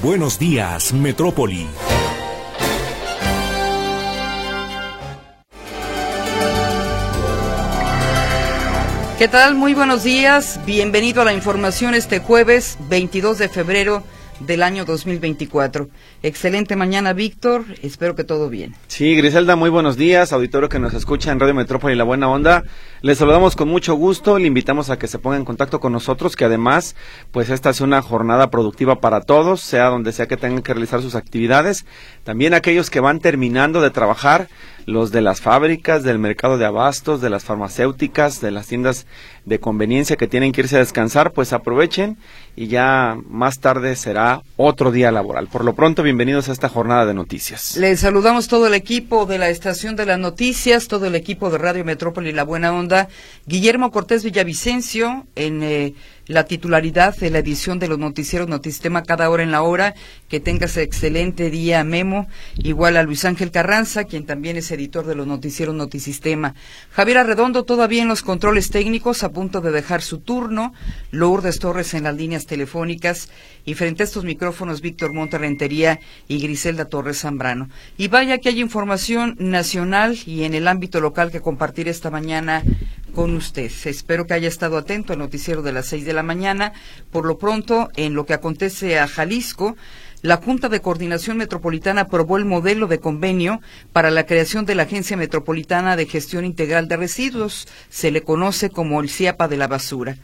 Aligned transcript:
Buenos 0.00 0.38
días, 0.38 0.94
Metrópoli. 0.94 1.68
¿Qué 9.18 9.28
tal? 9.28 9.54
Muy 9.54 9.74
buenos 9.74 10.02
días. 10.02 10.58
Bienvenido 10.64 11.20
a 11.20 11.26
la 11.26 11.34
información 11.34 11.94
este 11.94 12.20
jueves 12.20 12.78
22 12.88 13.36
de 13.36 13.48
febrero 13.50 14.02
del 14.46 14.62
año 14.62 14.84
2024. 14.84 15.88
Excelente 16.22 16.76
mañana, 16.76 17.12
Víctor. 17.12 17.64
Espero 17.82 18.14
que 18.14 18.24
todo 18.24 18.48
bien. 18.48 18.74
Sí, 18.88 19.14
Griselda, 19.14 19.56
muy 19.56 19.70
buenos 19.70 19.96
días. 19.96 20.32
Auditorio 20.32 20.68
que 20.68 20.78
nos 20.78 20.94
escucha 20.94 21.32
en 21.32 21.40
Radio 21.40 21.54
Metrópoli 21.54 21.94
La 21.94 22.04
Buena 22.04 22.28
Onda. 22.28 22.64
Les 23.00 23.18
saludamos 23.18 23.56
con 23.56 23.68
mucho 23.68 23.94
gusto. 23.94 24.38
Le 24.38 24.46
invitamos 24.46 24.90
a 24.90 24.98
que 24.98 25.08
se 25.08 25.18
ponga 25.18 25.36
en 25.36 25.44
contacto 25.44 25.80
con 25.80 25.92
nosotros, 25.92 26.36
que 26.36 26.44
además, 26.44 26.96
pues 27.30 27.50
esta 27.50 27.70
es 27.70 27.80
una 27.80 28.02
jornada 28.02 28.50
productiva 28.50 29.00
para 29.00 29.20
todos, 29.20 29.60
sea 29.60 29.86
donde 29.86 30.12
sea 30.12 30.26
que 30.26 30.36
tengan 30.36 30.62
que 30.62 30.74
realizar 30.74 31.02
sus 31.02 31.14
actividades. 31.14 31.84
También 32.24 32.54
aquellos 32.54 32.90
que 32.90 33.00
van 33.00 33.20
terminando 33.20 33.80
de 33.80 33.90
trabajar, 33.90 34.48
los 34.86 35.12
de 35.12 35.20
las 35.20 35.40
fábricas, 35.40 36.02
del 36.02 36.18
mercado 36.18 36.58
de 36.58 36.64
abastos, 36.64 37.20
de 37.20 37.30
las 37.30 37.44
farmacéuticas, 37.44 38.40
de 38.40 38.50
las 38.50 38.66
tiendas 38.66 39.06
de 39.44 39.58
conveniencia 39.58 40.16
que 40.16 40.28
tienen 40.28 40.52
que 40.52 40.62
irse 40.62 40.76
a 40.76 40.80
descansar, 40.80 41.32
pues 41.32 41.52
aprovechen 41.52 42.16
y 42.54 42.68
ya 42.68 43.16
más 43.28 43.58
tarde 43.58 43.96
será 43.96 44.42
otro 44.56 44.92
día 44.92 45.10
laboral. 45.10 45.48
Por 45.48 45.64
lo 45.64 45.74
pronto, 45.74 46.02
bienvenidos 46.02 46.48
a 46.48 46.52
esta 46.52 46.68
jornada 46.68 47.06
de 47.06 47.14
noticias. 47.14 47.76
Les 47.76 48.00
saludamos 48.00 48.48
todo 48.48 48.66
el 48.66 48.74
equipo 48.74 49.26
de 49.26 49.38
la 49.38 49.48
Estación 49.48 49.96
de 49.96 50.06
las 50.06 50.18
Noticias, 50.18 50.86
todo 50.86 51.06
el 51.06 51.14
equipo 51.14 51.50
de 51.50 51.58
Radio 51.58 51.84
Metrópoli 51.84 52.32
La 52.32 52.44
Buena 52.44 52.72
Onda, 52.72 53.08
Guillermo 53.46 53.90
Cortés 53.90 54.22
Villavicencio 54.22 55.26
en 55.34 55.62
eh, 55.62 55.94
la 56.32 56.44
titularidad 56.44 57.16
de 57.16 57.30
la 57.30 57.38
edición 57.38 57.78
de 57.78 57.88
los 57.88 57.98
noticieros 57.98 58.48
Notisistema 58.48 59.02
cada 59.02 59.30
hora 59.30 59.42
en 59.42 59.50
la 59.50 59.62
hora. 59.62 59.94
Que 60.28 60.40
tengas 60.40 60.76
excelente 60.76 61.50
día, 61.50 61.84
Memo. 61.84 62.26
Igual 62.56 62.96
a 62.96 63.02
Luis 63.02 63.24
Ángel 63.24 63.50
Carranza, 63.50 64.04
quien 64.04 64.26
también 64.26 64.56
es 64.56 64.70
editor 64.70 65.06
de 65.06 65.14
los 65.14 65.26
noticieros 65.26 65.74
Notisistema. 65.74 66.54
Javier 66.90 67.18
Arredondo 67.18 67.64
todavía 67.64 68.02
en 68.02 68.08
los 68.08 68.22
controles 68.22 68.70
técnicos, 68.70 69.22
a 69.22 69.30
punto 69.30 69.60
de 69.60 69.70
dejar 69.70 70.02
su 70.02 70.18
turno. 70.18 70.72
Lourdes 71.10 71.58
Torres 71.58 71.94
en 71.94 72.04
las 72.04 72.16
líneas 72.16 72.46
telefónicas. 72.46 73.28
Y 73.64 73.74
frente 73.74 74.02
a 74.02 74.06
estos 74.06 74.24
micrófonos, 74.24 74.80
Víctor 74.80 75.12
Monterrentería 75.12 76.00
y 76.28 76.40
Griselda 76.40 76.86
Torres 76.86 77.20
Zambrano. 77.20 77.68
Y 77.96 78.08
vaya 78.08 78.38
que 78.38 78.48
hay 78.48 78.60
información 78.60 79.36
nacional 79.38 80.18
y 80.26 80.44
en 80.44 80.54
el 80.54 80.66
ámbito 80.66 81.00
local 81.00 81.30
que 81.30 81.40
compartir 81.40 81.88
esta 81.88 82.10
mañana 82.10 82.62
con 83.12 83.34
usted. 83.34 83.70
Espero 83.84 84.26
que 84.26 84.34
haya 84.34 84.48
estado 84.48 84.76
atento 84.76 85.12
al 85.12 85.18
noticiero 85.18 85.62
de 85.62 85.72
las 85.72 85.86
seis 85.86 86.04
de 86.04 86.12
la 86.12 86.22
mañana. 86.22 86.72
Por 87.10 87.26
lo 87.26 87.38
pronto, 87.38 87.90
en 87.96 88.14
lo 88.14 88.26
que 88.26 88.34
acontece 88.34 88.98
a 88.98 89.06
Jalisco, 89.06 89.76
la 90.22 90.36
Junta 90.36 90.68
de 90.68 90.80
Coordinación 90.80 91.36
Metropolitana 91.36 92.02
aprobó 92.02 92.36
el 92.36 92.44
modelo 92.44 92.86
de 92.86 93.00
convenio 93.00 93.60
para 93.92 94.10
la 94.10 94.26
creación 94.26 94.66
de 94.66 94.74
la 94.74 94.84
Agencia 94.84 95.16
Metropolitana 95.16 95.96
de 95.96 96.06
Gestión 96.06 96.44
Integral 96.44 96.88
de 96.88 96.96
Residuos. 96.96 97.68
Se 97.90 98.10
le 98.10 98.22
conoce 98.22 98.70
como 98.70 99.00
el 99.00 99.10
CIAPA 99.10 99.48
de 99.48 99.56
la 99.56 99.68
basura 99.68 100.16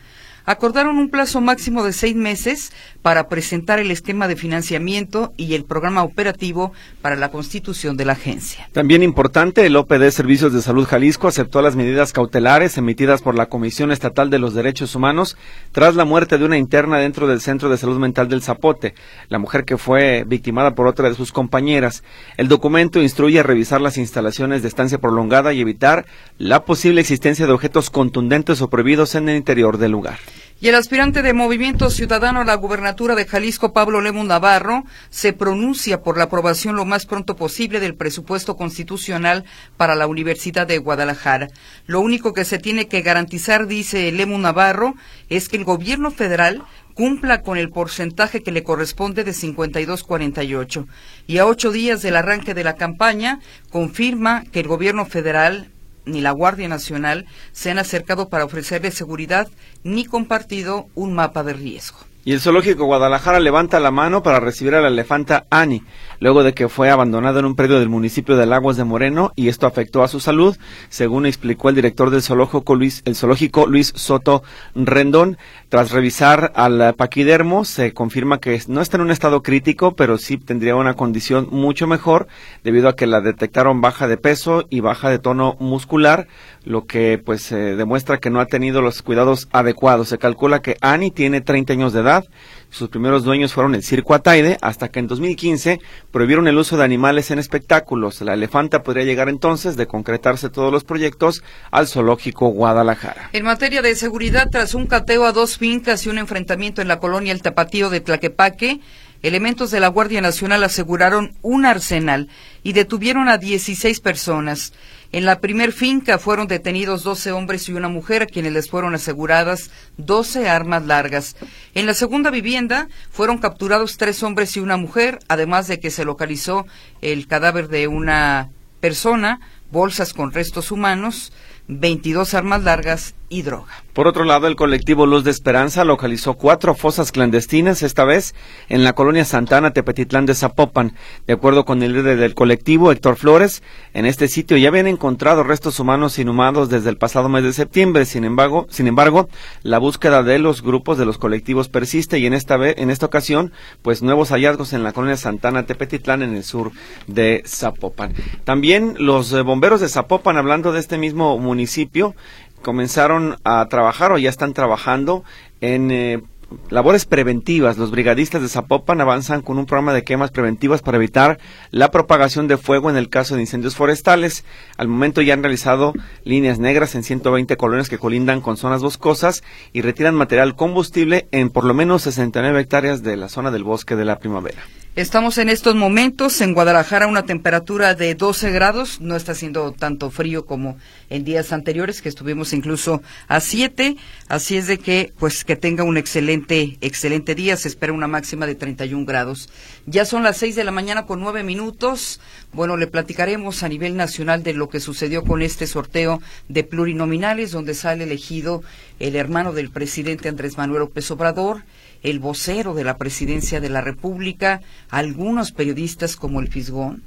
acordaron 0.48 0.96
un 0.96 1.10
plazo 1.10 1.42
máximo 1.42 1.84
de 1.84 1.92
seis 1.92 2.16
meses 2.16 2.72
para 3.02 3.28
presentar 3.28 3.78
el 3.80 3.90
esquema 3.90 4.28
de 4.28 4.34
financiamiento 4.34 5.34
y 5.36 5.54
el 5.54 5.64
programa 5.64 6.02
operativo 6.02 6.72
para 7.02 7.16
la 7.16 7.30
constitución 7.30 7.98
de 7.98 8.06
la 8.06 8.14
agencia. 8.14 8.66
También 8.72 9.02
importante, 9.02 9.66
el 9.66 9.76
OPD 9.76 10.08
Servicios 10.08 10.54
de 10.54 10.62
Salud 10.62 10.86
Jalisco 10.86 11.28
aceptó 11.28 11.60
las 11.60 11.76
medidas 11.76 12.14
cautelares 12.14 12.78
emitidas 12.78 13.20
por 13.20 13.34
la 13.34 13.46
Comisión 13.46 13.92
Estatal 13.92 14.30
de 14.30 14.38
los 14.38 14.54
Derechos 14.54 14.94
Humanos 14.94 15.36
tras 15.72 15.96
la 15.96 16.06
muerte 16.06 16.38
de 16.38 16.46
una 16.46 16.56
interna 16.56 16.96
dentro 16.96 17.26
del 17.26 17.42
Centro 17.42 17.68
de 17.68 17.76
Salud 17.76 17.98
Mental 17.98 18.30
del 18.30 18.42
Zapote, 18.42 18.94
la 19.28 19.38
mujer 19.38 19.66
que 19.66 19.76
fue 19.76 20.24
victimada 20.26 20.74
por 20.74 20.86
otra 20.86 21.10
de 21.10 21.14
sus 21.14 21.30
compañeras. 21.30 22.02
El 22.38 22.48
documento 22.48 23.02
instruye 23.02 23.40
a 23.40 23.42
revisar 23.42 23.82
las 23.82 23.98
instalaciones 23.98 24.62
de 24.62 24.68
estancia 24.68 24.96
prolongada 24.96 25.52
y 25.52 25.60
evitar 25.60 26.06
la 26.38 26.64
posible 26.64 27.02
existencia 27.02 27.46
de 27.46 27.52
objetos 27.52 27.90
contundentes 27.90 28.62
o 28.62 28.70
prohibidos 28.70 29.14
en 29.14 29.28
el 29.28 29.36
interior 29.36 29.76
del 29.76 29.92
lugar. 29.92 30.18
Y 30.60 30.66
el 30.66 30.74
aspirante 30.74 31.22
de 31.22 31.34
Movimiento 31.34 31.88
Ciudadano 31.88 32.40
a 32.40 32.44
la 32.44 32.56
gubernatura 32.56 33.14
de 33.14 33.26
Jalisco, 33.26 33.72
Pablo 33.72 34.00
Lemus 34.00 34.26
Navarro, 34.26 34.84
se 35.08 35.32
pronuncia 35.32 36.02
por 36.02 36.18
la 36.18 36.24
aprobación 36.24 36.74
lo 36.74 36.84
más 36.84 37.06
pronto 37.06 37.36
posible 37.36 37.78
del 37.78 37.94
presupuesto 37.94 38.56
constitucional 38.56 39.44
para 39.76 39.94
la 39.94 40.08
Universidad 40.08 40.66
de 40.66 40.78
Guadalajara. 40.78 41.46
Lo 41.86 42.00
único 42.00 42.32
que 42.32 42.44
se 42.44 42.58
tiene 42.58 42.88
que 42.88 43.02
garantizar, 43.02 43.68
dice 43.68 44.10
Lemus 44.10 44.40
Navarro, 44.40 44.96
es 45.28 45.48
que 45.48 45.58
el 45.58 45.64
gobierno 45.64 46.10
federal 46.10 46.64
cumpla 46.92 47.42
con 47.42 47.56
el 47.56 47.70
porcentaje 47.70 48.42
que 48.42 48.50
le 48.50 48.64
corresponde 48.64 49.22
de 49.22 49.30
52-48. 49.30 50.88
Y 51.28 51.38
a 51.38 51.46
ocho 51.46 51.70
días 51.70 52.02
del 52.02 52.16
arranque 52.16 52.54
de 52.54 52.64
la 52.64 52.74
campaña, 52.74 53.38
confirma 53.70 54.42
que 54.50 54.58
el 54.58 54.66
gobierno 54.66 55.06
federal 55.06 55.70
ni 56.08 56.20
la 56.20 56.32
Guardia 56.32 56.68
Nacional 56.68 57.26
se 57.52 57.70
han 57.70 57.78
acercado 57.78 58.28
para 58.28 58.44
ofrecerle 58.44 58.90
seguridad 58.90 59.48
ni 59.84 60.04
compartido 60.04 60.86
un 60.94 61.14
mapa 61.14 61.42
de 61.42 61.52
riesgo. 61.52 61.98
Y 62.28 62.32
el 62.32 62.40
zoológico 62.40 62.84
Guadalajara 62.84 63.40
levanta 63.40 63.80
la 63.80 63.90
mano 63.90 64.22
para 64.22 64.38
recibir 64.38 64.74
a 64.74 64.82
la 64.82 64.88
elefanta 64.88 65.46
Annie, 65.48 65.82
luego 66.20 66.42
de 66.42 66.52
que 66.52 66.68
fue 66.68 66.90
abandonada 66.90 67.38
en 67.38 67.46
un 67.46 67.54
predio 67.54 67.78
del 67.78 67.88
municipio 67.88 68.36
de 68.36 68.44
Lagos 68.44 68.76
de 68.76 68.84
Moreno 68.84 69.32
y 69.34 69.48
esto 69.48 69.66
afectó 69.66 70.02
a 70.02 70.08
su 70.08 70.20
salud, 70.20 70.54
según 70.90 71.24
explicó 71.24 71.70
el 71.70 71.76
director 71.76 72.10
del 72.10 72.20
zoológico 72.20 72.74
Luis, 72.74 73.00
el 73.06 73.16
zoológico 73.16 73.66
Luis 73.66 73.94
Soto 73.96 74.42
Rendón. 74.74 75.38
Tras 75.68 75.90
revisar 75.90 76.50
al 76.54 76.94
paquidermo, 76.94 77.66
se 77.66 77.92
confirma 77.92 78.40
que 78.40 78.58
no 78.68 78.80
está 78.80 78.96
en 78.96 79.02
un 79.02 79.10
estado 79.10 79.42
crítico, 79.42 79.94
pero 79.94 80.16
sí 80.16 80.38
tendría 80.38 80.74
una 80.76 80.94
condición 80.94 81.46
mucho 81.50 81.86
mejor, 81.86 82.26
debido 82.64 82.88
a 82.88 82.96
que 82.96 83.06
la 83.06 83.20
detectaron 83.20 83.82
baja 83.82 84.08
de 84.08 84.16
peso 84.16 84.64
y 84.70 84.80
baja 84.80 85.10
de 85.10 85.18
tono 85.18 85.56
muscular, 85.60 86.26
lo 86.64 86.86
que 86.86 87.20
pues 87.22 87.50
demuestra 87.50 88.16
que 88.16 88.30
no 88.30 88.40
ha 88.40 88.46
tenido 88.46 88.80
los 88.80 89.02
cuidados 89.02 89.46
adecuados. 89.52 90.08
Se 90.08 90.16
calcula 90.16 90.62
que 90.62 90.78
Annie 90.80 91.10
tiene 91.10 91.42
30 91.42 91.74
años 91.74 91.92
de 91.92 92.00
edad, 92.00 92.24
sus 92.70 92.88
primeros 92.90 93.24
dueños 93.24 93.52
fueron 93.52 93.74
el 93.74 93.82
circo 93.82 94.14
Ataide, 94.14 94.58
hasta 94.60 94.88
que 94.88 95.00
en 95.00 95.06
2015 95.06 95.80
prohibieron 96.10 96.48
el 96.48 96.58
uso 96.58 96.76
de 96.76 96.84
animales 96.84 97.30
en 97.30 97.38
espectáculos. 97.38 98.20
La 98.20 98.34
elefanta 98.34 98.82
podría 98.82 99.04
llegar 99.04 99.28
entonces, 99.28 99.76
de 99.76 99.86
concretarse 99.86 100.50
todos 100.50 100.72
los 100.72 100.84
proyectos, 100.84 101.42
al 101.70 101.88
zoológico 101.88 102.48
Guadalajara. 102.48 103.30
En 103.32 103.44
materia 103.44 103.82
de 103.82 103.94
seguridad, 103.94 104.48
tras 104.50 104.74
un 104.74 104.86
cateo 104.86 105.24
a 105.24 105.32
dos 105.32 105.58
fincas 105.58 106.04
y 106.06 106.10
un 106.10 106.18
enfrentamiento 106.18 106.82
en 106.82 106.88
la 106.88 106.98
colonia 106.98 107.32
El 107.32 107.42
Tapatío 107.42 107.90
de 107.90 108.00
Tlaquepaque, 108.00 108.80
elementos 109.22 109.70
de 109.70 109.80
la 109.80 109.88
Guardia 109.88 110.20
Nacional 110.20 110.64
aseguraron 110.64 111.34
un 111.42 111.66
arsenal 111.66 112.28
y 112.62 112.72
detuvieron 112.72 113.28
a 113.28 113.38
16 113.38 114.00
personas. 114.00 114.72
En 115.10 115.24
la 115.24 115.40
primer 115.40 115.72
finca 115.72 116.18
fueron 116.18 116.48
detenidos 116.48 117.02
12 117.02 117.32
hombres 117.32 117.68
y 117.68 117.72
una 117.72 117.88
mujer 117.88 118.22
a 118.22 118.26
quienes 118.26 118.52
les 118.52 118.68
fueron 118.68 118.94
aseguradas 118.94 119.70
12 119.96 120.48
armas 120.48 120.84
largas. 120.84 121.36
En 121.74 121.86
la 121.86 121.94
segunda 121.94 122.30
vivienda 122.30 122.88
fueron 123.10 123.38
capturados 123.38 123.96
tres 123.96 124.22
hombres 124.22 124.56
y 124.56 124.60
una 124.60 124.76
mujer, 124.76 125.18
además 125.28 125.66
de 125.66 125.80
que 125.80 125.90
se 125.90 126.04
localizó 126.04 126.66
el 127.00 127.26
cadáver 127.26 127.68
de 127.68 127.88
una 127.88 128.50
persona, 128.80 129.40
bolsas 129.70 130.12
con 130.12 130.32
restos 130.32 130.70
humanos, 130.70 131.32
22 131.68 132.34
armas 132.34 132.62
largas 132.62 133.14
y 133.28 133.42
droga. 133.42 133.82
Por 133.92 134.06
otro 134.06 134.24
lado, 134.24 134.46
el 134.46 134.54
colectivo 134.54 135.06
Luz 135.06 135.24
de 135.24 135.30
Esperanza 135.30 135.84
localizó 135.84 136.34
cuatro 136.34 136.74
fosas 136.74 137.10
clandestinas, 137.10 137.82
esta 137.82 138.04
vez 138.04 138.34
en 138.68 138.84
la 138.84 138.92
colonia 138.92 139.24
Santana, 139.24 139.72
Tepetitlán 139.72 140.24
de 140.24 140.34
Zapopan. 140.34 140.94
De 141.26 141.32
acuerdo 141.32 141.64
con 141.64 141.82
el 141.82 141.94
líder 141.94 142.18
del 142.18 142.34
colectivo, 142.34 142.92
Héctor 142.92 143.16
Flores, 143.16 143.62
en 143.94 144.06
este 144.06 144.28
sitio 144.28 144.56
ya 144.56 144.68
habían 144.68 144.86
encontrado 144.86 145.42
restos 145.42 145.80
humanos 145.80 146.18
inhumados 146.18 146.68
desde 146.68 146.90
el 146.90 146.96
pasado 146.96 147.28
mes 147.28 147.42
de 147.42 147.52
septiembre. 147.52 148.04
Sin 148.04 148.24
embargo, 148.24 148.66
sin 148.70 148.86
embargo, 148.86 149.28
la 149.62 149.78
búsqueda 149.78 150.22
de 150.22 150.38
los 150.38 150.62
grupos 150.62 150.96
de 150.96 151.04
los 151.04 151.18
colectivos 151.18 151.68
persiste 151.68 152.18
y 152.18 152.26
en 152.26 152.34
esta 152.34 152.56
vez, 152.56 152.76
en 152.78 152.90
esta 152.90 153.06
ocasión, 153.06 153.52
pues 153.82 154.02
nuevos 154.02 154.30
hallazgos 154.30 154.72
en 154.72 154.84
la 154.84 154.92
colonia 154.92 155.16
Santana, 155.16 155.66
Tepetitlán, 155.66 156.22
en 156.22 156.36
el 156.36 156.44
sur 156.44 156.70
de 157.08 157.42
Zapopan. 157.46 158.14
También 158.44 158.94
los 158.98 159.32
eh, 159.32 159.42
bomberos 159.42 159.80
de 159.80 159.88
Zapopan, 159.88 160.36
hablando 160.36 160.72
de 160.72 160.80
este 160.80 160.98
mismo 160.98 161.38
municipio, 161.38 162.14
comenzaron 162.62 163.36
a 163.44 163.66
trabajar 163.68 164.12
o 164.12 164.18
ya 164.18 164.30
están 164.30 164.54
trabajando 164.54 165.24
en 165.60 165.90
eh, 165.90 166.22
labores 166.70 167.04
preventivas. 167.04 167.78
Los 167.78 167.90
brigadistas 167.90 168.42
de 168.42 168.48
Zapopan 168.48 169.00
avanzan 169.00 169.42
con 169.42 169.58
un 169.58 169.66
programa 169.66 169.92
de 169.92 170.04
quemas 170.04 170.30
preventivas 170.30 170.82
para 170.82 170.96
evitar 170.96 171.38
la 171.70 171.90
propagación 171.90 172.48
de 172.48 172.56
fuego 172.56 172.90
en 172.90 172.96
el 172.96 173.08
caso 173.08 173.34
de 173.34 173.42
incendios 173.42 173.76
forestales. 173.76 174.44
Al 174.76 174.88
momento 174.88 175.22
ya 175.22 175.34
han 175.34 175.42
realizado 175.42 175.92
líneas 176.24 176.58
negras 176.58 176.94
en 176.94 177.02
120 177.02 177.56
colonias 177.56 177.88
que 177.88 177.98
colindan 177.98 178.40
con 178.40 178.56
zonas 178.56 178.82
boscosas 178.82 179.42
y 179.72 179.82
retiran 179.82 180.14
material 180.14 180.56
combustible 180.56 181.28
en 181.32 181.50
por 181.50 181.64
lo 181.64 181.74
menos 181.74 182.02
69 182.02 182.60
hectáreas 182.60 183.02
de 183.02 183.16
la 183.16 183.28
zona 183.28 183.50
del 183.50 183.64
bosque 183.64 183.96
de 183.96 184.04
la 184.04 184.18
primavera. 184.18 184.62
Estamos 184.96 185.38
en 185.38 185.48
estos 185.48 185.76
momentos 185.76 186.40
en 186.40 186.54
Guadalajara 186.54 187.06
una 187.06 187.22
temperatura 187.22 187.94
de 187.94 188.16
12 188.16 188.50
grados, 188.50 189.00
no 189.00 189.14
está 189.14 189.30
haciendo 189.30 189.70
tanto 189.70 190.10
frío 190.10 190.44
como 190.44 190.76
en 191.08 191.22
días 191.22 191.52
anteriores 191.52 192.02
que 192.02 192.08
estuvimos 192.08 192.52
incluso 192.52 193.00
a 193.28 193.38
7, 193.38 193.96
así 194.26 194.56
es 194.56 194.66
de 194.66 194.78
que 194.78 195.12
pues 195.16 195.44
que 195.44 195.54
tenga 195.54 195.84
un 195.84 195.98
excelente 195.98 196.78
excelente 196.80 197.36
día, 197.36 197.56
se 197.56 197.68
espera 197.68 197.92
una 197.92 198.08
máxima 198.08 198.44
de 198.46 198.56
31 198.56 199.06
grados. 199.06 199.48
Ya 199.86 200.04
son 200.04 200.24
las 200.24 200.36
6 200.38 200.56
de 200.56 200.64
la 200.64 200.72
mañana 200.72 201.06
con 201.06 201.20
9 201.20 201.44
minutos. 201.44 202.20
Bueno, 202.52 202.76
le 202.76 202.88
platicaremos 202.88 203.62
a 203.62 203.68
nivel 203.68 203.96
nacional 203.96 204.42
de 204.42 204.54
lo 204.54 204.68
que 204.68 204.80
sucedió 204.80 205.22
con 205.22 205.42
este 205.42 205.68
sorteo 205.68 206.20
de 206.48 206.64
plurinominales 206.64 207.52
donde 207.52 207.74
sale 207.74 208.02
elegido 208.02 208.64
el 208.98 209.14
hermano 209.14 209.52
del 209.52 209.70
presidente 209.70 210.28
Andrés 210.28 210.58
Manuel 210.58 210.80
López 210.80 211.08
Obrador 211.12 211.62
el 212.02 212.18
vocero 212.18 212.74
de 212.74 212.84
la 212.84 212.96
presidencia 212.96 213.60
de 213.60 213.68
la 213.68 213.80
República, 213.80 214.60
algunos 214.90 215.52
periodistas 215.52 216.16
como 216.16 216.40
el 216.40 216.48
Fisgón. 216.48 217.02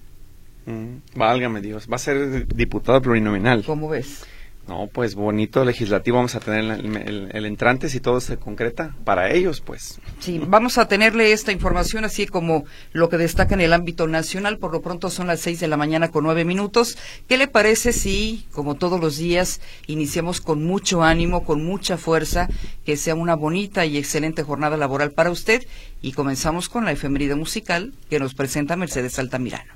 Mm, 0.66 1.18
válgame 1.18 1.62
Dios, 1.62 1.88
va 1.92 1.96
a 1.96 2.00
ser 2.00 2.48
diputado 2.48 3.02
plurinominal. 3.02 3.64
¿Cómo 3.66 3.90
ves? 3.90 4.26
No, 4.68 4.88
pues 4.88 5.16
bonito 5.16 5.66
legislativo 5.66 6.18
vamos 6.18 6.36
a 6.36 6.40
tener 6.40 6.80
el, 6.80 7.46
entrante 7.46 7.90
si 7.90 8.00
todo 8.00 8.22
se 8.22 8.38
concreta 8.38 8.96
para 9.04 9.32
ellos, 9.32 9.60
pues. 9.60 10.00
Sí, 10.20 10.40
vamos 10.40 10.78
a 10.78 10.88
tenerle 10.88 11.32
esta 11.34 11.52
información 11.52 12.06
así 12.06 12.28
como 12.28 12.64
lo 12.94 13.10
que 13.10 13.18
destaca 13.18 13.56
en 13.56 13.62
el 13.62 13.74
ámbito 13.74 14.08
nacional. 14.08 14.60
Por 14.60 14.72
lo 14.72 14.82
pronto 14.82 15.10
son 15.10 15.28
las 15.28 15.42
seis 15.42 15.60
de 15.60 15.68
la 15.68 15.78
mañana 15.78 16.10
con 16.10 16.24
nueve 16.24 16.46
minutos. 16.46 16.98
¿Qué 17.28 17.38
le 17.38 17.48
parece 17.48 17.92
si, 17.92 18.46
como 18.52 18.76
todos 18.76 19.00
los 19.00 19.18
días, 19.18 19.62
iniciamos 19.88 20.42
con 20.42 20.64
mucho 20.64 21.04
ánimo, 21.04 21.44
con 21.44 21.66
mucha 21.66 21.98
fuerza, 21.98 22.48
que 22.86 22.98
sea 22.98 23.16
una 23.16 23.36
bonita 23.36 23.86
y 23.86 23.98
excelente 23.98 24.44
jornada 24.44 24.78
laboral 24.78 25.12
para 25.12 25.32
usted 25.32 25.66
y 26.02 26.14
comenzamos 26.14 26.70
con 26.70 26.86
la 26.86 26.92
efeméride 26.92 27.36
musical 27.36 27.94
que 28.10 28.20
nos 28.20 28.36
presenta 28.36 28.76
Mercedes 28.76 29.20
Altamirano. 29.20 29.74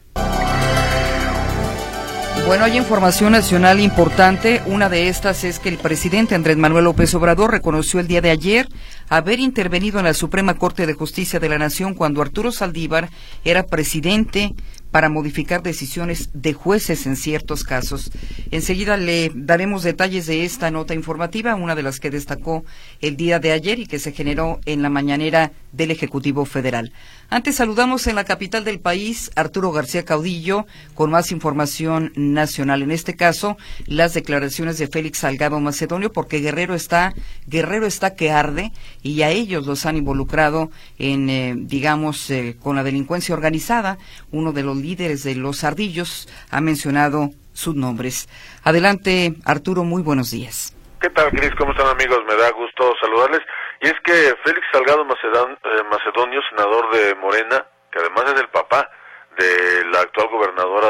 Bueno, 2.45 2.65
hay 2.65 2.77
información 2.77 3.31
nacional 3.31 3.79
importante. 3.79 4.61
Una 4.67 4.87
de 4.87 5.07
estas 5.07 5.43
es 5.43 5.57
que 5.57 5.67
el 5.67 5.79
presidente 5.79 6.35
Andrés 6.35 6.57
Manuel 6.57 6.83
López 6.83 7.11
Obrador 7.15 7.49
reconoció 7.49 7.99
el 7.99 8.07
día 8.07 8.21
de 8.21 8.29
ayer 8.29 8.69
haber 9.09 9.39
intervenido 9.39 9.97
en 9.97 10.05
la 10.05 10.13
Suprema 10.13 10.53
Corte 10.53 10.85
de 10.85 10.93
Justicia 10.93 11.39
de 11.39 11.49
la 11.49 11.57
Nación 11.57 11.95
cuando 11.95 12.21
Arturo 12.21 12.51
Saldívar 12.51 13.09
era 13.43 13.63
presidente 13.63 14.53
para 14.95 15.09
modificar 15.09 15.61
decisiones 15.61 16.29
de 16.31 16.53
jueces 16.53 17.05
en 17.05 17.17
ciertos 17.17 17.65
casos. 17.65 18.11
Enseguida 18.49 18.95
le 18.95 19.29
daremos 19.35 19.83
detalles 19.83 20.25
de 20.25 20.45
esta 20.45 20.71
nota 20.71 20.93
informativa, 20.93 21.53
una 21.55 21.75
de 21.75 21.83
las 21.83 21.99
que 21.99 22.09
destacó 22.09 22.63
el 23.01 23.17
día 23.17 23.39
de 23.39 23.51
ayer 23.51 23.77
y 23.77 23.87
que 23.87 23.99
se 23.99 24.13
generó 24.13 24.61
en 24.63 24.81
la 24.81 24.89
mañanera 24.89 25.51
del 25.73 25.91
Ejecutivo 25.91 26.45
Federal. 26.45 26.93
Antes 27.29 27.55
saludamos 27.55 28.07
en 28.07 28.15
la 28.15 28.23
capital 28.23 28.63
del 28.63 28.79
país 28.79 29.31
Arturo 29.35 29.71
García 29.71 30.05
Caudillo 30.05 30.65
con 30.93 31.09
más 31.09 31.31
información 31.31 32.13
nacional. 32.15 32.81
En 32.81 32.91
este 32.91 33.15
caso, 33.15 33.57
las 33.87 34.13
declaraciones 34.13 34.77
de 34.77 34.87
Félix 34.87 35.17
Salgado 35.17 35.59
Macedonio, 35.59 36.13
porque 36.13 36.39
Guerrero 36.39 36.75
está, 36.75 37.13
Guerrero 37.47 37.87
está 37.87 38.15
que 38.15 38.31
arde 38.31 38.71
y 39.03 39.23
a 39.23 39.31
ellos 39.31 39.65
los 39.65 39.85
han 39.85 39.97
involucrado 39.97 40.71
en, 40.99 41.29
eh, 41.29 41.55
digamos, 41.57 42.29
eh, 42.29 42.55
con 42.61 42.75
la 42.77 42.83
delincuencia 42.83 43.35
organizada. 43.35 43.97
Uno 44.31 44.53
de 44.53 44.63
los 44.63 44.77
líderes 44.85 45.23
de 45.23 45.35
los 45.35 45.63
ardillos 45.63 46.27
ha 46.51 46.61
mencionado 46.61 47.29
sus 47.53 47.75
nombres. 47.75 48.27
Adelante, 48.63 49.33
Arturo, 49.45 49.83
muy 49.83 50.03
buenos 50.03 50.31
días. 50.31 50.75
¿Qué 51.01 51.09
tal, 51.09 51.29
Cris? 51.31 51.53
¿Cómo 51.57 51.71
están, 51.71 51.87
amigos? 51.87 52.19
Me 52.27 52.35
da 52.35 52.51
gusto 52.51 52.93
saludarles. 53.01 53.41
Y 53.81 53.87
es 53.87 53.95
que 54.03 54.35
Félix 54.43 54.65
Salgado 54.71 55.03
eh, 55.03 55.83
Macedonio, 55.89 56.41
senador 56.49 56.91
de 56.95 57.15
Morena, 57.15 57.65
que 57.91 57.99
además 57.99 58.25
es 58.33 58.41
el 58.41 58.49
papá 58.49 58.89
de 59.37 59.85
la 59.91 59.99
actual 60.01 60.27
gobernadora 60.29 60.87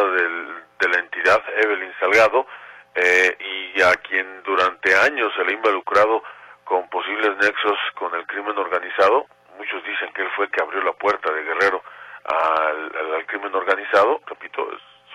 de 0.79 0.87
la 0.87 0.99
entidad, 0.99 1.41
Evelyn 1.57 1.91
Salgado, 1.99 2.45
eh, 2.93 3.35
y 3.75 3.81
a 3.81 3.93
quien 3.95 4.43
durante 4.43 4.95
años 4.95 5.33
se 5.35 5.43
le 5.43 5.51
ha 5.51 5.55
involucrado 5.55 6.23
con 6.63 6.87
posibles 6.89 7.35
nexos 7.41 7.77
con 7.95 8.13
el 8.15 8.25
crimen 8.27 8.57
organizado. 8.57 9.25
Muchos 9.57 9.83
dicen 9.83 10.13
que 10.13 10.21
él 10.21 10.29
fue 10.35 10.45
el 10.45 10.51
que 10.51 10.61
abrió 10.61 10.81
la 10.83 10.93
puerta 10.93 11.31
de 11.31 11.43
Guerrero 11.43 11.81
al, 12.25 13.25
crimen 13.27 13.53
organizado, 13.55 14.21
repito, 14.27 14.67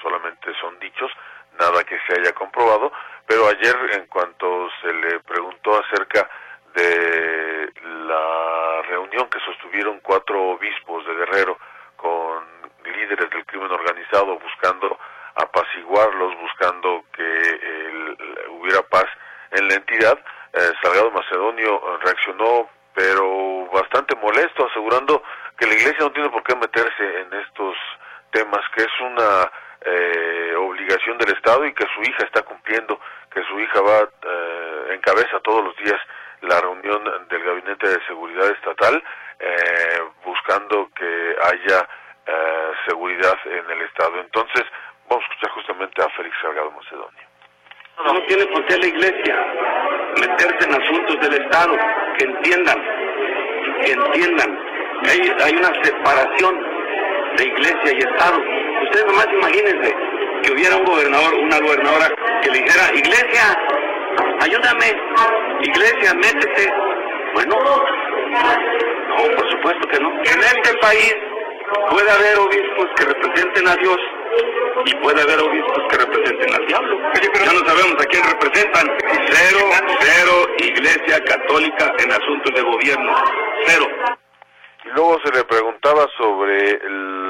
solamente 0.03 0.53
son 0.61 0.79
dichos, 0.79 1.11
nada 1.59 1.85
que 1.85 1.99
se 2.07 2.21
haya 2.21 2.33
comprobado, 2.33 2.93
pero 3.27 3.47
ayer 3.49 3.77
en 3.95 4.07
cuanto 4.07 4.69
se 4.81 4.93
le 4.93 5.21
preguntó 5.21 5.79
acerca 5.79 6.29
de 6.75 7.73
la 7.83 8.83
reunión 8.83 9.29
que 9.29 9.41
sostuvieron 9.41 10.01
cuatro 10.01 10.51
obispos 10.51 11.05
de 11.07 11.15
Guerrero 11.15 11.59
con 11.97 12.45
líderes 12.85 13.31
del 13.31 13.45
crimen 13.47 13.71
organizado 13.71 14.39
buscando 14.39 14.99
apaciguarlos, 15.35 16.39
buscando 16.41 17.05
que 17.13 18.17
hubiera 18.51 18.83
paz 18.83 19.07
en 19.53 19.69
la 19.69 19.75
entidad, 19.75 20.19
eh, 20.53 20.73
Salgado 20.83 21.11
Macedonio 21.11 21.99
reaccionó 22.03 22.69
pero 22.95 23.69
bastante 23.73 24.17
molesto, 24.17 24.67
asegurando 24.67 25.23
que 25.59 25.67
la 25.67 25.75
iglesia 25.75 26.01
no 26.01 26.13
tiene 26.13 26.31
por 26.31 26.43
qué 26.43 26.55
meterse 26.57 27.21
en 27.21 27.33
estos 27.41 27.77
temas, 28.31 28.61
que 28.75 28.83
es 28.83 29.01
una 29.01 29.51
eh, 29.83 30.55
obligación 30.57 31.19
del 31.19 31.35
Estado 31.35 31.65
y 31.67 31.75
que 31.75 31.87
su 31.95 32.03
hija 32.03 32.25
está 32.25 32.43
cumpliendo, 32.43 32.99
que 33.33 33.43
su 33.45 33.61
hija 33.61 33.81
va 33.81 34.01
eh, 34.01 34.95
en 34.95 35.01
cabeza 35.01 35.41
todos 35.41 35.65
los 35.65 35.77
días 35.77 36.01
la 36.43 36.61
reunión 36.61 37.05
del 37.29 37.45
Gabinete 37.45 37.89
de 37.89 38.07
Seguridad 38.07 38.51
Estatal, 38.51 39.03
eh, 39.39 40.01
buscando 40.25 40.89
que 40.95 41.37
haya 41.45 41.89
eh, 42.27 42.73
seguridad 42.87 43.37
en 43.45 43.71
el 43.71 43.83
Estado. 43.83 44.21
Entonces, 44.21 44.65
vamos 45.09 45.25
a 45.25 45.33
escuchar 45.33 45.51
justamente 45.55 46.03
a 46.03 46.09
Félix 46.11 46.37
Salgado 46.41 46.71
Macedonio. 46.71 47.31
No 48.05 48.23
tiene 48.27 48.47
por 48.47 48.65
qué 48.67 48.79
la 48.79 48.87
Iglesia 48.87 49.47
meterse 50.17 50.69
en 50.69 50.83
asuntos 50.83 51.21
del 51.21 51.43
Estado, 51.43 51.77
entiendan, 52.25 52.79
que 53.85 53.93
entiendan. 53.93 54.59
Hay, 55.09 55.33
hay 55.45 55.57
una 55.57 55.73
separación 55.83 56.55
de 57.37 57.45
Iglesia 57.45 57.93
y 57.93 57.99
Estado. 57.99 58.39
Ustedes 58.85 59.07
nomás 59.07 59.27
imagínense 59.33 59.95
que 60.43 60.53
hubiera 60.53 60.77
un 60.77 60.85
gobernador, 60.85 61.35
una 61.35 61.59
gobernadora 61.61 62.09
que 62.43 62.51
le 62.51 62.59
dijera, 62.59 62.95
Iglesia, 62.95 63.57
ayúdame, 64.41 64.87
iglesia, 65.61 66.15
métete. 66.15 66.73
Bueno, 67.35 67.57
no, 67.63 69.37
por 69.37 69.51
supuesto 69.51 69.89
que 69.89 70.01
no. 70.01 70.11
En 70.11 70.41
este 70.41 70.75
país 70.81 71.15
puede 71.91 72.11
haber 72.11 72.39
obispos 72.39 72.87
que 72.97 73.05
representen 73.05 73.69
a 73.69 73.77
Dios 73.77 73.99
y 74.87 74.95
puede 74.97 75.21
haber 75.23 75.39
obispos 75.41 75.80
representen 76.41 76.55
al. 76.55 76.67
Ya 76.69 77.53
no 77.53 77.67
sabemos 77.67 77.95
a 78.01 78.07
quién 78.07 78.23
representan. 78.25 78.87
Cero, 79.27 79.59
cero 80.01 80.47
iglesia 80.59 81.25
católica 81.25 81.95
en 81.99 82.13
asuntos 82.13 82.55
de 82.55 82.63
gobierno. 82.63 83.15
Cero. 83.67 83.87
Y 84.85 84.89
luego 84.89 85.21
se 85.25 85.33
le 85.33 85.45
preguntaba 85.45 86.07
sobre 86.17 86.81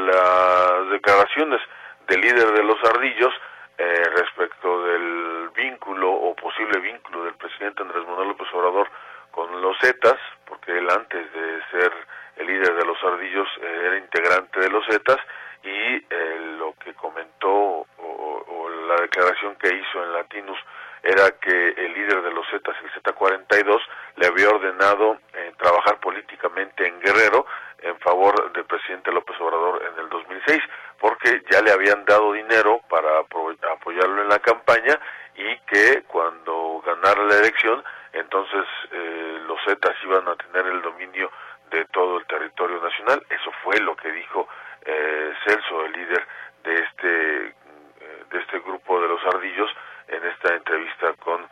las 0.07 0.91
declaraciones 0.91 1.61
del 2.07 2.21
líder 2.21 2.53
de 2.53 2.65
los 2.65 2.79
ardillos 2.85 3.33
eh, 3.79 4.05
respecto 4.15 4.83
del 4.85 5.49
vínculo 5.55 6.13
o 6.13 6.35
posible 6.35 6.81
vínculo 6.81 7.25
del 7.25 7.35
presidente 7.35 7.83
Andrés 7.83 8.07
Manuel 8.07 8.29
López 8.29 8.47
Obrador 8.53 8.91
con 9.31 9.63
los 9.63 9.75
Zetas, 9.79 10.19
porque 10.45 10.77
él 10.77 10.87
antes 10.91 11.33
de 11.33 11.63
ser 11.71 11.93
el 12.37 12.47
líder 12.47 12.75
de 12.75 12.85
los 12.85 13.03
ardillos 13.03 13.49
eh, 13.63 13.83
era 13.87 13.97
integrante 13.97 14.61
de 14.61 14.69
los 14.69 14.85
Zetas 14.87 15.17
y 15.63 15.69
eh, 15.69 16.57
lo 16.59 16.75
que 16.75 16.93
comentó 16.95 17.87
o, 17.97 18.71
la 18.87 18.97
declaración 18.97 19.55
que 19.55 19.69
hizo 19.69 20.05
en 20.05 20.13
Latinus 20.13 20.59
era 21.03 21.31
que 21.41 21.69
el 21.69 21.95
líder 21.95 22.23
de 22.23 22.33
los 22.33 22.47
Zetas, 22.51 22.77
el 22.83 22.91
Z42, 23.03 23.81
le 24.17 24.27
había 24.27 24.51
ordenado 24.51 25.19
trabajar 25.57 26.01
políticamente 26.01 26.87
en 26.87 27.01
Guerrero 27.01 27.47
en 27.83 27.97
favor 28.21 28.53
del 28.53 28.65
presidente 28.65 29.11
López 29.13 29.35
Obrador 29.41 29.83
en 29.83 30.05
el 30.05 30.11
2006, 30.11 30.63
porque 30.99 31.43
ya 31.51 31.63
le 31.63 31.73
habían 31.73 32.05
dado 32.05 32.33
dinero 32.33 32.81
para 32.89 33.21
apoyarlo 33.21 34.23
en 34.23 34.29
la 34.29 34.39
campaña 34.41 34.99
y 35.37 35.57
que 35.61 36.03
cuando 36.07 36.83
ganara 36.85 37.23
la 37.25 37.39
elección, 37.39 37.83
entonces 38.13 38.67
eh, 38.93 39.41
los 39.47 39.59
Zetas 39.65 39.97
iban 40.05 40.29
a 40.29 40.37
tener 40.37 40.67
el 40.67 40.83
dominio 40.83 41.31
de 41.71 41.85
todo 41.87 42.19
el 42.19 42.27
territorio 42.27 42.79
nacional. 42.83 43.25
Eso 43.31 43.51
fue 43.63 43.79
lo 43.79 43.97
que 43.97 44.13
dijo 44.13 44.47
eh, 44.85 45.33
Celso, 45.47 45.87
el 45.87 45.93
líder 45.93 46.27
de 46.65 46.75
este 46.75 47.47
eh, 47.47 48.25
de 48.31 48.39
este 48.39 48.59
grupo 48.61 49.01
de 49.01 49.09
los 49.09 49.25
ardillos, 49.25 49.71
en 50.09 50.25
esta 50.27 50.55
entrevista 50.55 51.15
con 51.25 51.47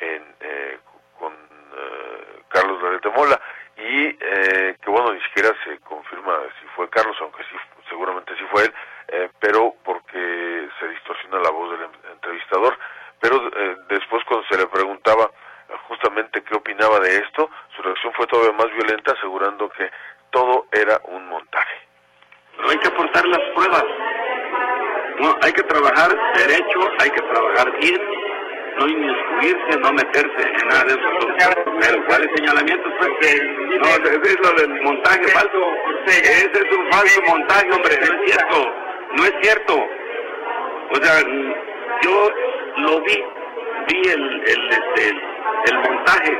en, 0.00 0.24
con 1.18 1.34
Carlos 2.48 2.82
Larete 2.82 3.10
Mola. 3.10 3.38
Y 3.38 3.64
y 3.76 4.16
eh, 4.20 4.76
que 4.82 4.90
bueno, 4.90 5.12
ni 5.12 5.20
siquiera 5.22 5.50
se 5.64 5.78
confirma 5.80 6.38
si 6.60 6.66
fue 6.76 6.88
Carlos, 6.88 7.16
aunque 7.20 7.42
sí, 7.44 7.56
seguramente 7.88 8.34
sí 8.36 8.44
fue 8.50 8.64
él, 8.64 8.74
eh, 9.08 9.28
pero 9.40 9.74
porque 9.84 10.68
se 10.78 10.88
distorsiona 10.88 11.40
la 11.40 11.50
voz 11.50 11.70
del 11.72 11.88
entrevistador. 12.12 12.78
Pero 13.20 13.36
eh, 13.36 13.76
después 13.88 14.24
cuando 14.24 14.46
se 14.46 14.58
le 14.58 14.66
preguntaba 14.66 15.30
justamente 15.88 16.42
qué 16.42 16.54
opinaba 16.56 17.00
de 17.00 17.16
esto, 17.16 17.50
su 17.74 17.82
reacción 17.82 18.12
fue 18.14 18.26
todavía 18.26 18.52
más 18.52 18.70
violenta, 18.74 19.12
asegurando 19.12 19.68
que 19.70 19.90
todo 20.30 20.66
era 20.72 21.00
un 21.04 21.28
montaje. 21.28 21.78
No 22.58 22.70
hay 22.70 22.78
que 22.78 22.88
aportar 22.88 23.26
las 23.26 23.40
pruebas. 23.54 23.84
No, 25.18 25.36
hay 25.42 25.52
que 25.52 25.62
trabajar 25.62 26.10
derecho, 26.34 26.80
hay 27.00 27.10
que 27.10 27.22
trabajar 27.22 27.78
bien, 27.78 28.00
no 28.78 28.88
inmiscuirse, 28.88 29.78
no 29.78 29.83
meterse 29.94 30.42
en 30.42 30.68
nada 30.68 30.84
de 30.84 30.92
eso. 30.92 31.58
Pero 31.80 32.06
¿cuáles 32.06 32.30
señalamientos? 32.36 32.92
Pues? 32.98 33.10
No, 33.80 33.88
es 33.88 34.40
lo 34.40 34.52
del 34.52 34.82
montaje 34.82 35.28
falso. 35.28 35.74
Ese 36.06 36.52
es 36.52 36.76
un 36.76 36.92
falso 36.92 37.22
montaje, 37.28 37.70
hombre, 37.72 37.96
no 38.00 38.22
es 38.22 38.30
cierto. 38.30 38.74
No 39.16 39.24
es 39.24 39.32
cierto. 39.42 39.74
O 40.90 40.96
sea, 40.96 41.22
yo 42.02 42.30
lo 42.78 43.00
vi, 43.00 43.24
vi 43.88 44.10
el, 44.10 44.42
el, 44.46 44.68
este, 44.68 45.08
el 45.70 45.78
montaje 45.78 46.38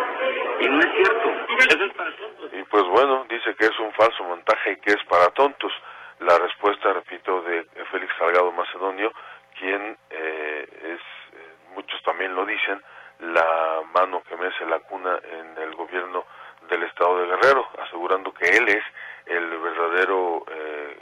y 0.61 0.69
no 0.69 0.79
es 0.81 0.91
cierto. 0.97 1.29
Eso 1.59 1.85
es 1.85 1.93
para 1.95 2.17
tontos. 2.17 2.51
Y 2.53 2.63
pues 2.65 2.85
bueno, 2.85 3.27
dice 3.29 3.55
que 3.57 3.65
es 3.65 3.79
un 3.79 3.93
falso 3.93 4.25
montaje 4.25 4.73
y 4.73 4.77
que 4.77 4.93
es 4.93 5.05
para 5.09 5.31
tontos. 5.31 5.73
La 6.21 6.39
respuesta, 6.39 6.93
repito, 6.93 7.43
de 7.43 7.67
Félix 7.91 8.13
Salgado 8.19 8.53
Macedonio, 8.53 9.13
quien 9.59 9.97
eh, 10.11 10.67
es, 10.71 11.01
eh, 11.01 11.55
muchos 11.75 12.01
también 12.03 12.35
lo 12.35 12.45
dicen, 12.47 12.81
la 13.21 13.83
mano 13.92 14.23
que 14.28 14.37
mece 14.37 14.66
la 14.66 14.80
cuna 14.80 15.18
en 15.30 15.62
el 15.62 15.75
gobierno 15.75 16.25
del 16.68 16.83
estado 16.85 17.18
de 17.18 17.26
Guerrero, 17.26 17.68
asegurando 17.83 18.33
que 18.33 18.47
él 18.49 18.68
es 18.68 18.85
el 19.26 19.59
verdadero 19.59 20.44
eh, 20.50 20.97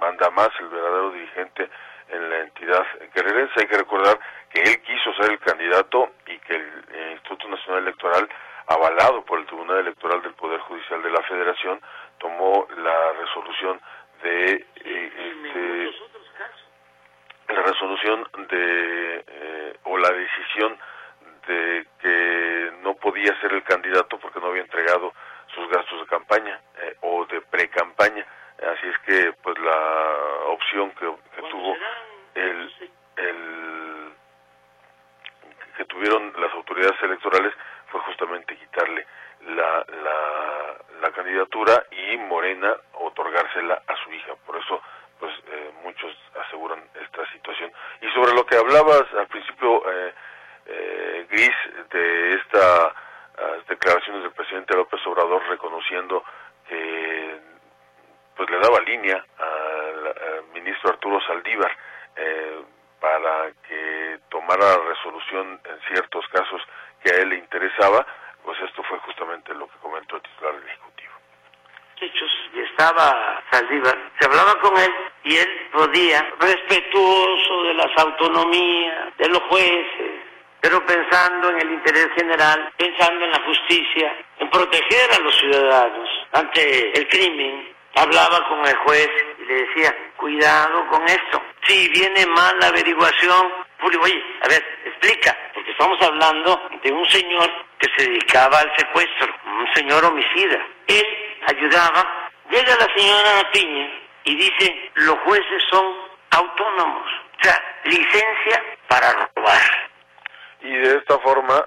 manda 0.00 0.30
más, 0.30 0.50
el 0.58 0.68
verdadero 0.68 1.10
dirigente 1.12 1.68
en 2.08 2.30
la 2.30 2.40
entidad 2.40 2.84
guerrerense. 3.14 3.60
Hay 3.60 3.66
que 3.66 3.78
recordar 3.78 4.18
que 4.50 4.62
él 4.62 4.82
quiso 4.82 5.12
ser 5.14 5.30
el 5.30 5.38
candidato 5.38 6.10
y 6.26 6.38
que 6.38 6.54
el 6.54 6.84
eh, 6.92 7.10
Instituto 7.12 7.48
Nacional 7.48 7.82
Electoral, 7.82 8.28
avalado 8.66 9.24
por 9.24 9.38
el 9.38 9.46
Tribunal 9.46 9.78
Electoral 9.78 10.22
del 10.22 10.34
Poder 10.34 10.60
Judicial 10.60 11.02
de 11.02 11.10
la 11.10 11.22
Federación, 11.22 11.80
tomó 12.18 12.66
la 12.76 13.12
resolución 13.12 13.80
de 14.22 14.66
eh, 14.84 15.12
este, 15.16 16.11
la 17.48 17.62
resolución 17.62 18.28
de 18.48 19.24
eh, 19.26 19.76
o 19.84 19.98
la 19.98 20.10
decisión 20.10 20.78
de 21.46 21.86
que 22.00 22.72
no 22.82 22.94
podía 22.94 23.38
ser 23.40 23.52
el 23.52 23.62
candidato 23.64 24.18
porque 24.18 24.40
no 24.40 24.48
había 24.48 24.62
entregado 24.62 25.12
sus 25.54 25.68
gastos 25.68 26.00
de 26.00 26.06
campaña 26.06 26.60
o 27.00 27.26
de 27.26 27.40
pre-campaña. 27.42 28.24
Así 28.58 28.86
es 28.86 28.98
que 29.00 29.32
pues 29.42 29.58
la 29.58 30.14
opción 30.46 30.90
que, 30.92 31.12
que 31.34 31.42
tuvo 31.50 31.76
el, 32.34 32.72
el 33.16 34.12
que 35.76 35.84
tuvieron 35.86 36.32
las 36.38 36.52
autoridades 36.52 37.02
electorales 37.02 37.52
fue 37.88 38.00
justamente 38.02 38.56
quitarle 38.56 39.04
la, 39.46 39.84
la, 39.88 40.76
la 41.00 41.10
candidatura 41.10 41.84
y 41.90 42.16
Morena 42.18 42.74
otorgársela 42.92 43.82
a 43.86 43.96
su 44.04 44.12
hija. 44.12 44.34
Por 44.46 44.56
eso, 44.56 44.80
pues 45.22 45.32
eh, 45.52 45.70
muchos 45.84 46.12
aseguran 46.44 46.82
esta 47.00 47.24
situación. 47.30 47.70
Y 48.00 48.08
sobre 48.08 48.34
lo 48.34 48.44
que 48.44 48.56
hablabas 48.56 49.04
al 49.16 49.28
principio, 49.28 49.88
eh, 49.88 50.14
eh, 50.66 51.26
Gris, 51.30 51.56
de 51.90 52.34
estas 52.34 52.92
declaraciones 53.68 54.22
del 54.22 54.32
presidente 54.32 54.74
López 54.74 55.00
Obrador 55.06 55.42
reconociendo 55.48 56.22
que 56.68 57.40
pues 58.36 58.50
le 58.50 58.58
daba 58.58 58.80
línea 58.80 59.24
al, 59.38 60.44
ministro 60.52 60.90
Arturo 60.90 61.20
Saldívar 61.26 61.70
eh, 62.16 62.62
para 63.00 63.52
que 63.68 64.18
tomara 64.28 64.76
resolución 64.88 65.60
en 65.64 65.80
ciertos 65.88 66.26
casos 66.28 66.60
que 67.02 67.12
a 67.12 67.18
él 67.18 67.28
le 67.28 67.36
interesaba, 67.36 68.04
pues 68.44 68.60
esto 68.60 68.82
fue 68.82 68.98
justamente 68.98 69.54
lo 69.54 69.68
que 69.68 69.78
comentó 69.78 70.16
el 70.16 70.22
titular 70.22 70.54
del 70.54 70.68
Ejecutivo. 70.68 71.12
Y 72.54 72.60
estaba 72.60 73.42
Saldívar, 73.50 73.96
se 74.18 74.26
hablaba 74.26 74.58
con 74.60 74.76
él 74.76 74.92
y 75.24 75.36
él 75.36 75.68
podía, 75.72 76.28
respetuoso 76.40 77.62
de 77.64 77.74
las 77.74 77.90
autonomías, 77.96 79.16
de 79.18 79.28
los 79.28 79.40
jueces, 79.48 80.22
pero 80.60 80.84
pensando 80.86 81.50
en 81.50 81.60
el 81.60 81.72
interés 81.72 82.08
general, 82.16 82.72
pensando 82.76 83.24
en 83.24 83.30
la 83.30 83.40
justicia, 83.44 84.16
en 84.38 84.50
proteger 84.50 85.12
a 85.12 85.18
los 85.20 85.36
ciudadanos 85.38 86.08
ante 86.32 86.98
el 86.98 87.08
crimen, 87.08 87.72
hablaba 87.94 88.48
con 88.48 88.66
el 88.66 88.76
juez 88.76 89.10
y 89.38 89.44
le 89.44 89.54
decía, 89.66 89.94
cuidado 90.16 90.86
con 90.88 91.02
esto. 91.04 91.42
Si 91.66 91.88
viene 91.88 92.26
mal 92.26 92.56
la 92.60 92.68
averiguación, 92.68 93.52
oye, 93.82 94.24
a 94.42 94.48
ver, 94.48 94.64
explica, 94.84 95.36
porque 95.54 95.72
estamos 95.72 96.00
hablando 96.00 96.60
de 96.82 96.92
un 96.92 97.08
señor 97.10 97.50
que 97.78 97.88
se 97.96 98.08
dedicaba 98.08 98.60
al 98.60 98.72
secuestro, 98.76 99.34
un 99.44 99.74
señor 99.74 100.04
homicida. 100.04 100.64
Él 100.86 101.06
ayudaba, 101.46 102.30
llega 102.50 102.76
la 102.76 102.88
señora 102.94 103.50
Piña 103.52 104.01
y 104.24 104.36
dice, 104.36 104.90
los 104.94 105.18
jueces 105.20 105.62
son 105.70 105.84
autónomos, 106.30 107.08
o 107.38 107.42
sea, 107.42 107.54
licencia 107.84 108.62
para 108.88 109.12
robar. 109.34 109.90
Y 110.60 110.72
de 110.76 110.98
esta 110.98 111.18
forma 111.18 111.66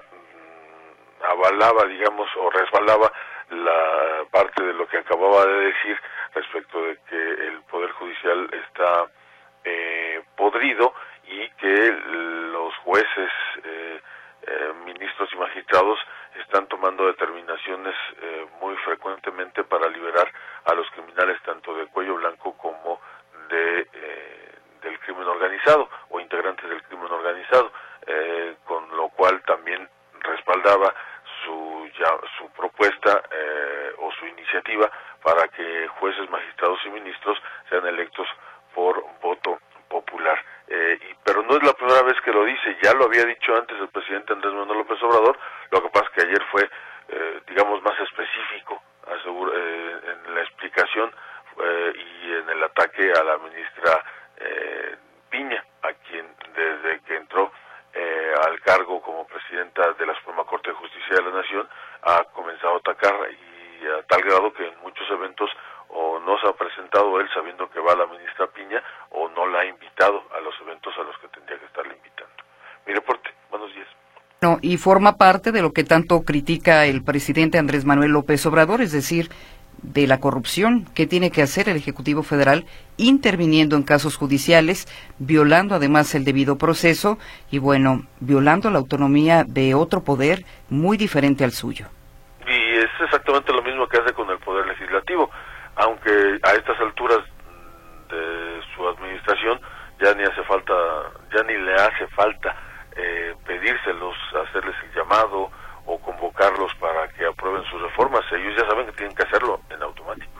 avalaba, 1.30 1.86
digamos, 1.86 2.30
o 2.38 2.50
resbalaba 2.50 3.12
la 3.50 4.26
parte 4.32 4.64
de 4.64 4.74
lo 4.74 4.88
que 4.88 4.98
acababa 4.98 5.46
de 5.46 5.66
decir 5.66 6.00
respecto 6.34 6.82
de 6.82 6.98
que 7.10 7.48
el 7.48 7.62
Poder 7.64 7.92
Judicial 7.92 8.50
está 8.52 9.08
eh, 9.64 10.24
podrido 10.36 10.94
y 11.28 11.50
que 11.52 11.92
los 12.52 12.76
jueces, 12.78 13.32
eh, 13.64 14.02
eh, 14.48 14.74
ministros 14.86 15.30
y 15.34 15.38
magistrados 15.38 16.00
están 16.42 16.68
tomando 16.68 17.08
determinaciones 17.08 17.96
eh, 18.22 18.46
muy 18.62 18.75
frecuentemente 18.77 19.63
para 19.63 19.88
liberar 19.89 20.32
a 20.65 20.74
los 20.74 20.89
criminales 20.92 21.42
tanto 21.44 21.75
de 21.75 21.88
cuello 21.88 22.15
blanco 22.15 22.58
como 22.58 23.00
de 23.50 23.88
eh, 23.94 24.51
del 24.82 25.00
crimen 25.00 25.27
organizado 25.27 25.89
o 26.10 26.20
integrantes 26.20 26.70
del 26.70 26.84
crimen 26.84 27.12
organizado, 27.12 27.72
eh, 28.06 28.56
con 28.65 28.88
lo 28.96 29.10
cual 29.10 29.42
también 29.44 29.89
respaldaba 30.20 30.94
su, 31.44 31.89
su 32.38 32.50
propuesta 32.51 33.24
o 33.98 34.12
su 34.12 34.25
iniciativa 34.27 34.89
para 35.24 35.48
que 35.48 35.88
jueces, 36.00 36.30
magistrados 36.30 36.80
y 36.86 36.89
ministros 36.89 37.42
sean 37.70 37.86
electos 37.88 38.27
por 38.75 39.04
voto 39.22 39.60
popular. 39.89 40.38
Eh, 40.68 41.00
y, 41.10 41.15
pero 41.24 41.44
no 41.44 41.58
es 41.58 41.63
la 41.63 41.74
primera 41.74 42.01
vez 42.04 42.20
que 42.22 42.32
lo 42.32 42.44
dice, 42.44 42.77
ya 42.82 42.94
lo 42.94 43.06
había 43.06 43.25
dicho 43.25 43.56
antes 43.56 43.80
el 43.80 43.88
presidente 43.89 44.34
Andrés 44.34 44.54
Manuel 44.54 44.80
López 44.80 45.01
Obrador, 45.04 45.38
lo 45.72 45.82
que 45.82 45.89
ayer 46.25 46.44
fue, 46.51 46.70
eh, 47.10 47.41
digamos, 47.48 47.82
más 47.84 48.00
específico 48.00 48.82
asegura, 49.08 49.51
eh, 49.55 50.00
en 50.25 50.36
la 50.36 50.41
explicación 50.41 51.12
eh, 51.58 51.94
y 51.96 52.34
en 52.34 52.50
el 52.50 52.63
ataque 52.63 53.12
a 53.12 53.24
la 53.24 53.38
ministra 53.38 54.03
eh, 54.38 54.96
Piña, 55.29 55.63
a 55.82 55.94
quien 55.94 56.27
desde 56.53 57.01
que 57.01 57.15
entró 57.15 57.51
eh, 57.94 58.34
al 58.46 58.60
cargo 58.62 59.01
como 59.01 59.25
presidenta 59.25 59.94
de 59.94 60.05
la 60.05 60.15
Suprema 60.15 60.44
Corte 60.44 60.70
de 60.70 60.75
Justicia 60.75 61.15
de 61.15 61.24
la 61.24 61.38
Nación 61.41 61.67
ha 62.03 62.24
comenzado 62.34 62.75
a 62.75 62.77
atacar 62.77 63.15
y 63.32 63.88
a 63.88 64.03
tal 64.03 64.22
grado 64.22 64.53
que 64.53 64.67
en 64.67 64.77
muchos 64.82 65.10
eventos 65.10 65.50
o 65.89 66.20
no 66.20 66.38
se 66.39 66.48
ha 66.48 66.53
presentado 66.53 67.20
él 67.20 67.29
sabiendo 67.34 67.70
que 67.70 67.79
va 67.79 67.96
la 67.96 68.05
ministra 68.08 68.48
Piña 68.48 68.84
o 69.12 69.29
no 69.29 69.48
la 69.48 69.60
ha 69.62 69.65
invitado 69.65 70.24
a 70.36 70.39
los 70.41 70.53
eventos 70.62 70.94
a 70.98 71.03
los 71.03 71.17
que 71.20 71.27
tendría 71.29 71.58
que 71.60 71.65
estarle 71.65 71.96
invitando. 71.96 72.44
Mi 72.86 72.94
reporte, 72.94 73.34
buenos 73.50 73.74
días. 73.74 73.88
No, 74.41 74.55
y 74.66 74.78
forma 74.78 75.18
parte 75.18 75.52
de 75.52 75.62
lo 75.62 75.74
que 75.74 75.84
tanto 75.84 76.24
critica 76.24 76.86
el 76.86 77.04
presidente 77.04 77.60
Andrés 77.60 77.86
Manuel 77.86 78.12
López 78.12 78.44
Obrador, 78.48 78.82
es 78.82 78.92
decir, 78.92 79.30
de 79.84 80.08
la 80.08 80.20
corrupción 80.20 80.86
que 80.96 81.06
tiene 81.06 81.30
que 81.30 81.44
hacer 81.44 81.70
el 81.70 81.78
Ejecutivo 81.78 82.24
Federal 82.24 82.66
interviniendo 82.98 83.76
en 83.76 83.84
casos 83.84 84.18
judiciales, 84.18 84.88
violando 85.20 85.76
además 85.76 86.16
el 86.16 86.26
debido 86.26 86.58
proceso 86.58 87.20
y, 87.52 87.60
bueno, 87.60 88.08
violando 88.20 88.72
la 88.72 88.80
autonomía 88.80 89.44
de 89.48 89.76
otro 89.76 90.04
poder 90.04 90.46
muy 90.70 90.98
diferente 90.98 91.44
al 91.44 91.52
suyo. 91.52 91.86
Y 92.48 92.78
es 92.78 92.90
exactamente 93.04 93.54
lo 93.54 93.62
mismo 93.62 93.88
que 93.88 94.00
hace 94.00 94.14
con 94.14 94.28
el 94.32 94.40
Poder 94.40 94.66
Legislativo, 94.66 95.30
aunque 95.76 96.40
a 96.42 96.54
estas 96.54 96.80
alturas 96.80 97.20
de 98.10 98.62
su 98.76 98.88
administración 98.88 99.60
ya 100.02 100.12
ni 100.16 100.24
hace 100.24 100.42
falta, 100.44 100.74
ya 101.36 101.44
ni 101.44 101.54
le 101.54 101.76
hace 101.76 102.08
falta 102.16 102.56
eh, 102.96 103.36
pedírselos, 103.46 104.16
hacerles 104.48 104.76
el 104.84 104.96
llamado 104.96 105.52
o 105.86 106.00
convocarlos 106.00 106.74
para 106.76 107.10
que 107.10 107.26
aprueben 107.26 107.64
sus 107.70 107.82
reformas. 107.82 108.22
Ellos 108.32 108.54
ya 108.58 108.68
saben 108.70 108.86
que 108.86 108.94
tienen 108.94 109.16
que 109.16 109.24
hacerlo 109.24 109.60
en 109.70 109.82
automático. 109.84 110.32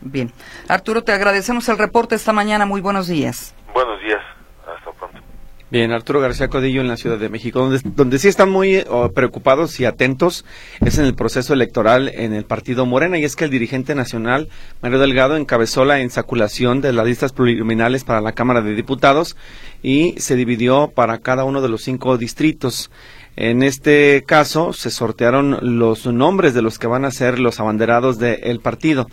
Bien. 0.00 0.32
Arturo, 0.70 1.02
te 1.02 1.12
agradecemos 1.12 1.68
el 1.68 1.78
reporte 1.78 2.14
esta 2.14 2.32
mañana. 2.32 2.64
Muy 2.64 2.80
buenos 2.80 3.08
días. 3.08 3.54
Buenos 3.74 4.00
días. 4.02 4.20
Hasta 4.60 4.92
pronto. 4.92 5.18
Bien, 5.68 5.90
Arturo 5.90 6.20
García 6.20 6.48
Codillo 6.48 6.80
en 6.80 6.86
la 6.86 6.96
Ciudad 6.96 7.18
de 7.18 7.28
México, 7.28 7.58
donde, 7.60 7.80
donde 7.84 8.18
sí 8.20 8.28
están 8.28 8.50
muy 8.50 8.84
oh, 8.88 9.10
preocupados 9.12 9.78
y 9.80 9.84
atentos 9.84 10.44
es 10.80 10.98
en 10.98 11.04
el 11.04 11.14
proceso 11.14 11.52
electoral 11.54 12.08
en 12.08 12.34
el 12.34 12.44
partido 12.44 12.86
Morena, 12.86 13.18
y 13.18 13.24
es 13.24 13.34
que 13.34 13.44
el 13.44 13.50
dirigente 13.50 13.96
nacional, 13.96 14.48
Mario 14.80 15.00
Delgado, 15.00 15.36
encabezó 15.36 15.84
la 15.84 16.00
ensaculación 16.00 16.80
de 16.80 16.92
las 16.92 17.06
listas 17.06 17.32
plurinominales 17.32 18.04
para 18.04 18.20
la 18.20 18.32
Cámara 18.32 18.62
de 18.62 18.74
Diputados 18.74 19.36
y 19.82 20.14
se 20.18 20.36
dividió 20.36 20.92
para 20.94 21.18
cada 21.18 21.44
uno 21.44 21.62
de 21.62 21.68
los 21.68 21.82
cinco 21.82 22.16
distritos. 22.16 22.90
En 23.42 23.62
este 23.62 24.22
caso 24.26 24.74
se 24.74 24.90
sortearon 24.90 25.56
los 25.62 26.04
nombres 26.04 26.52
de 26.52 26.60
los 26.60 26.78
que 26.78 26.86
van 26.86 27.06
a 27.06 27.10
ser 27.10 27.38
los 27.38 27.58
abanderados 27.58 28.18
del 28.18 28.60
partido. 28.60 29.06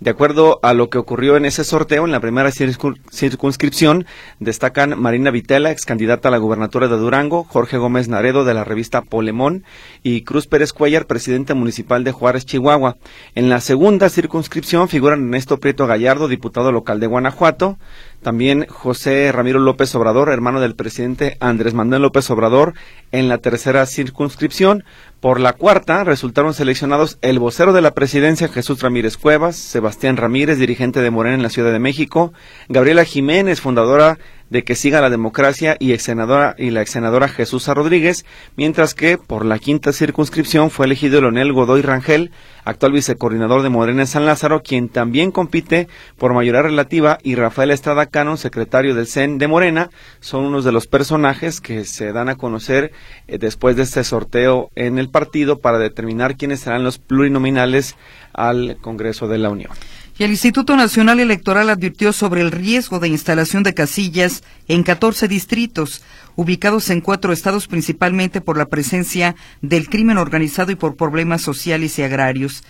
De 0.00 0.10
acuerdo 0.10 0.58
a 0.62 0.72
lo 0.72 0.88
que 0.88 0.96
ocurrió 0.96 1.36
en 1.36 1.44
ese 1.44 1.64
sorteo, 1.64 2.06
en 2.06 2.10
la 2.10 2.20
primera 2.20 2.50
circunscripción 2.50 4.06
destacan 4.40 4.98
Marina 4.98 5.30
Vitela, 5.30 5.70
ex 5.70 5.84
candidata 5.84 6.28
a 6.28 6.30
la 6.30 6.38
gubernatura 6.38 6.88
de 6.88 6.96
Durango, 6.96 7.44
Jorge 7.44 7.76
Gómez 7.76 8.08
Naredo 8.08 8.44
de 8.44 8.54
la 8.54 8.64
revista 8.64 9.02
Polemón 9.02 9.64
y 10.02 10.22
Cruz 10.22 10.46
Pérez 10.46 10.72
Cuellar, 10.72 11.06
presidente 11.06 11.52
municipal 11.52 12.04
de 12.04 12.12
Juárez, 12.12 12.46
Chihuahua. 12.46 12.96
En 13.34 13.50
la 13.50 13.60
segunda 13.60 14.08
circunscripción 14.08 14.88
figuran 14.88 15.24
Ernesto 15.24 15.58
Prieto 15.58 15.86
Gallardo, 15.86 16.26
diputado 16.26 16.72
local 16.72 17.00
de 17.00 17.06
Guanajuato, 17.06 17.78
también 18.24 18.66
José 18.68 19.30
Ramiro 19.30 19.60
López 19.60 19.94
Obrador, 19.94 20.30
hermano 20.30 20.60
del 20.60 20.74
presidente 20.74 21.36
Andrés 21.38 21.74
Manuel 21.74 22.02
López 22.02 22.28
Obrador, 22.30 22.74
en 23.12 23.28
la 23.28 23.38
tercera 23.38 23.86
circunscripción. 23.86 24.82
Por 25.20 25.38
la 25.38 25.52
cuarta 25.52 26.02
resultaron 26.02 26.54
seleccionados 26.54 27.18
el 27.22 27.38
vocero 27.38 27.72
de 27.72 27.82
la 27.82 27.92
presidencia 27.94 28.48
Jesús 28.48 28.82
Ramírez 28.82 29.16
Cuevas, 29.16 29.54
Sebastián 29.54 30.16
Ramírez, 30.16 30.58
dirigente 30.58 31.00
de 31.00 31.10
Morena 31.12 31.36
en 31.36 31.42
la 31.44 31.50
Ciudad 31.50 31.70
de 31.70 31.78
México, 31.78 32.32
Gabriela 32.68 33.04
Jiménez, 33.04 33.60
fundadora 33.60 34.18
de 34.54 34.62
Que 34.62 34.76
Siga 34.76 35.00
la 35.00 35.10
Democracia 35.10 35.76
y, 35.80 35.94
ex 35.94 36.04
senadora, 36.04 36.54
y 36.56 36.70
la 36.70 36.80
ex 36.80 36.92
senadora 36.92 37.26
Jesús 37.26 37.66
Rodríguez, 37.66 38.24
mientras 38.54 38.94
que 38.94 39.18
por 39.18 39.44
la 39.44 39.58
quinta 39.58 39.92
circunscripción 39.92 40.70
fue 40.70 40.86
elegido 40.86 41.20
Leonel 41.20 41.52
Godoy 41.52 41.82
Rangel, 41.82 42.30
actual 42.64 42.92
vicecoordinador 42.92 43.62
de 43.62 43.68
Morena 43.68 44.02
en 44.02 44.06
San 44.06 44.26
Lázaro, 44.26 44.62
quien 44.62 44.88
también 44.88 45.32
compite 45.32 45.88
por 46.16 46.34
mayoría 46.34 46.62
relativa, 46.62 47.18
y 47.24 47.34
Rafael 47.34 47.72
Estrada 47.72 48.06
Cano, 48.06 48.36
secretario 48.36 48.94
del 48.94 49.08
CEN 49.08 49.38
de 49.38 49.48
Morena, 49.48 49.90
son 50.20 50.44
unos 50.44 50.64
de 50.64 50.70
los 50.70 50.86
personajes 50.86 51.60
que 51.60 51.84
se 51.84 52.12
dan 52.12 52.28
a 52.28 52.36
conocer 52.36 52.92
eh, 53.26 53.38
después 53.38 53.74
de 53.74 53.82
este 53.82 54.04
sorteo 54.04 54.70
en 54.76 55.00
el 55.00 55.10
partido 55.10 55.58
para 55.58 55.80
determinar 55.80 56.36
quiénes 56.36 56.60
serán 56.60 56.84
los 56.84 56.98
plurinominales 56.98 57.96
al 58.32 58.76
Congreso 58.80 59.26
de 59.26 59.38
la 59.38 59.50
Unión. 59.50 59.72
Y 60.16 60.22
el 60.22 60.30
Instituto 60.30 60.76
Nacional 60.76 61.18
Electoral 61.18 61.70
advirtió 61.70 62.12
sobre 62.12 62.40
el 62.40 62.52
riesgo 62.52 63.00
de 63.00 63.08
instalación 63.08 63.64
de 63.64 63.74
casillas 63.74 64.44
en 64.68 64.84
14 64.84 65.26
distritos, 65.26 66.02
ubicados 66.36 66.88
en 66.90 67.00
cuatro 67.00 67.32
estados 67.32 67.66
principalmente 67.66 68.40
por 68.40 68.56
la 68.56 68.66
presencia 68.66 69.34
del 69.60 69.88
crimen 69.88 70.18
organizado 70.18 70.70
y 70.70 70.76
por 70.76 70.94
problemas 70.94 71.42
sociales 71.42 71.98
y 71.98 72.02
agrarios. 72.02 72.62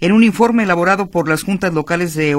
En 0.00 0.12
un 0.12 0.22
informe 0.22 0.62
elaborado 0.62 1.10
por 1.10 1.28
las 1.28 1.42
juntas 1.42 1.74
locales 1.74 2.14
de 2.14 2.36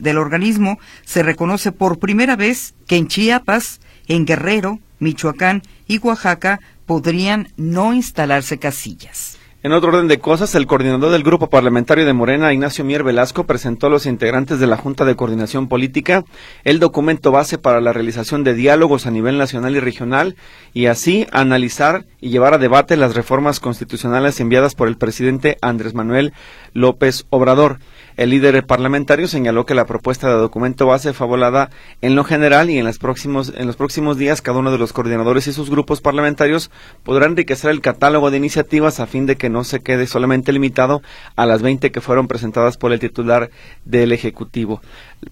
del 0.00 0.18
organismo, 0.18 0.78
se 1.04 1.24
reconoce 1.24 1.72
por 1.72 1.98
primera 1.98 2.36
vez 2.36 2.74
que 2.86 2.96
en 2.96 3.08
Chiapas, 3.08 3.80
en 4.06 4.26
Guerrero, 4.26 4.78
Michoacán 5.00 5.62
y 5.88 5.98
Oaxaca 5.98 6.60
podrían 6.86 7.48
no 7.56 7.92
instalarse 7.92 8.58
casillas. 8.58 9.38
En 9.64 9.72
otro 9.72 9.88
orden 9.88 10.08
de 10.08 10.18
cosas, 10.18 10.54
el 10.56 10.66
coordinador 10.66 11.10
del 11.10 11.22
Grupo 11.22 11.48
Parlamentario 11.48 12.04
de 12.04 12.12
Morena, 12.12 12.52
Ignacio 12.52 12.84
Mier 12.84 13.02
Velasco, 13.02 13.46
presentó 13.46 13.86
a 13.86 13.90
los 13.90 14.04
integrantes 14.04 14.60
de 14.60 14.66
la 14.66 14.76
Junta 14.76 15.06
de 15.06 15.16
Coordinación 15.16 15.68
Política 15.68 16.26
el 16.64 16.80
documento 16.80 17.32
base 17.32 17.56
para 17.56 17.80
la 17.80 17.94
realización 17.94 18.44
de 18.44 18.52
diálogos 18.52 19.06
a 19.06 19.10
nivel 19.10 19.38
nacional 19.38 19.74
y 19.74 19.80
regional 19.80 20.36
y 20.74 20.84
así 20.84 21.26
analizar 21.32 22.04
y 22.20 22.28
llevar 22.28 22.52
a 22.52 22.58
debate 22.58 22.98
las 22.98 23.14
reformas 23.14 23.58
constitucionales 23.58 24.38
enviadas 24.38 24.74
por 24.74 24.86
el 24.86 24.98
presidente 24.98 25.56
Andrés 25.62 25.94
Manuel 25.94 26.34
López 26.74 27.24
Obrador. 27.30 27.78
El 28.16 28.30
líder 28.30 28.64
parlamentario 28.64 29.26
señaló 29.26 29.66
que 29.66 29.74
la 29.74 29.86
propuesta 29.86 30.28
de 30.28 30.34
documento 30.34 30.86
base 30.86 31.12
fue 31.12 31.26
volada 31.26 31.70
en 32.00 32.14
lo 32.14 32.22
general 32.22 32.70
y 32.70 32.78
en, 32.78 32.84
los 32.84 32.98
próximos, 32.98 33.52
en 33.56 33.66
los 33.66 33.74
próximos 33.74 34.16
días 34.16 34.40
cada 34.40 34.58
uno 34.58 34.70
de 34.70 34.78
los 34.78 34.92
coordinadores 34.92 35.48
y 35.48 35.52
sus 35.52 35.68
grupos 35.68 36.00
parlamentarios 36.00 36.70
podrán 37.02 37.32
enriquecer 37.32 37.72
el 37.72 37.80
catálogo 37.80 38.30
de 38.30 38.36
iniciativas 38.36 39.00
a 39.00 39.06
fin 39.06 39.26
de 39.26 39.34
que 39.34 39.50
no 39.50 39.64
se 39.64 39.80
quede 39.80 40.06
solamente 40.06 40.52
limitado 40.52 41.02
a 41.34 41.44
las 41.44 41.62
20 41.62 41.90
que 41.90 42.00
fueron 42.00 42.28
presentadas 42.28 42.76
por 42.76 42.92
el 42.92 43.00
titular 43.00 43.50
del 43.84 44.12
Ejecutivo. 44.12 44.80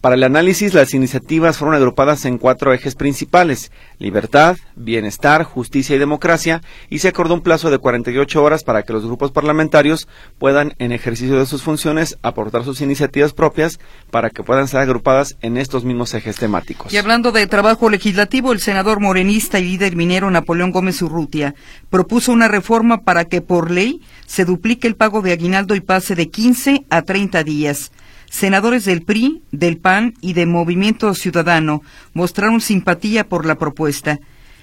Para 0.00 0.16
el 0.16 0.24
análisis, 0.24 0.74
las 0.74 0.94
iniciativas 0.94 1.58
fueron 1.58 1.76
agrupadas 1.76 2.24
en 2.24 2.38
cuatro 2.38 2.72
ejes 2.72 2.96
principales, 2.96 3.70
libertad, 4.02 4.56
bienestar, 4.76 5.44
justicia 5.44 5.96
y 5.96 5.98
democracia, 5.98 6.60
y 6.90 6.98
se 6.98 7.08
acordó 7.08 7.34
un 7.34 7.40
plazo 7.40 7.70
de 7.70 7.78
48 7.78 8.42
horas 8.42 8.64
para 8.64 8.82
que 8.82 8.92
los 8.92 9.06
grupos 9.06 9.30
parlamentarios 9.30 10.08
puedan, 10.38 10.74
en 10.78 10.92
ejercicio 10.92 11.38
de 11.38 11.46
sus 11.46 11.62
funciones, 11.62 12.18
aportar 12.22 12.64
sus 12.64 12.80
iniciativas 12.80 13.32
propias 13.32 13.78
para 14.10 14.30
que 14.30 14.42
puedan 14.42 14.68
ser 14.68 14.80
agrupadas 14.80 15.36
en 15.40 15.56
estos 15.56 15.84
mismos 15.84 16.12
ejes 16.14 16.36
temáticos. 16.36 16.92
Y 16.92 16.96
hablando 16.96 17.32
de 17.32 17.46
trabajo 17.46 17.88
legislativo, 17.88 18.52
el 18.52 18.60
senador 18.60 19.00
morenista 19.00 19.58
y 19.58 19.64
líder 19.64 19.96
minero 19.96 20.30
Napoleón 20.30 20.72
Gómez 20.72 21.00
Urrutia 21.00 21.54
propuso 21.88 22.32
una 22.32 22.48
reforma 22.48 23.02
para 23.02 23.24
que 23.26 23.40
por 23.40 23.70
ley 23.70 24.02
se 24.26 24.44
duplique 24.44 24.88
el 24.88 24.96
pago 24.96 25.22
de 25.22 25.32
aguinaldo 25.32 25.74
y 25.74 25.80
pase 25.80 26.14
de 26.14 26.28
15 26.28 26.86
a 26.90 27.02
30 27.02 27.44
días. 27.44 27.92
Senadores 28.32 28.86
del 28.86 29.02
PRI, 29.02 29.42
del 29.52 29.76
PAN 29.76 30.14
y 30.22 30.32
de 30.32 30.46
Movimiento 30.46 31.14
Ciudadano 31.14 31.82
mostraron 32.14 32.62
simpatía 32.62 33.28
por 33.28 33.44
la 33.44 33.56
propuesta. 33.56 34.20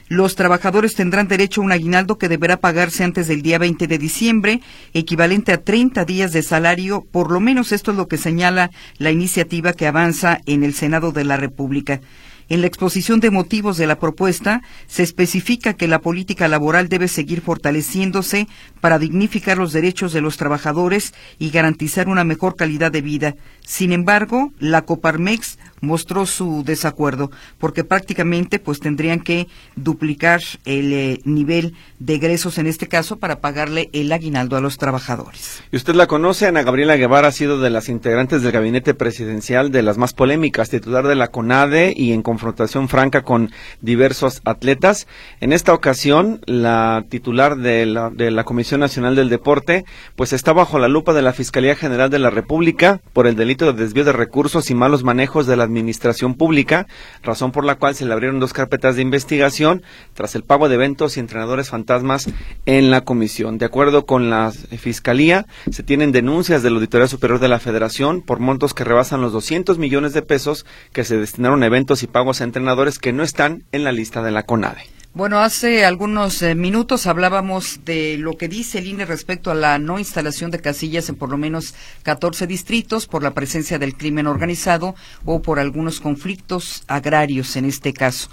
Los 0.08 0.36
trabajadores 0.36 0.96
tendrán 0.96 1.28
derecho 1.28 1.62
a 1.62 1.66
un 1.66 1.72
aguinaldo 1.72 2.18
que 2.18 2.28
deberá 2.28 2.58
pagarse 2.58 3.04
antes 3.04 3.28
del 3.28 3.44
día 3.44 3.60
20 3.60 3.86
de 3.86 4.00
diciembre, 4.00 4.62
equivalente 4.96 5.54
a 5.54 5.64
30 5.64 6.04
días 6.06 6.32
de 6.32 6.42
salario, 6.42 7.06
por 7.12 7.32
lo 7.32 7.40
menos 7.40 7.72
esto 7.72 7.92
es 7.92 7.98
lo 7.98 8.08
que 8.08 8.18
señala 8.18 8.72
la 8.98 9.12
iniciativa 9.12 9.74
que 9.74 9.86
avanza 9.86 10.42
en 10.48 10.64
el 10.64 10.74
Senado 10.74 11.12
de 11.12 11.26
la 11.26 11.38
República. 11.38 12.02
En 12.50 12.62
la 12.62 12.68
exposición 12.68 13.20
de 13.20 13.30
motivos 13.30 13.78
de 13.78 13.86
la 13.86 14.00
propuesta 14.00 14.64
se 14.88 15.04
especifica 15.04 15.76
que 15.76 15.88
la 15.88 16.00
política 16.00 16.48
laboral 16.48 16.90
debe 16.90 17.08
seguir 17.08 17.42
fortaleciéndose 17.42 18.48
para 18.82 18.98
dignificar 18.98 19.60
los 19.60 19.72
derechos 19.72 20.14
de 20.14 20.22
los 20.22 20.38
trabajadores 20.38 21.14
y 21.38 21.52
garantizar 21.52 22.08
una 22.08 22.24
mejor 22.24 22.56
calidad 22.56 22.92
de 22.92 23.02
vida. 23.02 23.36
Sin 23.64 23.92
embargo, 23.92 24.52
la 24.58 24.82
Coparmex 24.82 25.60
mostró 25.82 26.26
su 26.26 26.64
desacuerdo 26.64 27.32
porque 27.58 27.84
prácticamente 27.84 28.60
pues 28.60 28.80
tendrían 28.80 29.20
que 29.20 29.48
duplicar 29.76 30.42
el 30.66 30.94
eh, 30.94 31.22
nivel 31.24 31.76
de 32.00 32.16
egresos 32.16 32.58
en 32.58 32.68
este 32.68 32.88
caso 32.88 33.18
para 33.18 33.40
pagarle 33.40 33.90
el 33.94 34.12
aguinaldo 34.12 34.58
a 34.58 34.62
los 34.62 34.78
trabajadores. 34.78 35.64
Y 35.72 35.78
usted 35.78 35.96
la 35.96 36.08
conoce, 36.08 36.48
Ana 36.48 36.64
Gabriela 36.64 36.98
Guevara 36.98 37.30
ha 37.30 37.32
sido 37.32 37.60
de 37.60 37.70
las 37.70 37.90
integrantes 37.90 38.42
del 38.42 38.52
gabinete 38.52 38.94
presidencial 38.94 39.72
de 39.72 39.82
las 39.82 39.98
más 39.98 40.14
polémicas, 40.14 40.70
titular 40.70 41.08
de 41.08 41.16
la 41.16 41.30
CONADE 41.30 41.94
y 41.96 42.14
en 42.14 42.22
confrontación 42.22 42.90
franca 42.90 43.24
con 43.24 43.52
diversos 43.82 44.42
atletas. 44.46 45.08
En 45.40 45.54
esta 45.54 45.74
ocasión, 45.74 46.42
la 46.46 47.06
titular 47.10 47.58
de 47.58 47.86
la, 47.86 48.10
de 48.10 48.32
la 48.32 48.44
Comisión 48.44 48.80
Nacional 48.80 49.16
del 49.16 49.30
Deporte 49.30 49.86
pues 50.16 50.34
está 50.34 50.54
bajo 50.54 50.80
la 50.80 50.88
lupa 50.88 51.14
de 51.14 51.22
la 51.22 51.34
Fiscalía 51.34 51.76
General 51.76 52.10
de 52.10 52.20
la 52.20 52.30
República 52.30 53.02
por 53.14 53.28
el 53.28 53.36
delito 53.36 53.72
de 53.72 53.84
desvío 53.84 54.04
de 54.04 54.12
recursos 54.12 54.70
y 54.70 54.76
malos 54.76 55.04
manejos 55.04 55.48
de 55.48 55.56
la 55.56 55.68
administración 55.70 56.36
pública, 56.36 56.88
razón 57.24 57.52
por 57.52 57.66
la 57.66 57.76
cual 57.76 57.96
se 57.96 58.06
le 58.06 58.14
abrieron 58.14 58.40
dos 58.40 58.54
carpetas 58.54 58.96
de 58.96 59.02
investigación 59.02 59.84
tras 60.14 60.36
el 60.36 60.44
pago 60.44 60.70
de 60.70 60.76
eventos 60.76 61.16
y 61.16 61.20
entrenadores 61.20 61.70
fantasmas 61.70 62.30
en 62.66 62.92
la 62.92 63.02
comisión. 63.02 63.58
De 63.58 63.66
acuerdo 63.66 64.06
con 64.06 64.30
la 64.30 64.52
Fiscalía, 64.52 65.46
se 65.72 65.84
tienen 65.84 66.12
denuncias 66.12 66.64
del 66.64 66.76
Auditoría 66.76 67.08
Superior 67.08 67.40
de 67.40 67.48
la 67.48 67.60
Federación 67.60 68.22
por 68.22 68.40
montos 68.40 68.74
que 68.74 68.84
rebasan 68.84 69.22
los 69.22 69.34
200 69.34 69.78
millones 69.78 70.14
de 70.14 70.22
pesos 70.22 70.66
que 70.94 71.04
se 71.04 71.18
destinaron 71.18 71.64
a 71.64 71.68
eventos 71.68 72.04
y 72.04 72.08
pagos 72.08 72.42
a 72.42 72.44
entrenadores 72.44 73.00
que 73.00 73.14
no 73.14 73.24
están 73.24 73.64
en 73.72 73.84
la 73.84 73.92
lista 73.92 74.22
de 74.22 74.32
la 74.32 74.44
CONADE. 74.44 74.99
Bueno, 75.12 75.40
hace 75.40 75.86
algunos 75.86 76.40
eh, 76.44 76.54
minutos 76.54 77.08
hablábamos 77.08 77.84
de 77.84 78.18
lo 78.20 78.38
que 78.38 78.48
dice 78.48 78.78
el 78.78 78.86
INE 78.86 79.06
respecto 79.06 79.50
a 79.50 79.56
la 79.56 79.80
no 79.80 79.98
instalación 79.98 80.52
de 80.52 80.62
casillas 80.62 81.10
en 81.10 81.16
por 81.16 81.30
lo 81.30 81.38
menos 81.38 81.74
14 82.04 82.46
distritos 82.46 83.08
por 83.08 83.24
la 83.24 83.34
presencia 83.34 83.80
del 83.80 83.98
crimen 83.98 84.28
organizado 84.28 84.94
o 85.26 85.42
por 85.42 85.58
algunos 85.58 86.00
conflictos 86.00 86.84
agrarios 86.88 87.56
en 87.56 87.66
este 87.66 87.92
caso. 87.92 88.30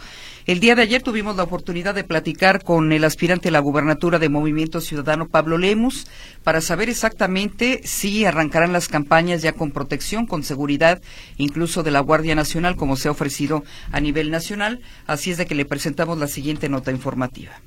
El 0.46 0.60
día 0.60 0.76
de 0.76 0.82
ayer 0.82 1.02
tuvimos 1.02 1.34
la 1.34 1.42
oportunidad 1.42 1.92
de 1.92 2.04
platicar 2.04 2.62
con 2.62 2.92
el 2.92 3.02
aspirante 3.02 3.48
a 3.48 3.50
la 3.50 3.58
gubernatura 3.58 4.20
de 4.20 4.28
Movimiento 4.28 4.80
Ciudadano, 4.80 5.26
Pablo 5.26 5.58
Lemus, 5.58 6.06
para 6.44 6.60
saber 6.60 6.88
exactamente 6.88 7.80
si 7.82 8.24
arrancarán 8.24 8.72
las 8.72 8.86
campañas 8.86 9.42
ya 9.42 9.54
con 9.54 9.72
protección, 9.72 10.24
con 10.24 10.44
seguridad, 10.44 11.02
incluso 11.36 11.82
de 11.82 11.90
la 11.90 11.98
Guardia 11.98 12.36
Nacional, 12.36 12.76
como 12.76 12.94
se 12.94 13.08
ha 13.08 13.10
ofrecido 13.10 13.64
a 13.90 13.98
nivel 13.98 14.30
nacional. 14.30 14.82
Así 15.08 15.32
es 15.32 15.36
de 15.36 15.46
que 15.46 15.56
le 15.56 15.64
presentamos 15.64 16.16
la 16.16 16.28
siguiente 16.28 16.68
nota 16.68 16.92
informativa. 16.92 17.60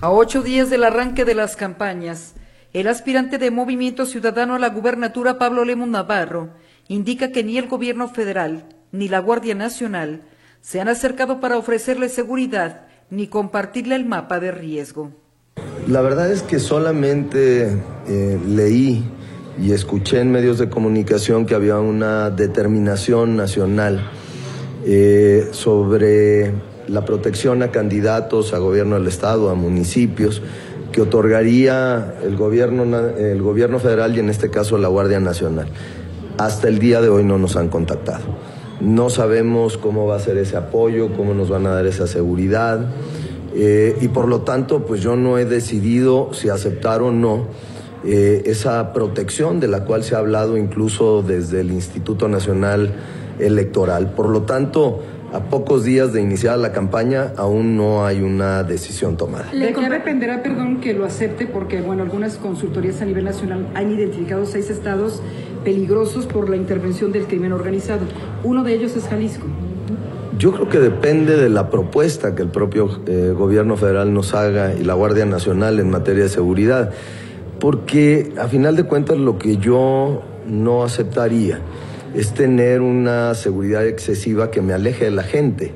A 0.00 0.08
ocho 0.08 0.40
días 0.42 0.70
del 0.70 0.84
arranque 0.84 1.24
de 1.24 1.34
las 1.34 1.56
campañas, 1.56 2.34
el 2.72 2.86
aspirante 2.86 3.38
de 3.38 3.50
Movimiento 3.50 4.06
Ciudadano 4.06 4.54
a 4.54 4.60
la 4.60 4.68
gubernatura, 4.68 5.36
Pablo 5.36 5.64
Lemus 5.64 5.88
Navarro, 5.88 6.54
indica 6.86 7.32
que 7.32 7.42
ni 7.42 7.58
el 7.58 7.66
gobierno 7.66 8.08
federal 8.08 8.68
ni 8.92 9.08
la 9.08 9.18
Guardia 9.18 9.56
Nacional 9.56 10.22
se 10.62 10.80
han 10.80 10.88
acercado 10.88 11.40
para 11.40 11.58
ofrecerle 11.58 12.08
seguridad 12.08 12.86
ni 13.10 13.26
compartirle 13.26 13.96
el 13.96 14.06
mapa 14.06 14.40
de 14.40 14.52
riesgo. 14.52 15.10
La 15.86 16.00
verdad 16.00 16.30
es 16.30 16.42
que 16.42 16.58
solamente 16.58 17.76
eh, 18.08 18.40
leí 18.46 19.04
y 19.60 19.72
escuché 19.72 20.20
en 20.20 20.30
medios 20.30 20.58
de 20.58 20.70
comunicación 20.70 21.44
que 21.44 21.54
había 21.54 21.78
una 21.78 22.30
determinación 22.30 23.36
nacional 23.36 24.08
eh, 24.86 25.48
sobre 25.50 26.52
la 26.88 27.04
protección 27.04 27.62
a 27.62 27.70
candidatos 27.70 28.54
a 28.54 28.58
gobierno 28.58 28.94
del 28.94 29.08
Estado, 29.08 29.50
a 29.50 29.54
municipios, 29.54 30.40
que 30.90 31.02
otorgaría 31.02 32.14
el 32.22 32.36
gobierno, 32.36 32.84
el 33.08 33.42
gobierno 33.42 33.78
federal 33.78 34.16
y 34.16 34.20
en 34.20 34.30
este 34.30 34.50
caso 34.50 34.78
la 34.78 34.88
Guardia 34.88 35.20
Nacional. 35.20 35.66
Hasta 36.38 36.68
el 36.68 36.78
día 36.78 37.00
de 37.00 37.08
hoy 37.08 37.24
no 37.24 37.36
nos 37.36 37.56
han 37.56 37.68
contactado. 37.68 38.22
No 38.82 39.10
sabemos 39.10 39.78
cómo 39.78 40.08
va 40.08 40.16
a 40.16 40.18
ser 40.18 40.38
ese 40.38 40.56
apoyo, 40.56 41.12
cómo 41.16 41.34
nos 41.34 41.48
van 41.48 41.66
a 41.66 41.70
dar 41.70 41.86
esa 41.86 42.08
seguridad. 42.08 42.84
Eh, 43.54 43.96
y 44.00 44.08
por 44.08 44.26
lo 44.26 44.40
tanto, 44.40 44.84
pues 44.84 45.00
yo 45.00 45.14
no 45.14 45.38
he 45.38 45.44
decidido 45.44 46.34
si 46.34 46.48
aceptar 46.48 47.00
o 47.00 47.12
no 47.12 47.46
eh, 48.04 48.42
esa 48.46 48.92
protección 48.92 49.60
de 49.60 49.68
la 49.68 49.84
cual 49.84 50.02
se 50.02 50.16
ha 50.16 50.18
hablado 50.18 50.56
incluso 50.56 51.22
desde 51.22 51.60
el 51.60 51.70
Instituto 51.70 52.26
Nacional 52.26 52.92
Electoral. 53.38 54.14
Por 54.14 54.28
lo 54.28 54.42
tanto, 54.42 55.00
a 55.32 55.44
pocos 55.44 55.84
días 55.84 56.12
de 56.12 56.20
iniciar 56.20 56.58
la 56.58 56.72
campaña 56.72 57.32
aún 57.36 57.76
no 57.76 58.04
hay 58.04 58.20
una 58.20 58.64
decisión 58.64 59.16
tomada. 59.16 59.50
¿De 59.52 59.72
qué 59.72 59.88
dependerá, 59.88 60.42
perdón, 60.42 60.80
que 60.80 60.92
lo 60.92 61.04
acepte? 61.04 61.46
Porque, 61.46 61.80
bueno, 61.82 62.02
algunas 62.02 62.36
consultorías 62.36 63.00
a 63.00 63.04
nivel 63.04 63.26
nacional 63.26 63.68
han 63.74 63.92
identificado 63.92 64.44
seis 64.44 64.68
estados 64.70 65.22
peligrosos 65.64 66.26
por 66.26 66.48
la 66.48 66.56
intervención 66.56 67.12
del 67.12 67.26
crimen 67.26 67.52
organizado. 67.52 68.02
Uno 68.44 68.62
de 68.64 68.74
ellos 68.74 68.96
es 68.96 69.04
Jalisco. 69.04 69.46
Yo 70.38 70.52
creo 70.52 70.68
que 70.68 70.78
depende 70.78 71.36
de 71.36 71.48
la 71.48 71.70
propuesta 71.70 72.34
que 72.34 72.42
el 72.42 72.48
propio 72.48 72.88
eh, 73.06 73.34
gobierno 73.36 73.76
federal 73.76 74.12
nos 74.12 74.34
haga 74.34 74.74
y 74.74 74.82
la 74.82 74.94
Guardia 74.94 75.26
Nacional 75.26 75.78
en 75.78 75.90
materia 75.90 76.24
de 76.24 76.28
seguridad, 76.28 76.90
porque 77.60 78.32
a 78.38 78.48
final 78.48 78.74
de 78.74 78.84
cuentas 78.84 79.18
lo 79.18 79.38
que 79.38 79.58
yo 79.58 80.22
no 80.48 80.82
aceptaría 80.82 81.60
es 82.14 82.34
tener 82.34 82.80
una 82.80 83.34
seguridad 83.34 83.86
excesiva 83.86 84.50
que 84.50 84.62
me 84.62 84.72
aleje 84.72 85.04
de 85.04 85.10
la 85.10 85.22
gente 85.22 85.72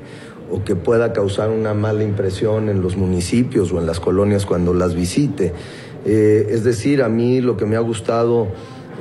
o 0.51 0.63
que 0.63 0.75
pueda 0.75 1.13
causar 1.13 1.49
una 1.49 1.73
mala 1.73 2.03
impresión 2.03 2.69
en 2.69 2.81
los 2.81 2.97
municipios 2.97 3.71
o 3.71 3.79
en 3.79 3.85
las 3.85 3.99
colonias 3.99 4.45
cuando 4.45 4.73
las 4.73 4.95
visite. 4.95 5.53
Eh, 6.05 6.47
es 6.51 6.63
decir, 6.63 7.03
a 7.03 7.09
mí 7.09 7.41
lo 7.41 7.57
que 7.57 7.65
me 7.65 7.75
ha 7.75 7.81
gustado 7.81 8.47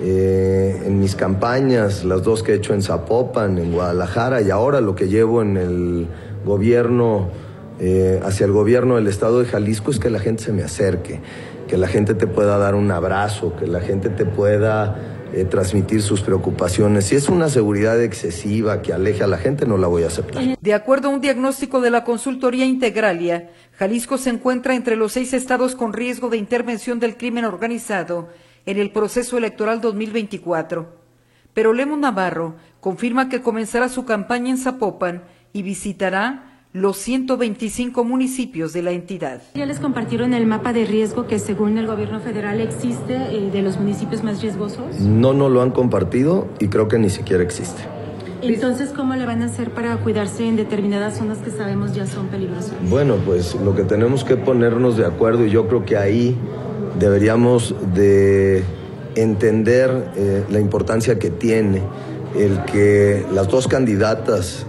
eh, 0.02 0.82
en 0.84 1.00
mis 1.00 1.16
campañas, 1.16 2.04
las 2.04 2.22
dos 2.22 2.42
que 2.42 2.52
he 2.52 2.54
hecho 2.56 2.74
en 2.74 2.82
Zapopan, 2.82 3.58
en 3.58 3.72
Guadalajara 3.72 4.42
y 4.42 4.50
ahora 4.50 4.80
lo 4.80 4.94
que 4.94 5.08
llevo 5.08 5.40
en 5.40 5.56
el 5.56 6.06
gobierno, 6.44 7.30
eh, 7.80 8.20
hacia 8.22 8.44
el 8.44 8.52
gobierno 8.52 8.96
del 8.96 9.06
estado 9.06 9.40
de 9.40 9.46
Jalisco 9.46 9.90
es 9.90 9.98
que 9.98 10.10
la 10.10 10.18
gente 10.18 10.42
se 10.42 10.52
me 10.52 10.62
acerque, 10.62 11.20
que 11.66 11.78
la 11.78 11.88
gente 11.88 12.14
te 12.14 12.26
pueda 12.26 12.58
dar 12.58 12.74
un 12.74 12.90
abrazo, 12.90 13.56
que 13.56 13.66
la 13.66 13.80
gente 13.80 14.10
te 14.10 14.26
pueda 14.26 14.96
eh, 15.32 15.44
transmitir 15.44 16.02
sus 16.02 16.20
preocupaciones. 16.20 17.06
Si 17.06 17.16
es 17.16 17.28
una 17.28 17.48
seguridad 17.48 18.00
excesiva 18.02 18.82
que 18.82 18.92
aleja 18.92 19.24
a 19.24 19.28
la 19.28 19.38
gente, 19.38 19.66
no 19.66 19.78
la 19.78 19.86
voy 19.86 20.02
a 20.02 20.08
aceptar. 20.08 20.42
De 20.60 20.74
acuerdo 20.74 21.08
a 21.08 21.12
un 21.12 21.20
diagnóstico 21.22 21.80
de 21.80 21.90
la 21.90 22.04
consultoría 22.04 22.66
Integralia, 22.66 23.50
Jalisco 23.78 24.18
se 24.18 24.30
encuentra 24.30 24.74
entre 24.74 24.96
los 24.96 25.12
seis 25.12 25.32
estados 25.32 25.74
con 25.74 25.94
riesgo 25.94 26.28
de 26.28 26.36
intervención 26.36 27.00
del 27.00 27.16
crimen 27.16 27.46
organizado 27.46 28.28
en 28.66 28.78
el 28.78 28.90
proceso 28.90 29.38
electoral 29.38 29.80
2024. 29.80 30.86
Pero 31.54 31.72
Lemo 31.72 31.96
Navarro 31.96 32.56
confirma 32.80 33.28
que 33.28 33.40
comenzará 33.40 33.88
su 33.88 34.04
campaña 34.04 34.50
en 34.50 34.58
Zapopan 34.58 35.22
y 35.52 35.62
visitará 35.62 36.56
los 36.72 36.98
125 36.98 38.04
municipios 38.04 38.74
de 38.74 38.82
la 38.82 38.90
entidad. 38.90 39.40
Ya 39.54 39.64
les 39.64 39.80
compartieron 39.80 40.34
el 40.34 40.46
mapa 40.46 40.74
de 40.74 40.84
riesgo 40.84 41.26
que 41.26 41.38
según 41.38 41.78
el 41.78 41.86
gobierno 41.86 42.20
federal 42.20 42.60
existe 42.60 43.14
eh, 43.14 43.50
de 43.50 43.62
los 43.62 43.78
municipios 43.78 44.22
más 44.22 44.42
riesgosos. 44.42 45.00
No 45.00 45.32
nos 45.32 45.50
lo 45.50 45.62
han 45.62 45.70
compartido 45.70 46.48
y 46.60 46.68
creo 46.68 46.88
que 46.88 46.98
ni 46.98 47.08
siquiera 47.08 47.42
existe. 47.42 47.80
Entonces, 48.42 48.90
¿cómo 48.90 49.14
le 49.14 49.24
van 49.24 49.40
a 49.42 49.46
hacer 49.46 49.70
para 49.70 49.96
cuidarse 49.96 50.46
en 50.46 50.56
determinadas 50.56 51.16
zonas 51.16 51.38
que 51.38 51.50
sabemos 51.50 51.94
ya 51.94 52.06
son 52.06 52.26
peligrosas? 52.26 52.74
Bueno, 52.90 53.16
pues 53.24 53.54
lo 53.54 53.74
que 53.74 53.84
tenemos 53.84 54.24
que 54.24 54.36
ponernos 54.36 54.98
de 54.98 55.06
acuerdo 55.06 55.46
y 55.46 55.50
yo 55.50 55.66
creo 55.68 55.86
que 55.86 55.96
ahí 55.96 56.36
deberíamos 56.98 57.74
de 57.94 58.62
entender 59.14 60.10
eh, 60.16 60.44
la 60.50 60.60
importancia 60.60 61.18
que 61.18 61.30
tiene 61.30 61.82
el 62.38 62.64
que 62.64 63.24
las 63.32 63.48
dos 63.48 63.66
candidatas 63.66 64.66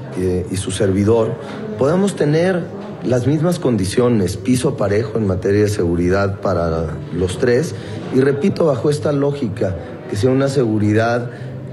y 0.49 0.55
su 0.55 0.71
servidor 0.71 1.35
podamos 1.77 2.15
tener 2.15 2.63
las 3.03 3.27
mismas 3.27 3.59
condiciones, 3.59 4.37
piso 4.37 4.75
parejo 4.75 5.17
en 5.17 5.27
materia 5.27 5.61
de 5.61 5.69
seguridad 5.69 6.39
para 6.41 6.87
los 7.13 7.37
tres 7.37 7.75
y 8.15 8.21
repito, 8.21 8.65
bajo 8.65 8.89
esta 8.89 9.11
lógica, 9.11 9.75
que 10.09 10.15
sea 10.15 10.29
una 10.29 10.47
seguridad 10.47 11.29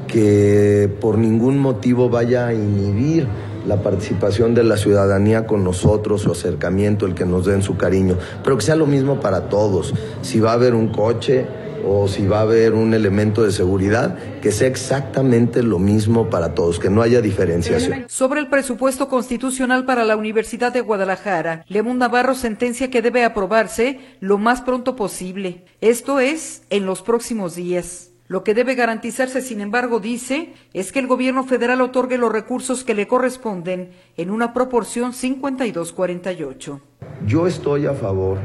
que 0.09 0.91
por 1.01 1.19
ningún 1.19 1.59
motivo 1.59 2.09
vaya 2.09 2.49
a 2.49 2.55
inhibir 2.55 3.27
la 3.67 3.83
participación 3.83 4.55
de 4.55 4.65
la 4.65 4.77
ciudadanía 4.77 5.47
con 5.47 5.65
nosotros, 5.65 6.23
su 6.23 6.33
acercamiento, 6.33 7.07
el 7.07 7.15
que 7.15 7.25
nos 7.25 7.47
den 7.47 7.63
su 7.63 7.77
cariño, 7.77 8.17
pero 8.43 8.57
que 8.57 8.65
sea 8.65 8.77
lo 8.77 8.87
mismo 8.87 9.21
para 9.21 9.49
todos. 9.49 9.95
Si 10.23 10.41
va 10.41 10.51
a 10.51 10.55
haber 10.55 10.75
un 10.75 10.89
coche, 10.89 11.47
o 11.87 12.09
si 12.09 12.27
va 12.27 12.39
a 12.39 12.43
haber 12.43 12.73
un 12.73 12.95
elemento 12.95 13.43
de 13.43 13.53
seguridad, 13.53 14.17
que 14.41 14.53
sea 14.53 14.69
exactamente 14.69 15.63
lo 15.63 15.79
mismo 15.79 16.31
para 16.31 16.55
todos, 16.55 16.79
que 16.79 16.91
no 16.91 17.03
haya 17.03 17.21
diferenciación. 17.21 18.07
Sobre 18.09 18.41
el 18.41 18.49
presupuesto 18.49 19.09
constitucional 19.09 19.85
para 19.85 20.05
la 20.05 20.17
Universidad 20.17 20.73
de 20.73 20.81
Guadalajara, 20.81 21.65
León 21.69 21.99
Navarro 21.99 22.35
sentencia 22.35 22.91
que 22.91 23.03
debe 23.03 23.25
aprobarse 23.25 24.01
lo 24.21 24.39
más 24.39 24.63
pronto 24.63 24.97
posible. 24.97 25.65
Esto 25.81 26.21
es, 26.21 26.63
en 26.71 26.87
los 26.87 27.03
próximos 27.03 27.55
días. 27.55 28.14
Lo 28.27 28.43
que 28.43 28.55
debe 28.55 28.75
garantizarse, 28.75 29.43
sin 29.43 29.61
embargo, 29.61 30.01
dice, 30.01 30.55
es 30.73 30.93
que 30.93 30.99
el 30.99 31.07
gobierno 31.07 31.45
federal 31.45 31.83
otorgue 31.83 32.17
los 32.17 32.33
recursos 32.33 32.83
que 32.83 32.95
le 32.95 33.07
corresponden 33.07 33.91
en 34.17 34.31
una 34.31 34.55
proporción 34.55 35.13
52-48. 35.13 36.81
Yo 37.27 37.47
estoy 37.47 37.85
a 37.85 37.93
favor 37.93 38.39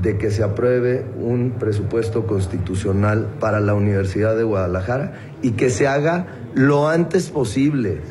de 0.00 0.18
que 0.18 0.30
se 0.30 0.44
apruebe 0.44 1.04
un 1.18 1.54
presupuesto 1.58 2.28
constitucional 2.28 3.26
para 3.40 3.58
la 3.58 3.74
Universidad 3.74 4.36
de 4.36 4.44
Guadalajara 4.44 5.14
y 5.42 5.52
que 5.52 5.70
se 5.70 5.88
haga 5.88 6.26
lo 6.54 6.88
antes 6.88 7.30
posible. 7.30 8.02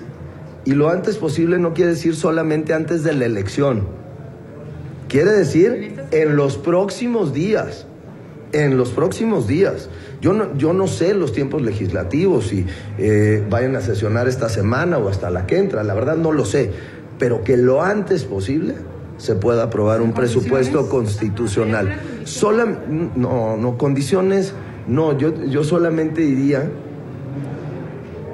Y 0.66 0.74
lo 0.74 0.90
antes 0.90 1.18
posible 1.18 1.58
no 1.58 1.74
quiere 1.74 1.92
decir 1.92 2.18
solamente 2.18 2.74
antes 2.74 3.04
de 3.04 3.14
la 3.14 3.26
elección, 3.26 3.88
quiere 5.08 5.32
decir 5.32 6.02
en 6.12 6.36
los 6.36 6.58
próximos 6.58 7.34
días, 7.34 7.88
en 8.56 8.78
los 8.78 8.92
próximos 8.92 9.48
días. 9.48 9.90
Yo 10.22 10.32
no, 10.32 10.56
yo 10.58 10.72
no 10.72 10.88
sé 10.88 11.14
los 11.14 11.34
tiempos 11.34 11.62
legislativos, 11.62 12.48
si 12.48 12.66
eh, 12.98 13.46
vayan 13.50 13.76
a 13.76 13.82
sesionar 13.82 14.28
esta 14.30 14.48
semana 14.48 14.98
o 14.98 15.10
hasta 15.10 15.30
la 15.30 15.46
que 15.46 15.58
entra, 15.58 15.84
la 15.84 15.94
verdad 15.94 16.16
no 16.16 16.32
lo 16.32 16.46
sé, 16.46 16.72
pero 17.20 17.44
que 17.44 17.58
lo 17.58 17.84
antes 17.84 18.24
posible 18.24 18.76
se 19.18 19.36
pueda 19.36 19.64
aprobar 19.64 20.02
un 20.02 20.14
presupuesto 20.14 20.90
constitucional. 20.90 22.00
Sola, 22.24 22.66
no, 23.16 23.58
no, 23.58 23.78
condiciones, 23.78 24.54
no, 24.88 25.18
yo, 25.18 25.34
yo 25.46 25.64
solamente 25.64 26.22
diría, 26.22 26.70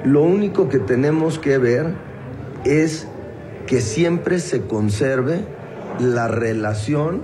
lo 0.04 0.22
único 0.22 0.68
que 0.68 0.78
tenemos 0.78 1.38
que 1.38 1.58
ver 1.58 1.94
es 2.64 3.08
que 3.66 3.80
siempre 3.80 4.38
se 4.38 4.62
conserve 4.62 5.40
la 5.98 6.28
relación 6.28 7.22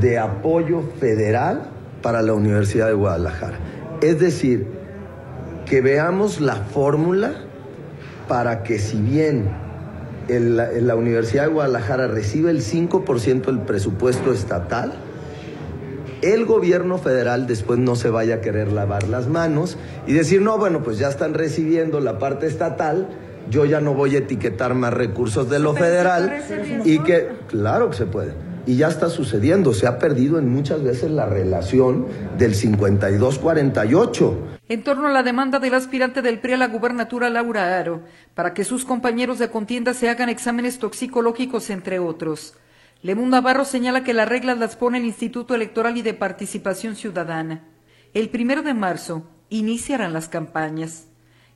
de 0.00 0.18
apoyo 0.18 0.82
federal 1.00 1.70
para 2.02 2.22
la 2.22 2.32
Universidad 2.32 2.86
de 2.86 2.94
Guadalajara. 2.94 3.58
Es 4.00 4.20
decir, 4.20 4.66
que 5.66 5.80
veamos 5.80 6.40
la 6.40 6.56
fórmula 6.56 7.32
para 8.26 8.62
que 8.62 8.78
si 8.78 9.00
bien 9.00 9.48
la 10.28 10.94
Universidad 10.94 11.44
de 11.44 11.52
Guadalajara 11.52 12.06
recibe 12.06 12.50
el 12.50 12.62
5% 12.62 13.46
del 13.46 13.60
presupuesto 13.60 14.32
estatal, 14.32 14.92
el 16.20 16.44
gobierno 16.46 16.98
federal 16.98 17.46
después 17.46 17.78
no 17.78 17.96
se 17.96 18.10
vaya 18.10 18.36
a 18.36 18.40
querer 18.40 18.72
lavar 18.72 19.08
las 19.08 19.28
manos 19.28 19.78
y 20.06 20.12
decir, 20.12 20.42
no, 20.42 20.58
bueno, 20.58 20.82
pues 20.82 20.98
ya 20.98 21.08
están 21.08 21.34
recibiendo 21.34 22.00
la 22.00 22.18
parte 22.18 22.46
estatal, 22.46 23.08
yo 23.50 23.64
ya 23.64 23.80
no 23.80 23.94
voy 23.94 24.16
a 24.16 24.18
etiquetar 24.18 24.74
más 24.74 24.92
recursos 24.92 25.48
de 25.48 25.58
lo 25.58 25.74
federal 25.74 26.42
y 26.84 26.98
que, 26.98 27.28
claro 27.48 27.90
que 27.90 27.96
se 27.96 28.06
puede 28.06 28.47
y 28.68 28.76
ya 28.76 28.88
está 28.88 29.08
sucediendo. 29.08 29.72
Se 29.72 29.86
ha 29.86 29.98
perdido 29.98 30.38
en 30.38 30.52
muchas 30.52 30.82
veces 30.82 31.10
la 31.10 31.24
relación 31.24 32.06
del 32.36 32.52
52-48. 32.54 34.36
En 34.68 34.84
torno 34.84 35.08
a 35.08 35.10
la 35.10 35.22
demanda 35.22 35.58
del 35.58 35.72
aspirante 35.72 36.20
del 36.20 36.38
PRI 36.38 36.52
a 36.52 36.58
la 36.58 36.68
gubernatura 36.68 37.30
Laura 37.30 37.78
Aro, 37.78 38.02
para 38.34 38.52
que 38.52 38.64
sus 38.64 38.84
compañeros 38.84 39.38
de 39.38 39.48
contienda 39.48 39.94
se 39.94 40.10
hagan 40.10 40.28
exámenes 40.28 40.78
toxicológicos, 40.78 41.70
entre 41.70 41.98
otros. 41.98 42.58
Lemún 43.00 43.30
Navarro 43.30 43.64
señala 43.64 44.04
que 44.04 44.12
las 44.12 44.28
reglas 44.28 44.58
las 44.58 44.76
pone 44.76 44.98
el 44.98 45.06
Instituto 45.06 45.54
Electoral 45.54 45.96
y 45.96 46.02
de 46.02 46.12
Participación 46.12 46.94
Ciudadana. 46.94 47.64
El 48.12 48.28
primero 48.28 48.60
de 48.60 48.74
marzo 48.74 49.22
iniciarán 49.48 50.12
las 50.12 50.28
campañas. 50.28 51.06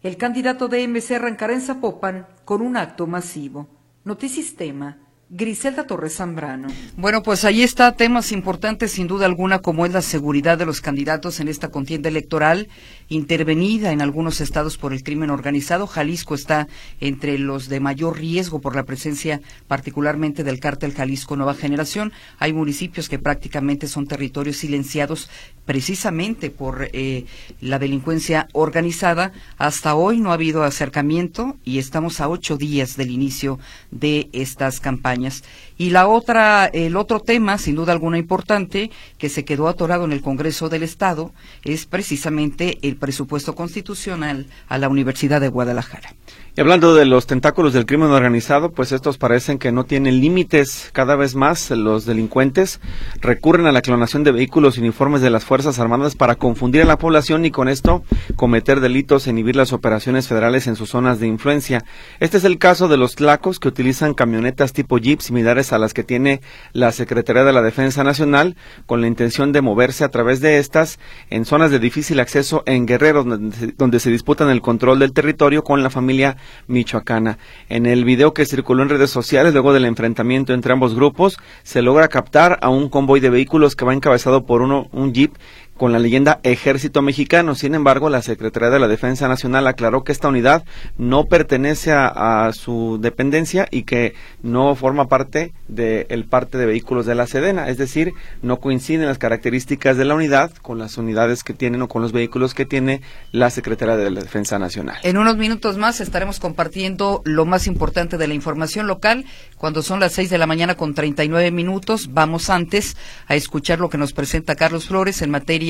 El 0.03 0.17
candidato 0.17 0.69
de 0.69 0.89
MC 0.89 1.17
arrancará 1.17 1.53
en 1.53 1.61
Zapopan 1.61 2.27
con 2.47 2.63
un 2.63 2.79
acto 2.79 3.07
masivo. 3.07 3.69
Notisistema 4.03 5.02
Griselda 5.35 5.87
Torres 5.87 6.17
Zambrano. 6.17 6.69
Bueno, 6.99 7.23
pues 7.23 7.47
ahí 7.47 7.63
está 7.63 7.93
temas 7.93 8.33
importantes 8.33 8.93
sin 8.93 9.07
duda 9.07 9.25
alguna 9.25 9.61
como 9.61 9.87
es 9.87 9.93
la 9.95 10.03
seguridad 10.03 10.59
de 10.59 10.67
los 10.67 10.83
candidatos 10.83 11.41
en 11.41 11.49
esta 11.49 11.71
contienda 11.71 12.11
electoral 12.11 12.69
intervenida 13.09 13.93
en 13.93 14.03
algunos 14.03 14.41
estados 14.41 14.79
por 14.79 14.93
el 14.93 15.03
crimen 15.03 15.31
organizado. 15.31 15.87
Jalisco 15.87 16.35
está 16.35 16.69
entre 17.01 17.39
los 17.39 17.69
de 17.69 17.81
mayor 17.81 18.19
riesgo 18.19 18.61
por 18.61 18.77
la 18.77 18.85
presencia 18.85 19.41
particularmente 19.69 20.45
del 20.45 20.61
cártel 20.61 20.93
Jalisco 20.93 21.37
Nueva 21.37 21.55
Generación. 21.55 22.13
Hay 22.39 22.53
municipios 22.53 23.09
que 23.09 23.19
prácticamente 23.19 23.89
son 23.89 24.07
territorios 24.07 24.57
silenciados 24.57 25.29
precisamente 25.65 26.51
por 26.51 26.89
eh, 26.93 27.27
la 27.61 27.79
delincuencia 27.79 28.49
organizada. 28.53 29.33
Hasta 29.59 29.95
hoy 29.95 30.21
no 30.21 30.31
ha 30.31 30.35
habido 30.35 30.65
acercamiento 30.65 31.57
y 31.65 31.79
estamos 31.79 32.21
a 32.21 32.29
ocho 32.29 32.57
días 32.57 32.97
del 32.97 33.11
inicio 33.11 33.59
de 33.91 34.29
estas 34.33 34.81
campañas. 34.81 35.45
Y 35.83 35.91
la 35.91 36.07
otra, 36.07 36.67
el 36.67 36.95
otro 36.95 37.19
tema, 37.19 37.59
sin 37.59 37.75
duda 37.75 37.93
alguna 37.93 38.17
importante, 38.17 38.93
que 39.19 39.29
se 39.29 39.45
quedó 39.45 39.67
atorado 39.67 40.05
en 40.05 40.13
el 40.13 40.23
Congreso 40.23 40.69
del 40.69 40.85
Estado, 40.85 41.33
es 41.65 41.87
precisamente 41.87 42.79
el 42.83 42.95
presupuesto 42.95 43.57
constitucional 43.57 44.47
a 44.69 44.79
la 44.79 44.89
Universidad 44.89 45.41
de 45.41 45.49
Guadalajara. 45.49 46.15
Y 46.55 46.61
hablando 46.61 46.95
de 46.95 47.07
los 47.07 47.27
tentáculos 47.27 47.73
del 47.73 47.87
crimen 47.87 48.11
organizado, 48.11 48.73
pues 48.73 48.93
estos 48.93 49.17
parecen 49.17 49.59
que 49.59 49.73
no 49.73 49.85
tienen 49.85 50.21
límites. 50.21 50.91
Cada 50.93 51.17
vez 51.17 51.35
más 51.35 51.71
los 51.71 52.05
delincuentes 52.05 52.79
recurren 53.23 53.65
a 53.65 53.73
la 53.73 53.81
clonación 53.81 54.23
de 54.23 54.33
vehículos 54.33 54.77
y 54.77 54.81
uniformes 54.81 55.23
de 55.23 55.31
las 55.31 55.47
Fuerzas 55.47 55.79
Armadas 55.79 56.15
para 56.15 56.35
confundir 56.35 56.83
a 56.83 56.85
la 56.85 56.99
población 56.99 57.47
y 57.47 57.51
con 57.51 57.71
esto 57.71 58.05
cometer 58.37 58.81
delitos 58.81 59.27
e 59.27 59.31
inhibir 59.31 59.57
las 59.57 59.73
operaciones 59.73 60.29
federales 60.29 60.67
en 60.67 60.77
sus 60.77 60.91
zonas 60.91 61.21
de 61.21 61.27
influencia. 61.27 61.87
Este 62.21 62.37
es 62.37 62.45
el 62.45 62.59
caso 62.59 62.87
de 62.87 62.99
los 62.99 63.15
tlacos 63.15 63.59
que 63.59 63.69
utilizan 63.69 64.13
camionetas 64.13 64.75
tipo 64.75 64.99
Jeep 64.99 65.21
similares 65.23 65.73
a 65.73 65.79
las 65.79 65.95
que 65.95 66.05
tiene 66.05 66.43
la 66.75 66.93
Secretaría 66.93 67.45
de 67.45 67.55
la 67.55 67.63
Defensa 67.63 68.05
Nacional 68.05 68.57
con 68.85 69.01
la 69.01 69.07
intención 69.07 69.53
de 69.53 69.63
moverse 69.63 70.05
a 70.05 70.11
través 70.11 70.43
de 70.43 70.59
estas 70.59 70.99
en 71.31 71.47
zonas 71.47 71.71
de 71.71 71.79
difícil 71.79 72.21
acceso 72.21 72.63
en 72.67 72.85
Guerrero, 72.85 73.25
donde 73.25 73.57
se, 73.57 73.67
donde 73.69 74.01
se 74.01 74.11
disputan 74.11 74.51
el 74.51 74.61
control 74.61 74.99
del 74.99 75.15
territorio 75.15 75.65
con 75.65 75.83
la 75.83 75.89
familia 75.89 76.37
michoacana. 76.67 77.39
En 77.69 77.87
el 77.87 78.05
video 78.05 78.35
que 78.35 78.47
circuló 78.47 78.83
en 78.83 78.89
redes 78.89 79.11
sociales 79.11 79.53
luego 79.53 79.73
del 79.73 79.85
enfrentamiento 79.85 80.53
entre 80.53 80.73
ambos 80.73 80.95
grupos, 80.95 81.39
se 81.63 81.83
logra 81.83 82.09
captar 82.09 82.59
a 82.63 82.69
un 82.69 82.89
convoy 82.89 83.21
de 83.21 83.31
vehículos 83.31 83.77
que 83.77 83.85
va 83.85 83.95
encabezado 83.95 84.45
por 84.47 84.63
uno, 84.63 84.89
un 84.93 85.13
jeep 85.13 85.35
con 85.77 85.93
la 85.93 85.99
leyenda 85.99 86.41
Ejército 86.43 87.03
Mexicano. 87.03 87.55
Sin 87.55 87.75
embargo, 87.75 88.09
la 88.09 88.23
Secretaría 88.23 88.71
de 88.71 88.79
la 88.79 88.89
Defensa 88.89 89.29
Nacional 89.29 89.67
aclaró 89.67 90.05
que 90.05 90.13
esta 90.13 90.29
unidad 90.29 90.65
no 90.99 91.27
pertenece 91.27 91.93
a, 91.93 92.47
a 92.47 92.53
su 92.53 92.99
dependencia 93.01 93.67
y 93.71 93.83
que 93.83 94.15
no 94.43 94.75
forma 94.75 95.09
parte 95.09 95.53
del 95.69 96.25
parte 96.25 96.59
de 96.59 96.67
vehículos 96.67 97.07
de 97.07 97.15
la 97.15 97.27
Sedena, 97.27 97.69
es 97.69 97.79
decir, 97.79 98.13
no 98.43 98.59
coinciden 98.59 99.07
las 99.07 99.19
características 99.19 99.97
de 99.97 100.05
la 100.05 100.15
unidad 100.15 100.53
con 100.63 100.79
las 100.79 100.99
unidades 100.99 101.43
que 101.43 101.55
tienen 101.55 101.83
o 101.83 101.89
con 101.89 102.03
los 102.03 102.13
vehículos 102.13 102.55
que 102.55 102.67
tiene 102.67 103.01
la 103.33 103.51
Secretaría 103.51 103.97
de 103.97 104.11
la 104.11 104.21
Defensa 104.21 104.59
Nacional. 104.59 104.99
En 105.03 105.17
unos 105.17 105.37
minutos 105.37 105.79
más 105.79 106.01
estaremos 106.01 106.39
compartiendo 106.39 107.23
lo 107.25 107.45
más 107.45 107.67
importante 107.67 108.19
de 108.19 108.29
la 108.29 108.35
información 108.35 108.87
local. 108.87 109.25
Cuando 109.57 109.83
son 109.83 110.01
las 110.01 110.13
seis 110.13 110.31
de 110.31 110.39
la 110.39 110.47
mañana 110.47 110.75
con 110.75 110.95
39 110.95 111.51
minutos, 111.51 112.11
vamos 112.13 112.51
antes 112.51 112.97
a 113.27 113.35
escuchar 113.35 113.81
lo 113.81 113.89
que 113.89 113.99
nos 113.99 114.13
presenta 114.13 114.55
Carlos 114.57 114.87
Flores 114.87 115.23
en 115.23 115.31
materia 115.31 115.62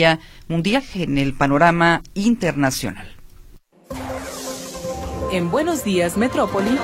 mundial 0.48 0.82
en 0.94 1.18
el 1.18 1.34
panorama 1.34 2.02
internacional. 2.14 3.08
En 5.32 5.50
Buenos 5.50 5.84
Días, 5.84 6.16
Metrópoli. 6.16 6.78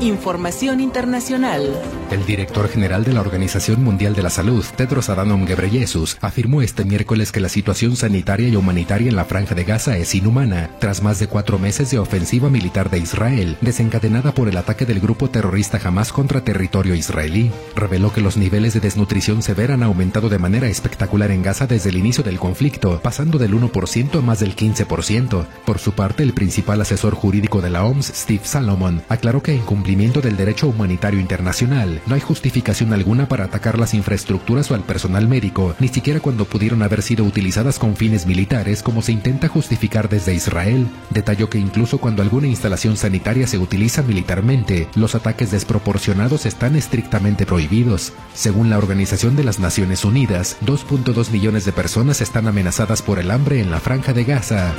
Información 0.00 0.80
internacional. 0.80 1.78
El 2.10 2.24
director 2.24 2.68
general 2.70 3.04
de 3.04 3.12
la 3.12 3.20
Organización 3.20 3.84
Mundial 3.84 4.14
de 4.14 4.22
la 4.22 4.30
Salud, 4.30 4.64
Tedros 4.74 5.10
Adhanom 5.10 5.44
Ghebreyesus, 5.44 6.16
afirmó 6.22 6.62
este 6.62 6.86
miércoles 6.86 7.32
que 7.32 7.40
la 7.40 7.50
situación 7.50 7.96
sanitaria 7.96 8.48
y 8.48 8.56
humanitaria 8.56 9.10
en 9.10 9.16
la 9.16 9.26
franja 9.26 9.54
de 9.54 9.64
Gaza 9.64 9.98
es 9.98 10.14
inhumana, 10.14 10.70
tras 10.78 11.02
más 11.02 11.18
de 11.18 11.26
cuatro 11.26 11.58
meses 11.58 11.90
de 11.90 11.98
ofensiva 11.98 12.48
militar 12.48 12.88
de 12.88 12.98
Israel, 12.98 13.58
desencadenada 13.60 14.32
por 14.32 14.48
el 14.48 14.56
ataque 14.56 14.86
del 14.86 15.00
grupo 15.00 15.28
terrorista 15.28 15.78
Hamas 15.84 16.12
contra 16.12 16.42
territorio 16.42 16.94
israelí. 16.94 17.52
Reveló 17.76 18.10
que 18.10 18.22
los 18.22 18.38
niveles 18.38 18.72
de 18.72 18.80
desnutrición 18.80 19.42
severa 19.42 19.74
han 19.74 19.82
aumentado 19.82 20.30
de 20.30 20.38
manera 20.38 20.66
espectacular 20.66 21.30
en 21.30 21.42
Gaza 21.42 21.66
desde 21.66 21.90
el 21.90 21.98
inicio 21.98 22.24
del 22.24 22.38
conflicto, 22.38 23.00
pasando 23.02 23.36
del 23.38 23.52
1% 23.52 24.18
a 24.18 24.22
más 24.22 24.40
del 24.40 24.56
15%. 24.56 25.46
Por 25.66 25.78
su 25.78 25.92
parte, 25.92 26.22
el 26.22 26.32
principal 26.32 26.80
asesor 26.80 27.14
jurídico 27.14 27.60
de 27.60 27.68
la 27.68 27.84
OMS, 27.84 28.06
Steve 28.06 28.44
Salomon, 28.44 29.02
aclaró 29.10 29.42
que 29.42 29.52
en 29.52 29.60
del 29.90 30.36
derecho 30.36 30.68
humanitario 30.68 31.18
internacional, 31.18 32.00
no 32.06 32.14
hay 32.14 32.20
justificación 32.20 32.92
alguna 32.92 33.26
para 33.26 33.44
atacar 33.44 33.76
las 33.76 33.92
infraestructuras 33.92 34.70
o 34.70 34.74
al 34.74 34.82
personal 34.82 35.26
médico, 35.26 35.74
ni 35.80 35.88
siquiera 35.88 36.20
cuando 36.20 36.44
pudieron 36.44 36.82
haber 36.82 37.02
sido 37.02 37.24
utilizadas 37.24 37.80
con 37.80 37.96
fines 37.96 38.24
militares 38.24 38.84
como 38.84 39.02
se 39.02 39.10
intenta 39.10 39.48
justificar 39.48 40.08
desde 40.08 40.32
Israel. 40.32 40.86
Detalló 41.10 41.50
que 41.50 41.58
incluso 41.58 41.98
cuando 41.98 42.22
alguna 42.22 42.46
instalación 42.46 42.96
sanitaria 42.96 43.48
se 43.48 43.58
utiliza 43.58 44.02
militarmente, 44.02 44.88
los 44.94 45.16
ataques 45.16 45.50
desproporcionados 45.50 46.46
están 46.46 46.76
estrictamente 46.76 47.44
prohibidos. 47.44 48.12
Según 48.32 48.70
la 48.70 48.78
Organización 48.78 49.34
de 49.34 49.42
las 49.42 49.58
Naciones 49.58 50.04
Unidas, 50.04 50.56
2.2 50.64 51.30
millones 51.30 51.64
de 51.64 51.72
personas 51.72 52.20
están 52.20 52.46
amenazadas 52.46 53.02
por 53.02 53.18
el 53.18 53.32
hambre 53.32 53.60
en 53.60 53.72
la 53.72 53.80
franja 53.80 54.12
de 54.12 54.22
Gaza. 54.22 54.72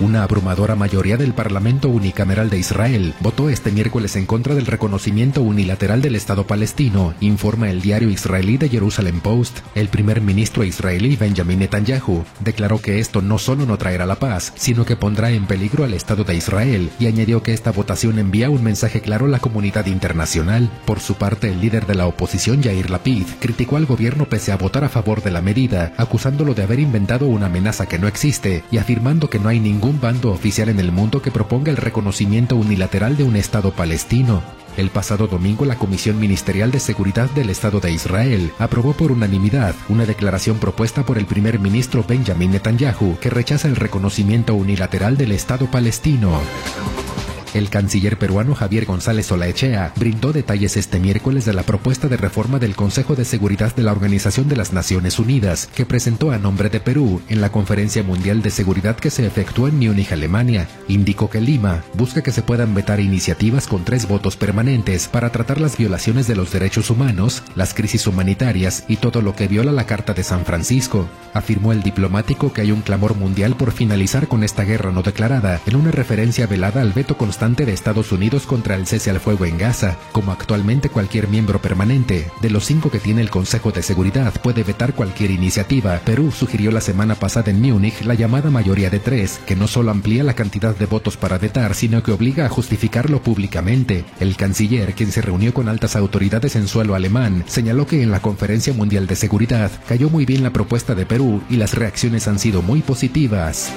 Una 0.00 0.24
abrumadora 0.24 0.74
mayoría 0.74 1.16
del 1.16 1.34
Parlamento 1.34 1.88
unicameral 1.88 2.50
de 2.50 2.58
Israel 2.58 3.14
votó 3.20 3.48
este 3.48 3.70
miércoles 3.70 4.16
en 4.16 4.26
contra 4.26 4.56
del 4.56 4.66
reconocimiento 4.66 5.40
unilateral 5.40 6.02
del 6.02 6.16
Estado 6.16 6.48
palestino, 6.48 7.14
informa 7.20 7.70
el 7.70 7.80
diario 7.80 8.10
israelí 8.10 8.56
de 8.56 8.68
Jerusalem 8.68 9.20
Post. 9.20 9.60
El 9.76 9.86
primer 9.88 10.20
ministro 10.20 10.64
israelí 10.64 11.14
Benjamin 11.14 11.60
Netanyahu 11.60 12.24
declaró 12.40 12.80
que 12.80 12.98
esto 12.98 13.22
no 13.22 13.38
solo 13.38 13.66
no 13.66 13.78
traerá 13.78 14.04
la 14.04 14.16
paz, 14.16 14.52
sino 14.56 14.84
que 14.84 14.96
pondrá 14.96 15.30
en 15.30 15.46
peligro 15.46 15.84
al 15.84 15.94
Estado 15.94 16.24
de 16.24 16.34
Israel 16.34 16.90
y 16.98 17.06
añadió 17.06 17.44
que 17.44 17.52
esta 17.52 17.70
votación 17.70 18.18
envía 18.18 18.50
un 18.50 18.64
mensaje 18.64 19.00
claro 19.00 19.26
a 19.26 19.28
la 19.28 19.38
comunidad 19.38 19.86
internacional. 19.86 20.70
Por 20.86 20.98
su 20.98 21.14
parte, 21.14 21.52
el 21.52 21.60
líder 21.60 21.86
de 21.86 21.94
la 21.94 22.08
oposición, 22.08 22.62
Yair 22.62 22.90
Lapid, 22.90 23.26
criticó 23.38 23.76
al 23.76 23.86
gobierno 23.86 24.24
pese 24.24 24.50
a 24.50 24.56
votar 24.56 24.82
a 24.82 24.88
favor 24.88 25.22
de 25.22 25.30
la 25.30 25.40
medida, 25.40 25.92
acusándolo 25.98 26.52
de 26.52 26.64
haber 26.64 26.80
inventado 26.80 27.26
una 27.26 27.46
amenaza 27.46 27.86
que 27.86 28.00
no 28.00 28.08
existe 28.08 28.64
y 28.72 28.78
afirmando 28.78 29.30
que 29.30 29.38
no 29.38 29.48
hay 29.48 29.60
ningún 29.60 29.83
ningún 29.84 30.00
bando 30.00 30.30
oficial 30.30 30.70
en 30.70 30.80
el 30.80 30.92
mundo 30.92 31.20
que 31.20 31.30
proponga 31.30 31.70
el 31.70 31.76
reconocimiento 31.76 32.56
unilateral 32.56 33.18
de 33.18 33.24
un 33.24 33.36
Estado 33.36 33.70
palestino. 33.70 34.42
El 34.78 34.88
pasado 34.88 35.26
domingo 35.26 35.66
la 35.66 35.76
Comisión 35.76 36.18
Ministerial 36.18 36.70
de 36.70 36.80
Seguridad 36.80 37.28
del 37.32 37.50
Estado 37.50 37.80
de 37.80 37.92
Israel 37.92 38.50
aprobó 38.58 38.94
por 38.94 39.12
unanimidad 39.12 39.74
una 39.90 40.06
declaración 40.06 40.56
propuesta 40.56 41.04
por 41.04 41.18
el 41.18 41.26
primer 41.26 41.58
ministro 41.58 42.02
Benjamin 42.02 42.52
Netanyahu 42.52 43.18
que 43.20 43.28
rechaza 43.28 43.68
el 43.68 43.76
reconocimiento 43.76 44.54
unilateral 44.54 45.18
del 45.18 45.32
Estado 45.32 45.70
palestino. 45.70 46.40
El 47.54 47.70
canciller 47.70 48.18
peruano 48.18 48.56
Javier 48.56 48.84
González 48.84 49.30
Olaechea 49.30 49.92
brindó 49.94 50.32
detalles 50.32 50.76
este 50.76 50.98
miércoles 50.98 51.44
de 51.44 51.52
la 51.52 51.62
propuesta 51.62 52.08
de 52.08 52.16
reforma 52.16 52.58
del 52.58 52.74
Consejo 52.74 53.14
de 53.14 53.24
Seguridad 53.24 53.76
de 53.76 53.84
la 53.84 53.92
Organización 53.92 54.48
de 54.48 54.56
las 54.56 54.72
Naciones 54.72 55.20
Unidas, 55.20 55.68
que 55.72 55.86
presentó 55.86 56.32
a 56.32 56.38
nombre 56.38 56.68
de 56.68 56.80
Perú 56.80 57.22
en 57.28 57.40
la 57.40 57.52
Conferencia 57.52 58.02
Mundial 58.02 58.42
de 58.42 58.50
Seguridad 58.50 58.96
que 58.96 59.08
se 59.08 59.24
efectuó 59.24 59.68
en 59.68 59.78
Múnich, 59.78 60.10
Alemania. 60.10 60.66
Indicó 60.88 61.30
que 61.30 61.40
Lima 61.40 61.84
busca 61.94 62.24
que 62.24 62.32
se 62.32 62.42
puedan 62.42 62.74
vetar 62.74 62.98
iniciativas 62.98 63.68
con 63.68 63.84
tres 63.84 64.08
votos 64.08 64.34
permanentes 64.34 65.06
para 65.06 65.30
tratar 65.30 65.60
las 65.60 65.78
violaciones 65.78 66.26
de 66.26 66.34
los 66.34 66.50
derechos 66.50 66.90
humanos, 66.90 67.44
las 67.54 67.72
crisis 67.72 68.08
humanitarias 68.08 68.82
y 68.88 68.96
todo 68.96 69.22
lo 69.22 69.36
que 69.36 69.46
viola 69.46 69.70
la 69.70 69.86
Carta 69.86 70.12
de 70.12 70.24
San 70.24 70.44
Francisco. 70.44 71.08
Afirmó 71.34 71.72
el 71.72 71.84
diplomático 71.84 72.52
que 72.52 72.62
hay 72.62 72.72
un 72.72 72.80
clamor 72.80 73.14
mundial 73.14 73.54
por 73.56 73.70
finalizar 73.70 74.26
con 74.26 74.42
esta 74.42 74.64
guerra 74.64 74.90
no 74.90 75.02
declarada, 75.02 75.60
en 75.66 75.76
una 75.76 75.92
referencia 75.92 76.48
velada 76.48 76.80
al 76.80 76.92
veto 76.92 77.16
constante 77.16 77.43
de 77.52 77.74
Estados 77.74 78.10
Unidos 78.10 78.46
contra 78.46 78.74
el 78.74 78.86
cese 78.86 79.10
al 79.10 79.20
fuego 79.20 79.44
en 79.44 79.58
Gaza, 79.58 79.98
como 80.12 80.32
actualmente 80.32 80.88
cualquier 80.88 81.28
miembro 81.28 81.60
permanente. 81.60 82.30
De 82.40 82.48
los 82.48 82.64
cinco 82.64 82.90
que 82.90 82.98
tiene 82.98 83.20
el 83.20 83.28
Consejo 83.28 83.70
de 83.70 83.82
Seguridad 83.82 84.32
puede 84.42 84.62
vetar 84.62 84.94
cualquier 84.94 85.30
iniciativa. 85.30 86.00
Perú 86.06 86.32
sugirió 86.32 86.70
la 86.70 86.80
semana 86.80 87.16
pasada 87.16 87.50
en 87.50 87.60
Múnich 87.60 88.00
la 88.02 88.14
llamada 88.14 88.50
mayoría 88.50 88.88
de 88.88 88.98
tres, 88.98 89.40
que 89.44 89.56
no 89.56 89.68
solo 89.68 89.90
amplía 89.90 90.24
la 90.24 90.32
cantidad 90.32 90.74
de 90.74 90.86
votos 90.86 91.18
para 91.18 91.36
vetar, 91.36 91.74
sino 91.74 92.02
que 92.02 92.12
obliga 92.12 92.46
a 92.46 92.48
justificarlo 92.48 93.22
públicamente. 93.22 94.06
El 94.20 94.36
canciller, 94.36 94.94
quien 94.94 95.12
se 95.12 95.20
reunió 95.20 95.52
con 95.52 95.68
altas 95.68 95.96
autoridades 95.96 96.56
en 96.56 96.66
suelo 96.66 96.94
alemán, 96.94 97.44
señaló 97.46 97.86
que 97.86 98.02
en 98.02 98.10
la 98.10 98.22
Conferencia 98.22 98.72
Mundial 98.72 99.06
de 99.06 99.16
Seguridad 99.16 99.70
cayó 99.86 100.08
muy 100.08 100.24
bien 100.24 100.42
la 100.42 100.54
propuesta 100.54 100.94
de 100.94 101.04
Perú 101.04 101.42
y 101.50 101.56
las 101.56 101.74
reacciones 101.74 102.26
han 102.26 102.38
sido 102.38 102.62
muy 102.62 102.80
positivas. 102.80 103.70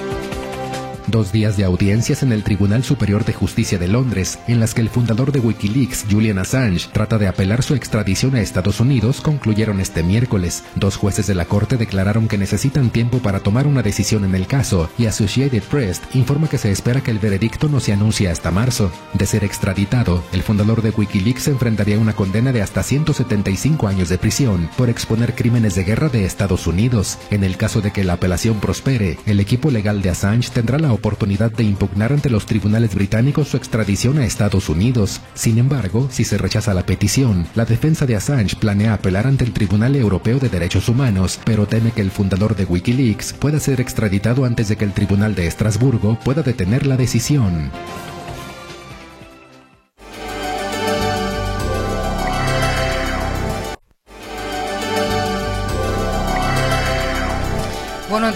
Dos 1.10 1.32
días 1.32 1.56
de 1.56 1.64
audiencias 1.64 2.22
en 2.22 2.32
el 2.32 2.42
Tribunal 2.42 2.84
Superior 2.84 3.24
de 3.24 3.32
Justicia 3.32 3.78
de 3.78 3.88
Londres, 3.88 4.38
en 4.46 4.60
las 4.60 4.74
que 4.74 4.82
el 4.82 4.90
fundador 4.90 5.32
de 5.32 5.40
Wikileaks, 5.40 6.04
Julian 6.10 6.36
Assange, 6.36 6.90
trata 6.92 7.16
de 7.16 7.28
apelar 7.28 7.62
su 7.62 7.74
extradición 7.74 8.34
a 8.34 8.42
Estados 8.42 8.78
Unidos, 8.78 9.22
concluyeron 9.22 9.80
este 9.80 10.02
miércoles. 10.02 10.64
Dos 10.74 10.96
jueces 10.96 11.26
de 11.26 11.34
la 11.34 11.46
Corte 11.46 11.78
declararon 11.78 12.28
que 12.28 12.36
necesitan 12.36 12.90
tiempo 12.90 13.20
para 13.20 13.40
tomar 13.40 13.66
una 13.66 13.80
decisión 13.82 14.26
en 14.26 14.34
el 14.34 14.46
caso, 14.46 14.90
y 14.98 15.06
Associated 15.06 15.62
Press 15.62 16.02
informa 16.12 16.46
que 16.46 16.58
se 16.58 16.70
espera 16.70 17.00
que 17.00 17.10
el 17.10 17.18
veredicto 17.18 17.70
no 17.70 17.80
se 17.80 17.94
anuncie 17.94 18.28
hasta 18.28 18.50
marzo. 18.50 18.92
De 19.14 19.24
ser 19.24 19.44
extraditado, 19.44 20.22
el 20.34 20.42
fundador 20.42 20.82
de 20.82 20.90
Wikileaks 20.90 21.48
enfrentaría 21.48 21.98
una 21.98 22.12
condena 22.12 22.52
de 22.52 22.60
hasta 22.60 22.82
175 22.82 23.88
años 23.88 24.10
de 24.10 24.18
prisión 24.18 24.68
por 24.76 24.90
exponer 24.90 25.34
crímenes 25.34 25.74
de 25.74 25.84
guerra 25.84 26.10
de 26.10 26.26
Estados 26.26 26.66
Unidos. 26.66 27.16
En 27.30 27.44
el 27.44 27.56
caso 27.56 27.80
de 27.80 27.92
que 27.92 28.04
la 28.04 28.14
apelación 28.14 28.60
prospere, 28.60 29.16
el 29.24 29.40
equipo 29.40 29.70
legal 29.70 30.02
de 30.02 30.10
Assange 30.10 30.50
tendrá 30.50 30.78
la 30.78 30.97
oportunidad 30.98 31.50
de 31.50 31.64
impugnar 31.64 32.12
ante 32.12 32.30
los 32.30 32.46
tribunales 32.46 32.94
británicos 32.94 33.48
su 33.48 33.56
extradición 33.56 34.18
a 34.18 34.26
Estados 34.26 34.68
Unidos. 34.68 35.20
Sin 35.34 35.58
embargo, 35.58 36.08
si 36.10 36.24
se 36.24 36.38
rechaza 36.38 36.74
la 36.74 36.84
petición, 36.84 37.46
la 37.54 37.64
defensa 37.64 38.04
de 38.04 38.16
Assange 38.16 38.56
planea 38.56 38.94
apelar 38.94 39.26
ante 39.26 39.44
el 39.44 39.52
Tribunal 39.52 39.96
Europeo 39.96 40.38
de 40.38 40.48
Derechos 40.48 40.88
Humanos, 40.88 41.40
pero 41.44 41.66
teme 41.66 41.92
que 41.92 42.02
el 42.02 42.10
fundador 42.10 42.54
de 42.54 42.64
Wikileaks 42.64 43.32
pueda 43.32 43.58
ser 43.58 43.80
extraditado 43.80 44.44
antes 44.44 44.68
de 44.68 44.76
que 44.76 44.84
el 44.84 44.92
Tribunal 44.92 45.34
de 45.34 45.46
Estrasburgo 45.46 46.18
pueda 46.20 46.42
detener 46.42 46.86
la 46.86 46.96
decisión. 46.96 47.70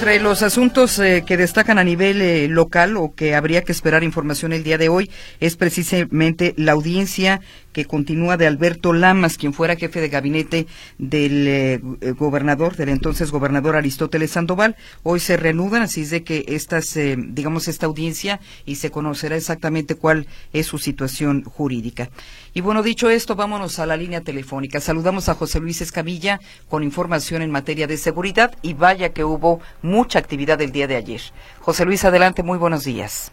Entre 0.02 0.18
los 0.18 0.42
asuntos 0.42 0.98
eh, 0.98 1.22
que 1.24 1.36
destacan 1.36 1.78
a 1.78 1.84
nivel 1.84 2.22
eh, 2.22 2.48
local 2.48 2.96
o 2.96 3.14
que 3.14 3.36
habría 3.36 3.62
que 3.62 3.70
esperar 3.70 4.02
información 4.02 4.52
el 4.52 4.64
día 4.64 4.76
de 4.76 4.88
hoy 4.88 5.08
es 5.38 5.54
precisamente 5.54 6.54
la 6.56 6.72
audiencia 6.72 7.40
que 7.72 7.84
continúa 7.84 8.36
de 8.36 8.46
Alberto 8.46 8.92
Lamas, 8.92 9.36
quien 9.38 9.52
fuera 9.52 9.76
jefe 9.76 10.00
de 10.00 10.08
gabinete 10.08 10.66
del 10.98 11.46
eh, 11.48 11.80
eh, 12.00 12.10
gobernador, 12.12 12.76
del 12.76 12.90
entonces 12.90 13.30
gobernador 13.30 13.76
Aristóteles 13.76 14.32
Sandoval. 14.32 14.76
Hoy 15.02 15.20
se 15.20 15.36
reanudan, 15.36 15.82
así 15.82 16.02
es 16.02 16.10
de 16.10 16.22
que 16.22 16.44
estas, 16.48 16.96
eh, 16.96 17.16
digamos, 17.18 17.68
esta 17.68 17.86
audiencia 17.86 18.40
y 18.66 18.76
se 18.76 18.90
conocerá 18.90 19.36
exactamente 19.36 19.94
cuál 19.94 20.26
es 20.52 20.66
su 20.66 20.78
situación 20.78 21.44
jurídica. 21.44 22.10
Y 22.54 22.60
bueno, 22.60 22.82
dicho 22.82 23.10
esto, 23.10 23.34
vámonos 23.34 23.78
a 23.78 23.86
la 23.86 23.96
línea 23.96 24.20
telefónica. 24.20 24.80
Saludamos 24.80 25.28
a 25.28 25.34
José 25.34 25.60
Luis 25.60 25.80
Escamilla 25.80 26.40
con 26.68 26.82
información 26.82 27.42
en 27.42 27.50
materia 27.50 27.86
de 27.86 27.96
seguridad 27.96 28.54
y 28.62 28.74
vaya 28.74 29.12
que 29.12 29.24
hubo 29.24 29.60
mucha 29.80 30.18
actividad 30.18 30.60
el 30.60 30.72
día 30.72 30.86
de 30.86 30.96
ayer. 30.96 31.20
José 31.60 31.84
Luis, 31.84 32.04
adelante, 32.04 32.42
muy 32.42 32.58
buenos 32.58 32.84
días. 32.84 33.32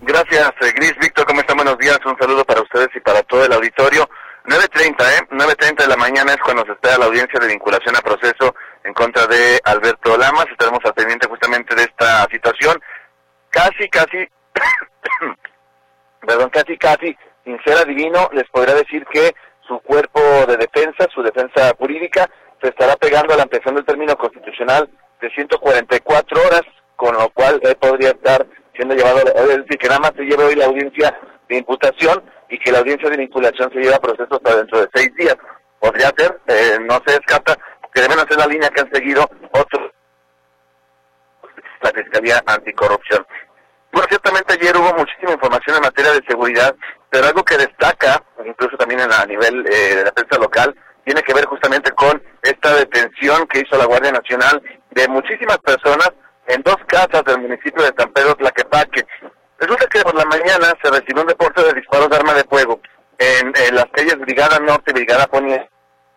Gracias, 0.00 0.52
eh, 0.60 0.72
Gris. 0.76 0.94
Víctor, 1.00 1.26
¿cómo 1.26 1.40
están? 1.40 1.56
Buenos 1.56 1.76
días. 1.78 1.98
Un 2.06 2.16
saludo 2.18 2.44
para 2.44 2.62
ustedes 2.62 2.88
y 2.94 3.00
para 3.00 3.22
todo 3.22 3.44
el 3.44 3.52
auditorio. 3.52 4.08
9.30, 4.44 4.94
¿eh? 5.02 5.26
9.30 5.30 5.76
de 5.82 5.88
la 5.88 5.96
mañana 5.96 6.32
es 6.32 6.38
cuando 6.38 6.64
se 6.64 6.72
espera 6.72 6.98
la 6.98 7.06
audiencia 7.06 7.40
de 7.40 7.48
vinculación 7.48 7.96
a 7.96 8.00
proceso 8.00 8.54
en 8.84 8.94
contra 8.94 9.26
de 9.26 9.60
Alberto 9.64 10.16
Lamas. 10.16 10.46
Estaremos 10.50 10.78
al 10.84 10.94
pendiente 10.94 11.26
justamente 11.26 11.74
de 11.74 11.82
esta 11.82 12.26
situación. 12.30 12.80
Casi, 13.50 13.88
casi, 13.88 14.28
perdón, 16.26 16.50
casi, 16.50 16.78
casi, 16.78 17.16
sincera 17.44 17.84
divino, 17.84 18.30
les 18.32 18.48
podría 18.50 18.76
decir 18.76 19.04
que 19.06 19.34
su 19.66 19.80
cuerpo 19.80 20.20
de 20.46 20.58
defensa, 20.58 21.08
su 21.12 21.22
defensa 21.22 21.74
jurídica, 21.76 22.30
se 22.62 22.68
estará 22.68 22.94
pegando 22.96 23.34
a 23.34 23.36
la 23.36 23.42
ampliación 23.42 23.74
del 23.74 23.84
término 23.84 24.16
constitucional 24.16 24.88
de 25.20 25.30
144 25.30 26.40
horas, 26.40 26.62
con 26.94 27.14
lo 27.14 27.28
cual 27.30 27.60
él 27.62 27.76
podría 27.76 28.10
estar 28.10 28.46
siendo 28.78 28.94
llevado, 28.94 29.18
es 29.18 29.56
decir, 29.66 29.77
nada 29.88 30.00
más 30.00 30.12
se 30.16 30.24
lleve 30.24 30.44
hoy 30.44 30.54
la 30.54 30.66
audiencia 30.66 31.18
de 31.48 31.56
imputación 31.56 32.22
y 32.48 32.58
que 32.58 32.72
la 32.72 32.78
audiencia 32.78 33.10
de 33.10 33.16
vinculación 33.16 33.70
se 33.72 33.80
lleve 33.80 33.94
a 33.94 34.00
proceso 34.00 34.34
hasta 34.34 34.56
dentro 34.56 34.80
de 34.80 34.88
seis 34.94 35.14
días. 35.16 35.36
Podría 35.78 36.12
ser, 36.16 36.40
eh, 36.46 36.78
no 36.80 37.00
se 37.06 37.14
descarta, 37.14 37.56
que 37.92 38.00
deben 38.00 38.18
hacer 38.18 38.36
la 38.36 38.46
línea 38.46 38.70
que 38.70 38.80
han 38.80 38.92
seguido 38.92 39.28
otros, 39.52 39.90
la 41.80 41.90
Fiscalía 41.90 42.42
Anticorrupción. 42.46 43.26
Bueno, 43.92 44.06
ciertamente 44.08 44.54
ayer 44.54 44.76
hubo 44.76 44.92
muchísima 44.94 45.32
información 45.32 45.76
en 45.76 45.82
materia 45.82 46.12
de 46.12 46.22
seguridad, 46.28 46.74
pero 47.10 47.26
algo 47.26 47.42
que 47.44 47.56
destaca, 47.56 48.22
incluso 48.44 48.76
también 48.76 49.00
a 49.00 49.24
nivel 49.26 49.64
eh, 49.66 49.96
de 49.96 50.04
la 50.04 50.12
prensa 50.12 50.38
local, 50.38 50.74
tiene 51.04 51.22
que 51.22 51.32
ver 51.32 51.46
justamente 51.46 51.90
con 51.92 52.22
esta 52.42 52.74
detención 52.74 53.46
que 53.46 53.60
hizo 53.60 53.78
la 53.78 53.86
Guardia 53.86 54.12
Nacional 54.12 54.62
de 54.90 55.08
muchísimas 55.08 55.58
personas 55.58 56.12
en 56.48 56.62
dos 56.62 56.76
casas 56.86 57.22
del 57.24 57.40
municipio 57.40 57.82
de 57.82 57.94
San 57.96 58.12
Pedro 58.12 58.34
Tlaquepaque. 58.34 59.06
Resulta 59.58 59.86
que 59.86 60.02
por 60.02 60.14
la 60.14 60.24
mañana 60.24 60.72
se 60.82 60.90
recibió 60.90 61.22
un 61.22 61.28
reporte 61.28 61.62
de 61.64 61.72
disparos 61.72 62.08
de 62.08 62.16
arma 62.16 62.32
de 62.34 62.44
fuego 62.44 62.80
en, 63.18 63.52
las 63.74 63.86
calles 63.86 64.18
Brigada 64.20 64.58
Norte 64.60 64.92
y 64.92 64.94
Brigada 64.94 65.26
Poniente, 65.26 65.68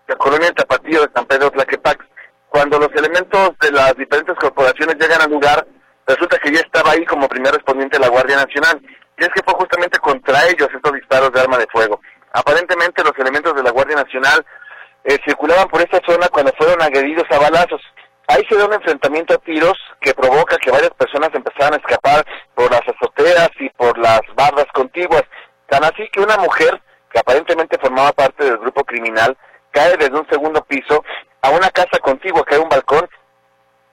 la 0.08 0.16
colonia 0.16 0.48
de 0.48 0.54
Tapatío 0.54 1.02
de 1.02 1.10
San 1.14 1.26
Pedro 1.26 1.50
Tlaquepaque. 1.50 2.06
Cuando 2.50 2.78
los 2.78 2.90
elementos 2.94 3.52
de 3.60 3.72
las 3.72 3.96
diferentes 3.96 4.36
corporaciones 4.36 4.96
llegan 5.00 5.22
al 5.22 5.32
lugar, 5.32 5.66
resulta 6.06 6.38
que 6.38 6.52
ya 6.52 6.60
estaba 6.60 6.92
ahí 6.92 7.04
como 7.06 7.28
primer 7.28 7.54
respondiente 7.54 7.98
la 7.98 8.10
Guardia 8.10 8.36
Nacional. 8.36 8.80
Y 9.18 9.24
es 9.24 9.30
que 9.30 9.42
fue 9.44 9.56
justamente 9.56 9.98
contra 10.00 10.48
ellos 10.48 10.70
estos 10.74 10.94
disparos 10.94 11.32
de 11.32 11.42
arma 11.42 11.58
de 11.58 11.68
fuego. 11.72 12.00
Aparentemente 12.34 13.04
los 13.04 13.18
elementos 13.18 13.56
de 13.56 13.64
la 13.64 13.72
Guardia 13.72 13.96
Nacional 13.96 14.46
eh, 15.04 15.18
circulaban 15.26 15.68
por 15.68 15.82
esta 15.82 16.00
zona 16.06 16.28
cuando 16.30 16.54
fueron 16.58 16.82
agredidos 16.82 17.26
a 17.32 17.40
balazos. 17.40 17.82
Ahí 18.32 18.46
se 18.48 18.56
dio 18.56 18.66
un 18.66 18.74
enfrentamiento 18.74 19.34
a 19.34 19.40
tiros 19.40 19.78
que 20.00 20.14
provoca 20.14 20.56
que 20.56 20.72
varias 20.72 20.92
personas 20.92 21.32
empezaran 21.34 21.74
a 21.74 21.78
escapar 21.78 22.26
por 22.56 22.72
las 22.72 22.82
azoteas 22.88 23.50
y 23.60 23.70
por 23.72 23.98
las 23.98 24.22
barras 24.38 24.68
contiguas. 24.74 25.24
Tan 25.68 25.84
así 25.84 26.08
que 26.14 26.22
una 26.22 26.38
mujer, 26.38 26.82
que 27.12 27.20
aparentemente 27.20 27.78
formaba 27.78 28.14
parte 28.14 28.46
del 28.46 28.58
grupo 28.58 28.86
criminal, 28.86 29.36
cae 29.72 29.98
desde 29.98 30.18
un 30.18 30.26
segundo 30.30 30.64
piso 30.64 31.04
a 31.42 31.50
una 31.50 31.70
casa 31.72 32.00
contigua, 32.02 32.46
que 32.46 32.56
hay 32.56 32.62
un 32.62 32.70
balcón, 32.70 33.10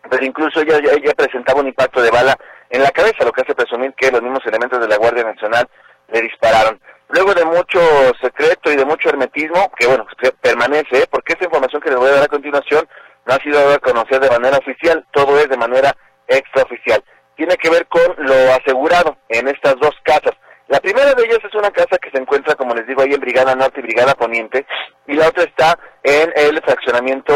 pero 0.09 0.25
incluso 0.25 0.61
ella, 0.61 0.77
ella 0.77 1.15
presentaba 1.17 1.61
un 1.61 1.67
impacto 1.67 2.01
de 2.01 2.13
bala 2.13 2.39
en 2.71 2.85
la 2.85 2.93
cabeza, 2.93 3.25
lo 3.25 3.33
que 3.33 3.43
hace 3.43 3.57
presumir 3.57 3.93
que 3.95 4.13
los 4.13 4.23
mismos 4.23 4.47
elementos 4.47 4.79
de 4.79 4.87
la 4.87 4.99
Guardia 4.99 5.25
Nacional 5.25 5.69
le 6.13 6.23
dispararon. 6.23 6.81
Luego 7.09 7.35
de 7.35 7.45
mucho 7.45 7.81
secreto 8.21 8.71
y 8.71 8.77
de 8.77 8.85
mucho 8.85 9.09
hermetismo, 9.09 9.73
que 9.77 9.89
bueno, 9.89 10.07
permanece, 10.41 11.03
¿eh? 11.03 11.07
porque 11.11 11.33
esta 11.33 11.47
información 11.47 11.83
que 11.83 11.91
les 11.91 11.99
voy 11.99 12.09
a 12.09 12.13
dar 12.13 12.25
a 12.25 12.29
continuación 12.29 12.88
no 13.29 13.35
ha 13.35 13.39
sido 13.41 13.61
dado 13.61 14.21
de 14.21 14.31
manera 14.31 14.57
oficial, 14.57 15.07
todo 15.13 15.39
es 15.39 15.49
de 15.51 15.57
manera 15.59 15.95
extraoficial. 16.27 17.05
Tiene 17.37 17.57
que 17.59 17.69
ver 17.69 17.87
con 17.87 18.03
lo 18.17 18.35
asegurado 18.55 19.19
en 19.29 19.49
estas 19.49 19.77
dos 19.77 19.95
casas. 20.03 20.33
La 20.69 20.81
primera 20.81 21.13
de 21.13 21.25
ellas 21.25 21.39
es 21.45 21.55
una 21.55 21.71
casa 21.71 21.99
que 21.99 22.11
se 22.11 22.19
encuentra, 22.19 22.55
como 22.55 22.75
les 22.75 22.87
digo, 22.87 23.03
ahí 23.03 23.13
en 23.13 23.21
Brigada 23.21 23.55
Norte 23.55 23.81
y 23.81 23.83
Brigada 23.83 24.15
Poniente, 24.15 24.67
y 25.07 25.15
la 25.15 25.29
otra 25.29 25.45
está 25.45 25.79
en 26.03 26.33
el 26.37 26.61
fraccionamiento 26.63 27.35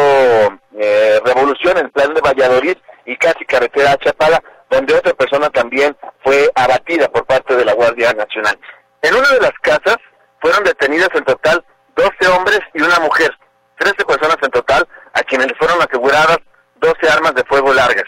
eh, 0.78 1.20
Revolución, 1.24 1.76
el 1.76 1.90
plan 1.90 2.14
de 2.14 2.20
Valladolid 2.22 2.76
y 3.04 3.16
casi 3.16 3.44
carretera 3.44 3.92
a 3.92 3.98
Chapala, 3.98 4.42
donde 4.70 4.94
otra 4.94 5.12
persona 5.12 5.50
también 5.50 5.94
fue 6.24 6.50
abatida 6.54 7.08
por 7.08 7.26
parte 7.26 7.54
de 7.54 7.66
la 7.66 7.74
Guardia 7.74 8.12
Nacional. 8.14 8.58
En 9.02 9.14
una 9.14 9.28
de 9.28 9.40
las 9.40 9.52
casas 9.60 9.96
fueron 10.40 10.64
detenidas 10.64 11.10
en 11.14 11.24
total 11.24 11.64
12 11.96 12.28
hombres 12.34 12.60
y 12.72 12.82
una 12.82 12.98
mujer, 13.00 13.30
13 13.78 14.04
personas 14.04 14.36
en 14.42 14.50
total, 14.50 14.86
a 15.14 15.22
quienes 15.22 15.48
fueron 15.58 15.78
aseguradas 15.80 16.38
12 16.76 17.08
armas 17.08 17.34
de 17.34 17.44
fuego 17.44 17.72
largas. 17.72 18.04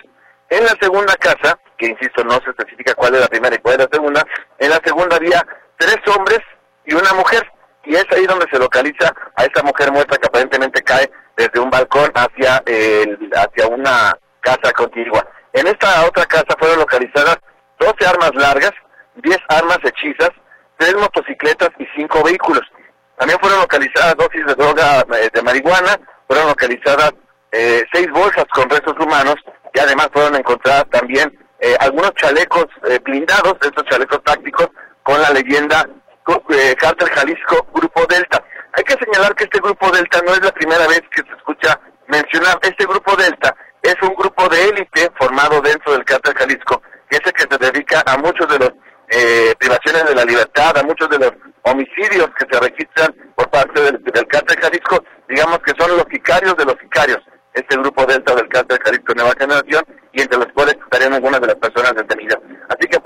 En 0.51 0.64
la 0.64 0.77
segunda 0.81 1.14
casa, 1.14 1.59
que 1.79 1.87
insisto 1.87 2.23
no 2.25 2.38
se 2.45 2.51
especifica 2.51 2.95
cuál 2.95 3.14
es 3.14 3.21
la 3.23 3.29
primera 3.29 3.55
y 3.55 3.59
cuál 3.59 3.75
es 3.75 3.81
la 3.81 3.88
segunda, 3.90 4.25
en 4.59 4.71
la 4.71 4.81
segunda 4.85 5.17
había 5.17 5.47
tres 5.79 5.99
hombres 6.17 6.40
y 6.85 6.95
una 6.95 7.12
mujer, 7.14 7.47
y 7.85 7.95
es 7.95 8.07
ahí 8.12 8.27
donde 8.27 8.47
se 8.51 8.59
localiza 8.59 9.14
a 9.37 9.45
esa 9.45 9.62
mujer 9.62 9.90
muerta 9.93 10.17
que 10.17 10.27
aparentemente 10.27 10.83
cae 10.83 11.11
desde 11.37 11.61
un 11.61 11.71
balcón 11.71 12.11
hacia, 12.14 12.62
el, 12.67 13.31
hacia 13.35 13.67
una 13.69 14.17
casa 14.40 14.73
contigua. 14.73 15.27
En 15.53 15.67
esta 15.67 16.07
otra 16.07 16.27
casa 16.27 16.55
fueron 16.59 16.79
localizadas 16.79 17.38
12 17.79 18.07
armas 18.07 18.35
largas, 18.35 18.73
10 19.17 19.38
armas 19.49 19.79
hechizas, 19.83 20.31
3 20.79 20.95
motocicletas 20.97 21.71
y 21.79 21.87
5 21.97 22.25
vehículos. 22.25 22.62
También 23.17 23.38
fueron 23.40 23.61
localizadas 23.61 24.17
dosis 24.17 24.45
de 24.47 24.55
droga 24.55 25.05
eh, 25.17 25.31
de 25.33 25.43
marihuana, 25.43 25.99
fueron 26.26 26.48
localizadas 26.48 27.12
eh, 27.52 27.84
seis 27.92 28.10
bolsas 28.10 28.44
con 28.52 28.68
restos 28.68 28.94
humanos 28.98 29.37
y 29.72 29.78
además 29.78 30.08
fueron 30.12 30.37
encontradas 30.37 30.84
también 30.90 31.37
eh, 31.60 31.76
algunos 31.80 32.12
chalecos 32.14 32.66
eh, 32.88 32.98
blindados, 33.02 33.54
estos 33.60 33.84
chalecos 33.84 34.22
tácticos, 34.24 34.68
con 35.02 35.20
la 35.20 35.30
leyenda 35.30 35.87
eh, 36.50 36.74
Cártel 36.76 37.08
Jalisco 37.10 37.66
Grupo 37.72 38.04
Delta. 38.06 38.42
Hay 38.72 38.85
que 38.85 38.96
señalar 39.04 39.35
que 39.35 39.44
este 39.44 39.60
Grupo 39.60 39.90
Delta 39.90 40.20
no 40.27 40.33
es 40.33 40.42
la 40.42 40.52
primera 40.52 40.87
vez 40.88 41.02
que 41.10 41.22
se 41.22 41.37
escucha 41.37 41.79
mencionar. 42.08 42.58
Este 42.62 42.85
Grupo 42.87 43.14
Delta 43.16 43.54
es 43.83 43.96
un 44.02 44.14
grupo 44.14 44.48
de 44.48 44.68
élite 44.68 45.10
formado 45.18 45.60
dentro 45.60 45.92
del 45.92 46.04
Cártel 46.04 46.35
Jalisco, 46.35 46.83
que 47.08 47.16
es 47.16 47.22
el 47.25 47.33
que 47.33 47.46
se 47.50 47.72
dedica 47.72 48.02
a 48.06 48.16
muchos 48.16 48.48
de 48.48 48.58
los 48.58 48.72
eh, 49.08 49.54
privaciones 49.58 50.04
de 50.06 50.14
la 50.14 50.25
libertad, 50.25 50.77
a 50.79 50.83
muchos 50.83 51.08
de 51.10 51.18
los 51.18 51.33
homicidios 51.62 52.29
que 52.38 52.46
se 52.50 52.60
registran 52.60 53.14
por 53.37 53.48
parte 53.50 53.81
del, 53.81 54.02
del 54.02 54.27
cártel 54.27 54.58
Jalisco, 54.60 55.04
digamos 55.35 55.58
que 55.58 55.72
son 55.76 55.96
los 55.96 56.06
sicarios 56.10 56.56
de 56.56 56.64
los 56.64 56.76
sicarios, 56.80 57.18
este 57.52 57.76
grupo 57.76 58.06
dentro 58.06 58.35
del 58.37 58.48
cártel 58.48 58.78
Jalisco 58.85 59.14
Nueva 59.14 59.32
Generación, 59.38 59.85
y 60.12 60.22
entre 60.22 60.38
los 60.38 60.48
cuales 60.54 60.76
estarían 60.82 61.14
algunas 61.14 61.40
de 61.40 61.48
las 61.48 61.56
personas 61.56 61.94
detenidas. 61.94 62.38
Así 62.68 62.87
que 62.88 62.98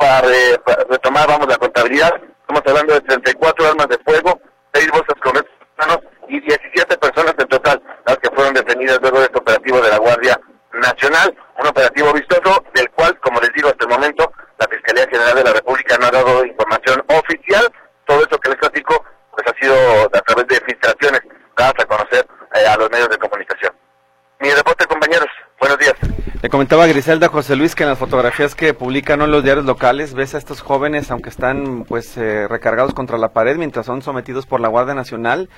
hablando 2.68 2.94
de 2.94 3.00
34 3.00 3.66
armas 3.66 3.88
de 3.88 3.98
fuego, 4.04 4.40
6 4.72 4.90
bolsas 4.90 5.16
con 5.22 5.32
y 6.28 6.40
17 6.40 6.98
personas 6.98 7.34
en 7.38 7.48
total 7.48 7.82
las 8.06 8.18
que 8.18 8.28
fueron 8.34 8.52
detenidas 8.52 8.98
luego 9.00 9.18
de 9.18 9.24
este 9.24 9.38
operativo 9.38 9.80
de 9.80 9.88
la 9.88 9.98
Guardia 9.98 10.38
Nacional, 10.74 11.34
un 11.58 11.66
operativo 11.66 12.12
vistoso 12.12 12.62
del 12.74 12.90
cual, 12.90 13.18
como 13.20 13.40
les 13.40 13.50
digo 13.54 13.68
hasta 13.68 13.84
el 13.84 13.90
momento, 13.90 14.30
la 14.58 14.66
Fiscalía 14.68 15.06
General 15.08 15.34
de 15.34 15.44
la 15.44 15.52
República 15.54 15.96
no 15.98 16.06
ha 16.06 16.10
dado 16.10 16.44
información 16.44 17.02
oficial. 17.08 17.72
Todo 18.06 18.20
eso 18.20 18.38
que 18.38 18.50
les 18.50 18.58
platico 18.58 19.02
pues 19.30 19.46
ha 19.46 19.58
sido 19.58 19.74
a 20.04 20.20
través 20.20 20.46
de 20.48 20.60
filtraciones 20.66 21.20
dadas 21.56 21.74
a 21.78 21.86
conocer 21.86 22.26
eh, 22.54 22.57
a 22.68 22.76
los 22.76 22.90
medios 22.90 23.08
de 23.08 23.18
comunicación. 23.18 23.72
Mi 24.40 24.50
reporte, 24.50 24.86
compañeros. 24.86 25.28
Buenos 25.58 25.78
días. 25.78 25.94
Le 26.40 26.48
comentaba 26.50 26.86
Griselda 26.86 27.28
José 27.28 27.56
Luis 27.56 27.74
que 27.74 27.82
en 27.82 27.88
las 27.88 27.98
fotografías 27.98 28.54
que 28.54 28.72
publican 28.72 29.20
en 29.22 29.32
los 29.32 29.42
diarios 29.42 29.66
locales 29.66 30.14
ves 30.14 30.36
a 30.36 30.38
estos 30.38 30.60
jóvenes, 30.60 31.10
aunque 31.10 31.30
están 31.30 31.84
pues 31.84 32.16
eh, 32.16 32.46
recargados 32.46 32.94
contra 32.94 33.18
la 33.18 33.32
pared 33.32 33.56
mientras 33.56 33.86
son 33.86 34.02
sometidos 34.02 34.46
por 34.46 34.60
la 34.60 34.68
Guardia 34.68 34.94
Nacional 34.94 35.48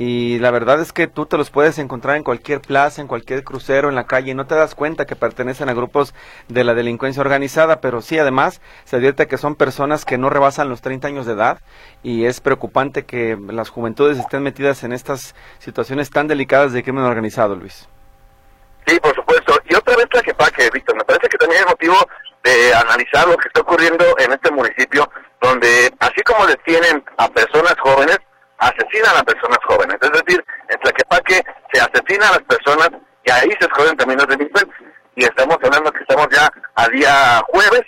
y 0.00 0.38
la 0.38 0.52
verdad 0.52 0.80
es 0.80 0.92
que 0.92 1.08
tú 1.08 1.26
te 1.26 1.36
los 1.36 1.50
puedes 1.50 1.76
encontrar 1.80 2.16
en 2.16 2.22
cualquier 2.22 2.60
plaza, 2.60 3.02
en 3.02 3.08
cualquier 3.08 3.42
crucero, 3.42 3.88
en 3.88 3.96
la 3.96 4.06
calle 4.06 4.30
y 4.30 4.34
no 4.34 4.46
te 4.46 4.54
das 4.54 4.76
cuenta 4.76 5.06
que 5.06 5.16
pertenecen 5.16 5.68
a 5.68 5.74
grupos 5.74 6.14
de 6.46 6.62
la 6.62 6.74
delincuencia 6.74 7.20
organizada, 7.20 7.80
pero 7.80 8.00
sí 8.00 8.16
además 8.16 8.60
se 8.84 8.94
advierte 8.94 9.26
que 9.26 9.38
son 9.38 9.56
personas 9.56 10.04
que 10.04 10.16
no 10.16 10.30
rebasan 10.30 10.68
los 10.68 10.82
30 10.82 11.08
años 11.08 11.26
de 11.26 11.32
edad 11.32 11.58
y 12.04 12.26
es 12.26 12.40
preocupante 12.40 13.06
que 13.06 13.36
las 13.48 13.70
juventudes 13.70 14.20
estén 14.20 14.44
metidas 14.44 14.84
en 14.84 14.92
estas 14.92 15.34
situaciones 15.58 16.10
tan 16.10 16.28
delicadas 16.28 16.72
de 16.72 16.84
crimen 16.84 17.02
organizado, 17.02 17.56
Luis. 17.56 17.88
Sí, 18.86 19.00
por 19.00 19.16
supuesto. 19.16 19.58
Y 19.68 19.74
otra 19.74 19.96
vez 19.96 20.06
la 20.12 20.22
que 20.22 20.32
paque, 20.32 20.70
Víctor, 20.72 20.96
me 20.96 21.04
parece 21.06 21.28
que 21.28 21.38
también 21.38 21.62
es 21.62 21.66
motivo 21.66 21.96
de 22.44 22.72
analizar 22.72 23.26
lo 23.26 23.36
que 23.36 23.48
está 23.48 23.62
ocurriendo 23.62 24.04
en 24.20 24.30
este 24.30 24.52
municipio, 24.52 25.10
donde 25.40 25.92
así 25.98 26.22
como 26.22 26.46
detienen 26.46 27.04
a 27.16 27.28
personas 27.28 27.74
jóvenes, 27.82 28.20
asesinan 28.58 29.16
a 29.16 29.22
personas 29.22 29.58
jóvenes. 29.66 29.96
Es 30.00 30.12
decir, 30.12 30.44
en 30.68 30.78
Tlaquepaque 30.80 31.42
se 31.72 31.80
asesinan 31.80 32.28
a 32.28 32.38
las 32.38 32.42
personas 32.42 32.90
y 33.24 33.30
ahí 33.30 33.50
se 33.58 33.66
esconden 33.66 33.96
también 33.96 34.18
los 34.18 34.28
delincuentes. 34.28 34.76
Y 35.16 35.24
estamos 35.24 35.56
hablando 35.62 35.90
que 35.92 36.00
estamos 36.00 36.28
ya 36.30 36.50
a 36.74 36.88
día 36.88 37.42
jueves, 37.48 37.82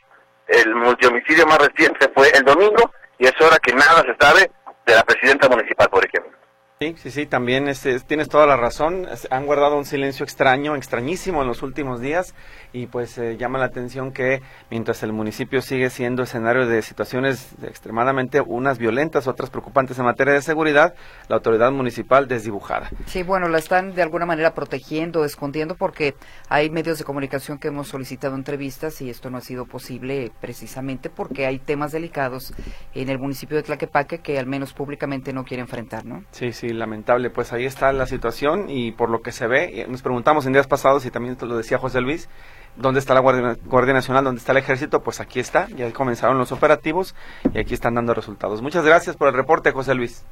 el 0.49 0.75
multihomicidio 0.75 1.47
más 1.47 1.59
reciente 1.59 2.11
fue 2.15 2.29
el 2.35 2.45
domingo, 2.45 2.91
y 3.19 3.27
es 3.27 3.41
hora 3.41 3.57
que 3.59 3.73
nada 3.73 4.03
se 4.03 4.17
sabe 4.19 4.51
de 4.87 4.95
la 4.95 5.05
presidenta 5.05 5.49
municipal, 5.49 5.89
por 5.89 6.05
ejemplo. 6.05 6.33
Sí, 6.81 6.95
sí, 6.97 7.11
sí, 7.11 7.27
también 7.27 7.69
este, 7.69 8.01
tienes 8.01 8.31
toda 8.31 8.47
la 8.47 8.57
razón. 8.57 9.07
Han 9.31 9.45
guardado 9.45 9.77
un 9.77 9.85
silencio 9.85 10.25
extraño, 10.25 10.75
extrañísimo 10.75 11.43
en 11.43 11.49
los 11.49 11.63
últimos 11.63 12.01
días 12.01 12.35
y 12.73 12.87
pues 12.87 13.19
eh, 13.19 13.37
llama 13.37 13.59
la 13.59 13.67
atención 13.67 14.13
que 14.13 14.43
mientras 14.71 15.03
el 15.03 15.13
municipio 15.13 15.61
sigue 15.61 15.91
siendo 15.91 16.23
escenario 16.23 16.67
de 16.67 16.83
situaciones 16.83 17.55
extremadamente 17.63 18.41
unas 18.41 18.79
violentas, 18.79 19.27
otras 19.27 19.51
preocupantes 19.51 19.99
en 19.99 20.05
materia 20.05 20.35
de 20.35 20.43
seguridad, 20.43 20.95
la 21.29 21.37
autoridad 21.37 21.73
municipal 21.73 22.29
desdibujada. 22.29 22.91
Sí, 23.07 23.23
bueno, 23.23 23.49
la 23.49 23.59
están 23.59 23.95
de 23.95 24.03
alguna 24.03 24.27
manera 24.27 24.55
protegiendo, 24.55 25.25
escondiendo 25.25 25.75
porque 25.75 26.15
hay 26.49 26.71
medios 26.71 26.99
de 26.99 27.05
comunicación 27.05 27.59
que 27.59 27.69
hemos 27.69 27.89
solicitado 27.89 28.35
entrevistas 28.35 29.01
y 29.01 29.11
esto 29.11 29.31
no 29.31 29.39
ha 29.39 29.43
sido 29.43 29.67
posible 29.67 30.33
precisamente 30.41 31.11
porque 31.11 31.47
hay 31.47 31.59
temas 31.59 31.93
delicados 31.93 32.53
en 32.95 33.09
el 33.09 33.19
municipio 33.19 33.57
de 33.57 33.63
Tlaquepaque 33.63 34.19
que 34.19 34.39
al 34.39 34.47
menos 34.47 34.73
públicamente 34.73 35.33
no 35.33 35.45
quiere 35.45 35.63
enfrentar, 35.63 36.05
¿no? 36.05 36.25
Sí, 36.31 36.53
sí, 36.53 36.69
lamentable. 36.69 37.31
Pues 37.31 37.53
ahí 37.53 37.65
está 37.65 37.93
la 37.93 38.07
situación 38.07 38.69
y 38.69 38.93
por 38.93 39.11
lo 39.11 39.23
que 39.23 39.33
se 39.33 39.47
ve, 39.47 39.87
nos 39.89 40.03
preguntamos 40.03 40.47
en 40.47 40.53
días 40.53 40.67
pasados 40.67 41.05
y 41.07 41.11
también 41.11 41.37
lo 41.41 41.57
decía 41.57 41.79
José 41.79 42.01
Luis, 42.01 42.29
¿dónde 42.77 43.01
está 43.01 43.15
la 43.15 43.21
Guardia, 43.21 43.95
Nacional? 43.95 44.25
¿Dónde 44.25 44.39
está 44.39 44.53
el 44.53 44.59
Ejército? 44.59 45.03
Pues 45.03 45.21
aquí 45.21 45.41
está, 45.41 45.69
ya 45.71 45.93
comenzaron 45.93 46.39
los 46.39 46.53
operativos 46.53 47.15
y 47.53 47.59
aquí 47.59 47.75
están 47.75 47.95
dando 47.95 48.15
resultados. 48.15 48.63
Muchas 48.63 48.85
gracias 48.85 49.17
por 49.17 49.29
el 49.29 49.35
reporte, 49.35 49.73
José 49.73 49.95
Luis. 49.95 50.25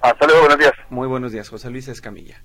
Hasta 0.00 0.26
luego, 0.26 0.42
buenos 0.42 0.58
días. 0.58 0.72
Muy 0.90 1.08
buenos 1.08 1.32
días, 1.32 1.48
José 1.48 1.70
Luis 1.70 1.88
Escamilla. 1.88 2.42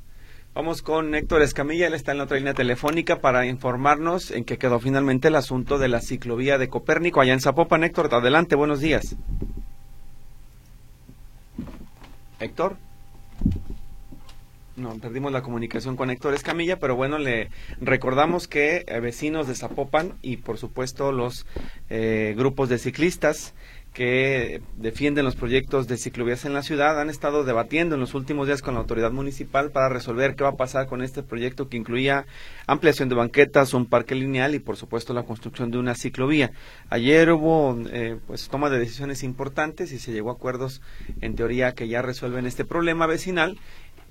Vamos 0.53 0.81
con 0.81 1.13
Héctor 1.13 1.41
Escamilla, 1.43 1.87
él 1.87 1.93
está 1.93 2.11
en 2.11 2.17
la 2.17 2.23
otra 2.23 2.37
línea 2.37 2.53
telefónica 2.53 3.17
para 3.21 3.45
informarnos 3.45 4.31
en 4.31 4.45
qué 4.45 4.57
quedó 4.57 4.79
finalmente 4.79 5.27
el 5.27 5.35
asunto 5.35 5.77
de 5.77 5.87
la 5.87 6.01
ciclovía 6.01 6.57
de 6.57 6.69
Copérnico 6.69 7.21
allá 7.21 7.33
en 7.33 7.39
Zapopan. 7.39 7.83
Héctor, 7.83 8.13
adelante, 8.13 8.55
buenos 8.55 8.79
días. 8.79 9.15
Héctor. 12.39 12.77
No, 14.79 14.97
perdimos 14.97 15.33
la 15.33 15.41
comunicación 15.41 15.97
con 15.97 16.09
Héctor 16.09 16.33
Escamilla, 16.33 16.79
pero 16.79 16.95
bueno, 16.95 17.17
le 17.17 17.49
recordamos 17.81 18.47
que 18.47 18.85
eh, 18.87 18.99
vecinos 19.01 19.45
de 19.47 19.55
Zapopan 19.55 20.13
y 20.21 20.37
por 20.37 20.57
supuesto 20.57 21.11
los 21.11 21.45
eh, 21.89 22.33
grupos 22.37 22.69
de 22.69 22.77
ciclistas 22.77 23.53
que 23.93 24.61
defienden 24.77 25.25
los 25.25 25.35
proyectos 25.35 25.87
de 25.87 25.97
ciclovías 25.97 26.45
en 26.45 26.53
la 26.53 26.61
ciudad 26.61 27.01
han 27.01 27.09
estado 27.09 27.43
debatiendo 27.43 27.95
en 27.95 28.01
los 28.01 28.13
últimos 28.13 28.47
días 28.47 28.61
con 28.61 28.75
la 28.75 28.79
autoridad 28.79 29.11
municipal 29.11 29.71
para 29.71 29.89
resolver 29.89 30.35
qué 30.35 30.43
va 30.43 30.51
a 30.51 30.57
pasar 30.57 30.87
con 30.87 31.01
este 31.01 31.23
proyecto 31.23 31.69
que 31.69 31.77
incluía 31.77 32.25
ampliación 32.67 33.09
de 33.09 33.15
banquetas, 33.15 33.73
un 33.73 33.87
parque 33.87 34.15
lineal 34.15 34.53
y 34.53 34.59
por 34.59 34.77
supuesto 34.77 35.13
la 35.13 35.23
construcción 35.23 35.71
de 35.71 35.79
una 35.79 35.95
ciclovía. 35.95 36.51
Ayer 36.89 37.31
hubo 37.31 37.77
eh, 37.91 38.17
pues 38.27 38.47
toma 38.47 38.69
de 38.69 38.79
decisiones 38.79 39.23
importantes 39.23 39.91
y 39.91 39.99
se 39.99 40.11
llegó 40.11 40.29
a 40.29 40.33
acuerdos 40.33 40.81
en 41.19 41.35
teoría 41.35 41.73
que 41.73 41.87
ya 41.87 42.01
resuelven 42.01 42.45
este 42.45 42.65
problema 42.65 43.07
vecinal 43.07 43.57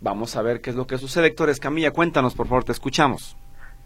Vamos 0.01 0.36
a 0.36 0.42
ver 0.42 0.61
qué 0.61 0.70
es 0.70 0.76
lo 0.76 0.86
que 0.86 0.96
sucede. 0.96 1.26
Héctor 1.26 1.51
Escamilla, 1.51 1.90
cuéntanos, 1.90 2.34
por 2.34 2.46
favor, 2.46 2.64
te 2.64 2.72
escuchamos. 2.72 3.36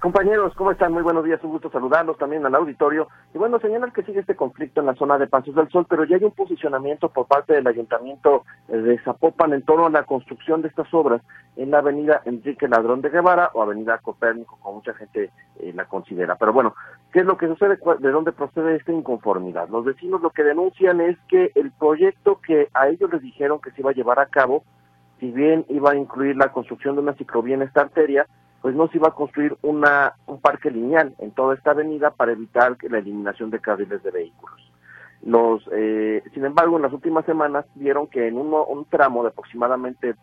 Compañeros, 0.02 0.52
¿cómo 0.56 0.72
están? 0.72 0.92
Muy 0.92 1.04
buenos 1.04 1.24
días, 1.24 1.38
un 1.44 1.52
gusto 1.52 1.70
saludarlos 1.70 2.18
también 2.18 2.44
al 2.44 2.56
auditorio. 2.56 3.06
Y 3.32 3.38
bueno, 3.38 3.60
señalar 3.60 3.92
que 3.92 4.02
sigue 4.02 4.18
este 4.18 4.34
conflicto 4.34 4.80
en 4.80 4.86
la 4.86 4.96
zona 4.96 5.16
de 5.16 5.28
Pasos 5.28 5.54
del 5.54 5.68
Sol, 5.68 5.86
pero 5.88 6.04
ya 6.04 6.16
hay 6.16 6.24
un 6.24 6.32
posicionamiento 6.32 7.08
por 7.08 7.28
parte 7.28 7.54
del 7.54 7.68
Ayuntamiento 7.68 8.42
de 8.66 8.98
Zapopan 9.04 9.52
en 9.52 9.62
torno 9.62 9.86
a 9.86 9.90
la 9.90 10.02
construcción 10.02 10.60
de 10.60 10.68
estas 10.68 10.92
obras 10.92 11.22
en 11.54 11.70
la 11.70 11.78
avenida 11.78 12.20
Enrique 12.24 12.66
Ladrón 12.66 13.00
de 13.00 13.10
Guevara 13.10 13.50
o 13.54 13.62
avenida 13.62 13.98
Copérnico, 13.98 14.58
como 14.60 14.78
mucha 14.78 14.92
gente 14.94 15.30
eh, 15.60 15.72
la 15.72 15.84
considera. 15.84 16.34
Pero 16.34 16.52
bueno, 16.52 16.74
¿qué 17.12 17.20
es 17.20 17.24
lo 17.24 17.36
que 17.36 17.46
sucede? 17.46 17.78
¿De 18.00 18.10
dónde 18.10 18.32
procede 18.32 18.74
esta 18.74 18.90
inconformidad? 18.90 19.68
Los 19.68 19.84
vecinos 19.84 20.20
lo 20.20 20.30
que 20.30 20.42
denuncian 20.42 21.00
es 21.00 21.16
que 21.28 21.52
el 21.54 21.70
proyecto 21.70 22.40
que 22.44 22.66
a 22.74 22.88
ellos 22.88 23.08
les 23.12 23.22
dijeron 23.22 23.60
que 23.60 23.70
se 23.70 23.82
iba 23.82 23.92
a 23.92 23.94
llevar 23.94 24.18
a 24.18 24.26
cabo 24.26 24.64
si 25.22 25.30
bien 25.30 25.64
iba 25.68 25.92
a 25.92 25.94
incluir 25.94 26.36
la 26.36 26.50
construcción 26.50 26.96
de 26.96 27.02
una 27.02 27.14
ciclovía 27.14 27.54
en 27.54 27.62
esta 27.62 27.82
arteria, 27.82 28.26
pues 28.60 28.74
no 28.74 28.88
se 28.88 28.96
iba 28.98 29.06
a 29.06 29.14
construir 29.14 29.56
una, 29.62 30.14
un 30.26 30.40
parque 30.40 30.68
lineal 30.68 31.14
en 31.20 31.30
toda 31.30 31.54
esta 31.54 31.70
avenida 31.70 32.10
para 32.10 32.32
evitar 32.32 32.76
la 32.90 32.98
eliminación 32.98 33.48
de 33.50 33.60
carriles 33.60 34.02
de 34.02 34.10
vehículos. 34.10 34.72
Los, 35.24 35.62
eh, 35.70 36.24
sin 36.34 36.44
embargo, 36.44 36.74
en 36.74 36.82
las 36.82 36.92
últimas 36.92 37.24
semanas 37.24 37.64
vieron 37.76 38.08
que 38.08 38.26
en 38.26 38.36
un 38.36 38.84
tramo 38.90 39.22
de 39.22 39.28
aproximadamente 39.28 40.16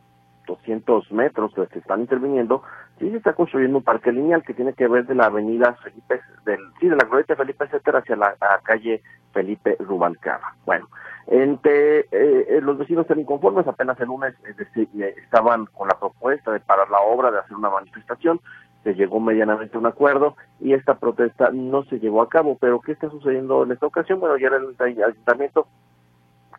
200 0.46 1.14
metros 1.14 1.54
que 1.54 1.66
se 1.68 1.80
están 1.80 2.02
interviniendo, 2.02 2.62
sí 3.00 3.10
se 3.10 3.18
está 3.18 3.32
construyendo 3.32 3.78
un 3.78 3.84
parque 3.86 4.12
lineal 4.12 4.44
que 4.44 4.54
tiene 4.54 4.74
que 4.74 4.90
ver 4.90 5.06
de 5.06 5.16
la 5.16 5.28
avenida 5.28 5.78
Felipe, 5.82 6.20
del, 6.44 6.60
sí, 6.82 6.90
de 6.90 6.98
la 6.98 7.06
glorieta 7.06 7.38
Felipe 7.38 7.64
Etcétera 7.64 8.00
hacia 8.00 8.18
la, 8.18 8.36
calle 8.64 9.02
Felipe 9.32 9.78
Rubalcaba. 9.80 10.56
Bueno, 10.66 10.90
entre 11.32 12.00
eh, 12.00 12.06
eh, 12.12 12.60
los 12.62 12.80
vecinos 12.80 13.04
están 13.04 13.20
inconformes, 13.20 13.68
apenas 13.68 14.00
el 14.00 14.08
lunes 14.08 14.34
eh, 14.76 15.16
estaban 15.24 15.68
con 15.68 15.88
la 15.88 16.00
propuesta 16.00 16.52
de 16.52 16.60
parar 16.60 16.90
la 16.90 17.02
obra, 17.02 17.30
de 17.30 17.38
hacer 17.38 17.56
una 17.56 17.70
manifestación, 17.70 18.40
se 18.84 18.96
llegó 18.96 19.20
medianamente 19.20 19.76
a 19.76 19.80
un 19.80 19.86
acuerdo 19.86 20.36
y 20.60 20.74
esta 20.74 20.96
protesta 20.98 21.52
no 21.52 21.84
se 21.84 22.00
llevó 22.00 22.24
a 22.24 22.30
cabo. 22.30 22.58
Pero 22.60 22.82
¿qué 22.82 22.94
está 22.94 23.12
sucediendo 23.12 23.64
en 23.64 23.74
esta 23.74 23.86
ocasión? 23.86 24.20
Bueno, 24.20 24.38
ya 24.38 24.48
el 24.48 25.04
ayuntamiento 25.04 25.68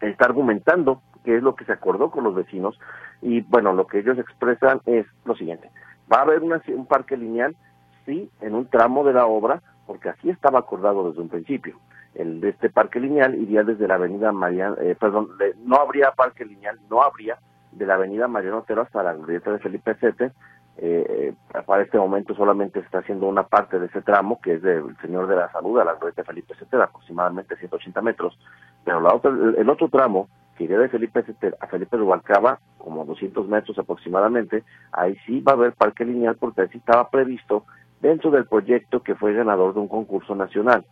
está 0.01 0.27
argumentando 0.27 1.03
qué 1.25 1.37
es 1.37 1.43
lo 1.43 1.57
que 1.57 1.65
se 1.65 1.73
acordó 1.73 2.11
con 2.11 2.23
los 2.23 2.35
vecinos 2.35 2.79
y 3.23 3.41
bueno, 3.41 3.73
lo 3.73 3.89
que 3.89 3.99
ellos 3.99 4.19
expresan 4.19 4.81
es 4.87 5.05
lo 5.25 5.35
siguiente, 5.35 5.69
va 6.11 6.19
a 6.19 6.23
haber 6.23 6.43
un 6.43 6.87
parque 6.87 7.17
lineal, 7.17 7.57
sí, 8.07 8.31
en 8.41 8.55
un 8.55 8.67
tramo 8.67 9.05
de 9.05 9.15
la 9.15 9.27
obra, 9.27 9.63
porque 9.87 10.11
así 10.11 10.31
estaba 10.31 10.61
acordado 10.61 11.09
desde 11.09 11.23
un 11.23 11.29
principio. 11.29 11.77
El 12.15 12.41
de 12.41 12.51
este 12.51 12.71
parque 12.71 13.01
lineal 13.01 13.35
iría 13.35 13.63
desde 13.63 13.87
la 13.87 13.95
avenida 13.95 14.33
Mariano, 14.33 14.77
eh, 14.81 14.97
perdón, 14.99 15.29
no 15.65 15.77
habría 15.77 16.11
parque 16.13 16.45
lineal, 16.45 16.79
no 16.91 17.03
habría 17.03 17.39
de 17.73 17.87
la 17.87 17.95
avenida 17.95 18.27
Mariano 18.27 18.59
Otero 18.59 18.83
hasta 18.83 19.03
la 19.03 19.15
glorieta 19.15 19.53
de 19.53 19.59
Felipe 19.61 19.97
Sete, 20.01 20.33
eh, 20.83 21.35
para 21.67 21.83
este 21.83 21.99
momento 21.99 22.35
solamente 22.35 22.81
se 22.81 22.87
está 22.87 22.99
haciendo 23.01 23.27
una 23.27 23.43
parte 23.43 23.79
de 23.79 23.87
ese 23.87 24.01
tramo, 24.01 24.41
que 24.41 24.55
es 24.55 24.63
del 24.63 24.97
Señor 25.03 25.27
de 25.27 25.37
la 25.37 25.53
Salud 25.53 25.79
a 25.79 25.85
la 25.85 25.95
glorieta 25.95 26.23
de 26.23 26.27
Felipe 26.27 26.55
Sete, 26.59 26.77
aproximadamente 26.77 27.57
180 27.57 28.01
metros, 28.01 28.39
pero 28.85 29.01
la 29.01 29.15
otra, 29.15 29.31
el 29.31 29.69
otro 29.69 29.89
tramo 29.89 30.29
que 30.57 30.65
iría 30.65 30.79
de 30.79 30.89
Felipe 30.89 31.25
a 31.61 31.67
Felipe 31.67 31.97
Rubalcaba, 31.97 32.61
como 32.79 33.05
200 33.05 33.47
metros 33.49 33.79
aproximadamente, 33.79 34.65
ahí 34.93 35.17
sí 35.27 35.41
va 35.41 35.53
a 35.53 35.55
haber 35.55 35.73
parque 35.73 36.05
lineal 36.05 36.37
porque 36.37 36.63
así 36.63 36.79
estaba 36.79 37.09
previsto 37.11 37.65
dentro 38.01 38.31
del 38.31 38.47
proyecto 38.47 39.03
que 39.03 39.15
fue 39.15 39.35
ganador 39.35 39.75
de 39.75 39.81
un 39.81 39.89
concurso 39.89 40.35
nacional. 40.35 40.85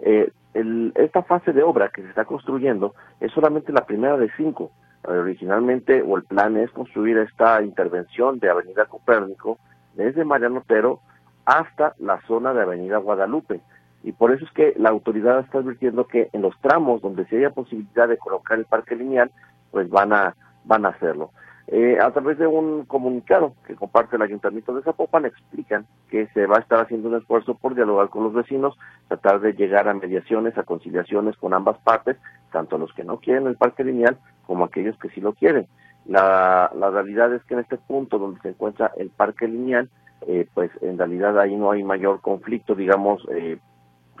Eh, 0.00 0.30
esta 0.54 1.22
fase 1.24 1.52
de 1.52 1.62
obra 1.62 1.88
que 1.88 2.02
se 2.02 2.08
está 2.08 2.24
construyendo 2.24 2.94
es 3.20 3.32
solamente 3.32 3.72
la 3.72 3.86
primera 3.86 4.16
de 4.16 4.30
cinco. 4.36 4.70
originalmente, 5.06 6.02
o 6.02 6.16
el 6.16 6.24
plan 6.24 6.56
es 6.56 6.70
construir 6.70 7.18
esta 7.18 7.62
intervención 7.62 8.38
de 8.38 8.48
Avenida 8.48 8.86
Copérnico 8.86 9.58
desde 9.94 10.24
Mariano 10.24 10.60
Otero 10.60 11.00
hasta 11.44 11.94
la 11.98 12.20
zona 12.22 12.54
de 12.54 12.62
Avenida 12.62 12.96
Guadalupe 12.98 13.60
y 14.04 14.12
por 14.12 14.32
eso 14.32 14.44
es 14.44 14.50
que 14.52 14.74
la 14.76 14.90
autoridad 14.90 15.40
está 15.40 15.58
advirtiendo 15.58 16.06
que 16.06 16.28
en 16.34 16.42
los 16.42 16.54
tramos 16.60 17.00
donde 17.00 17.24
se 17.24 17.38
haya 17.38 17.50
posibilidad 17.50 18.06
de 18.06 18.18
colocar 18.18 18.58
el 18.58 18.66
parque 18.66 18.94
lineal, 18.94 19.30
pues 19.70 19.88
van 19.88 20.12
a, 20.12 20.36
van 20.64 20.84
a 20.84 20.90
hacerlo. 20.90 21.30
Eh, 21.68 21.98
a 21.98 22.10
través 22.10 22.36
de 22.38 22.46
un 22.46 22.84
comunicado 22.84 23.54
que 23.66 23.74
comparte 23.74 24.16
el 24.16 24.22
Ayuntamiento 24.22 24.74
de 24.74 24.82
Zapopan, 24.82 25.24
explican 25.24 25.86
que 26.10 26.26
se 26.28 26.46
va 26.46 26.58
a 26.58 26.60
estar 26.60 26.80
haciendo 26.80 27.08
un 27.08 27.16
esfuerzo 27.16 27.54
por 27.54 27.74
dialogar 27.74 28.10
con 28.10 28.24
los 28.24 28.34
vecinos, 28.34 28.76
tratar 29.08 29.40
de 29.40 29.54
llegar 29.54 29.88
a 29.88 29.94
mediaciones, 29.94 30.58
a 30.58 30.64
conciliaciones 30.64 31.36
con 31.38 31.54
ambas 31.54 31.78
partes, 31.78 32.18
tanto 32.52 32.76
los 32.76 32.92
que 32.92 33.04
no 33.04 33.18
quieren 33.18 33.46
el 33.46 33.56
parque 33.56 33.82
lineal 33.82 34.18
como 34.46 34.64
aquellos 34.64 34.98
que 34.98 35.08
sí 35.10 35.22
lo 35.22 35.32
quieren. 35.32 35.66
La, 36.04 36.70
la 36.78 36.90
realidad 36.90 37.32
es 37.32 37.42
que 37.44 37.54
en 37.54 37.60
este 37.60 37.78
punto 37.78 38.18
donde 38.18 38.40
se 38.42 38.50
encuentra 38.50 38.92
el 38.98 39.08
parque 39.08 39.48
lineal, 39.48 39.88
eh, 40.26 40.46
pues 40.52 40.70
en 40.82 40.98
realidad 40.98 41.38
ahí 41.38 41.56
no 41.56 41.70
hay 41.70 41.82
mayor 41.82 42.20
conflicto, 42.20 42.74
digamos, 42.74 43.26
eh, 43.32 43.58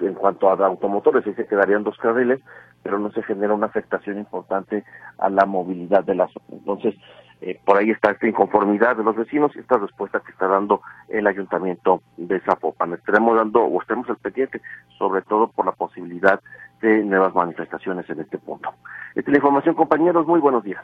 en 0.00 0.14
cuanto 0.14 0.48
a 0.48 0.66
automotores, 0.66 1.26
ahí 1.26 1.34
se 1.34 1.46
quedarían 1.46 1.84
dos 1.84 1.96
carriles, 1.98 2.40
pero 2.82 2.98
no 2.98 3.12
se 3.12 3.22
genera 3.22 3.54
una 3.54 3.66
afectación 3.66 4.18
importante 4.18 4.84
a 5.18 5.28
la 5.28 5.46
movilidad 5.46 6.04
de 6.04 6.14
la 6.14 6.26
zona. 6.28 6.46
Entonces, 6.52 6.94
eh, 7.46 7.60
por 7.62 7.76
ahí 7.76 7.90
está 7.90 8.12
esta 8.12 8.26
inconformidad 8.26 8.96
de 8.96 9.04
los 9.04 9.14
vecinos 9.14 9.52
y 9.54 9.58
esta 9.58 9.76
respuesta 9.76 10.18
que 10.20 10.32
está 10.32 10.48
dando 10.48 10.80
el 11.08 11.26
ayuntamiento 11.26 12.00
de 12.16 12.40
Zapopan. 12.40 12.94
Estaremos 12.94 13.36
dando 13.36 13.60
o 13.60 13.82
estaremos 13.82 14.08
al 14.08 14.16
pendiente, 14.16 14.62
sobre 14.96 15.20
todo 15.20 15.48
por 15.48 15.66
la 15.66 15.72
posibilidad 15.72 16.40
de 16.80 17.04
nuevas 17.04 17.34
manifestaciones 17.34 18.08
en 18.08 18.20
este 18.20 18.38
punto. 18.38 18.70
Esta 19.14 19.20
es 19.20 19.28
la 19.28 19.36
información, 19.36 19.74
compañeros. 19.74 20.26
Muy 20.26 20.40
buenos 20.40 20.64
días. 20.64 20.82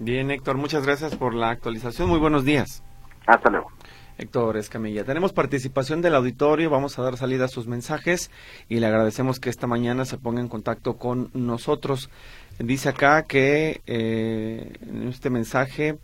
Bien, 0.00 0.32
Héctor, 0.32 0.56
muchas 0.56 0.84
gracias 0.84 1.14
por 1.14 1.34
la 1.34 1.50
actualización. 1.50 2.08
Muy 2.08 2.18
buenos 2.18 2.44
días. 2.44 2.82
Hasta 3.24 3.48
luego. 3.48 3.70
Héctor 4.18 4.56
Escamilla. 4.56 5.04
Tenemos 5.04 5.32
participación 5.32 6.00
del 6.00 6.14
auditorio, 6.14 6.70
vamos 6.70 6.98
a 6.98 7.02
dar 7.02 7.16
salida 7.16 7.44
a 7.44 7.48
sus 7.48 7.66
mensajes 7.66 8.30
y 8.68 8.80
le 8.80 8.86
agradecemos 8.86 9.40
que 9.40 9.50
esta 9.50 9.66
mañana 9.66 10.04
se 10.04 10.16
ponga 10.16 10.40
en 10.40 10.48
contacto 10.48 10.96
con 10.96 11.30
nosotros. 11.34 12.10
Dice 12.58 12.88
acá 12.88 13.24
que 13.24 13.82
eh, 13.86 14.72
en 14.88 15.08
este 15.08 15.28
mensaje 15.30 15.98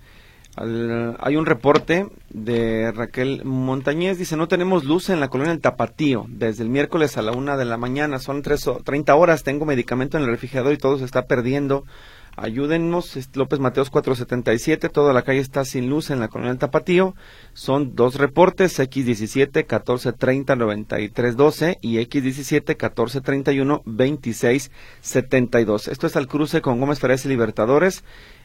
hay 0.55 1.36
un 1.36 1.46
reporte 1.46 2.09
de 2.28 2.92
Raquel 2.92 3.42
Montañez, 3.42 4.18
dice, 4.18 4.36
no 4.36 4.48
tenemos 4.48 4.84
luz 4.84 5.09
en 5.09 5.18
la 5.18 5.28
colonia 5.28 5.53
del 5.53 5.62
Tapatío, 5.62 6.26
desde 6.28 6.62
el 6.62 6.68
miércoles 6.68 7.16
a 7.16 7.22
la 7.22 7.32
una 7.32 7.57
de 7.57 7.64
la 7.64 7.78
mañana, 7.78 8.18
son 8.18 8.42
tres, 8.42 8.68
30 8.84 9.14
horas, 9.14 9.44
tengo 9.44 9.64
medicamento 9.64 10.18
en 10.18 10.24
el 10.24 10.28
refrigerador 10.28 10.74
y 10.74 10.78
todo 10.78 10.98
se 10.98 11.07
está 11.07 11.26
perdiendo. 11.26 11.84
Ayúdennos, 12.35 13.14
López 13.35 13.61
Mateos 13.61 13.91
477, 13.91 14.89
toda 14.89 15.12
la 15.12 15.20
calle 15.20 15.41
está 15.41 15.66
sin 15.66 15.91
luz 15.91 16.11
en 16.11 16.18
la 16.18 16.28
colonia 16.28 16.53
del 16.53 16.59
Tapatío. 16.59 17.14
Son 17.53 17.95
dos 17.95 18.14
reportes, 18.14 18.78
X17 18.78 19.55
1430 19.55 20.57
9312 20.57 21.76
y 21.83 21.99
X17 21.99 22.68
1431 22.68 23.83
2672. 23.85 25.89
Esto 25.89 26.07
es 26.07 26.16
al 26.16 26.26
cruce 26.26 26.62
con 26.62 26.80
Gómez 26.80 27.01
Ferez 27.01 27.26
y 27.26 27.28
Libertadores 27.28 28.03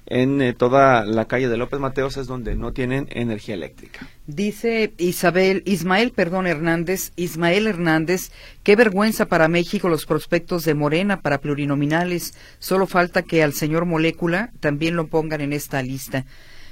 en 0.07 0.41
eh, 0.41 0.53
toda 0.53 1.05
la 1.05 1.25
calle 1.25 1.49
de 1.49 1.57
López 1.57 1.79
Mateos 1.79 2.17
es 2.17 2.27
donde 2.27 2.55
no 2.55 2.73
tienen 2.73 3.07
energía 3.11 3.55
eléctrica. 3.55 4.07
Dice 4.25 4.93
Isabel, 4.97 5.63
Ismael, 5.65 6.11
perdón, 6.11 6.47
Hernández, 6.47 7.11
Ismael 7.15 7.67
Hernández, 7.67 8.31
qué 8.63 8.75
vergüenza 8.75 9.27
para 9.27 9.47
México 9.47 9.89
los 9.89 10.05
prospectos 10.05 10.65
de 10.65 10.73
Morena 10.73 11.21
para 11.21 11.39
plurinominales. 11.39 12.33
Solo 12.59 12.87
falta 12.87 13.21
que 13.21 13.43
al 13.43 13.53
señor 13.53 13.85
Molécula 13.85 14.51
también 14.59 14.95
lo 14.95 15.07
pongan 15.07 15.41
en 15.41 15.53
esta 15.53 15.81
lista. 15.81 16.25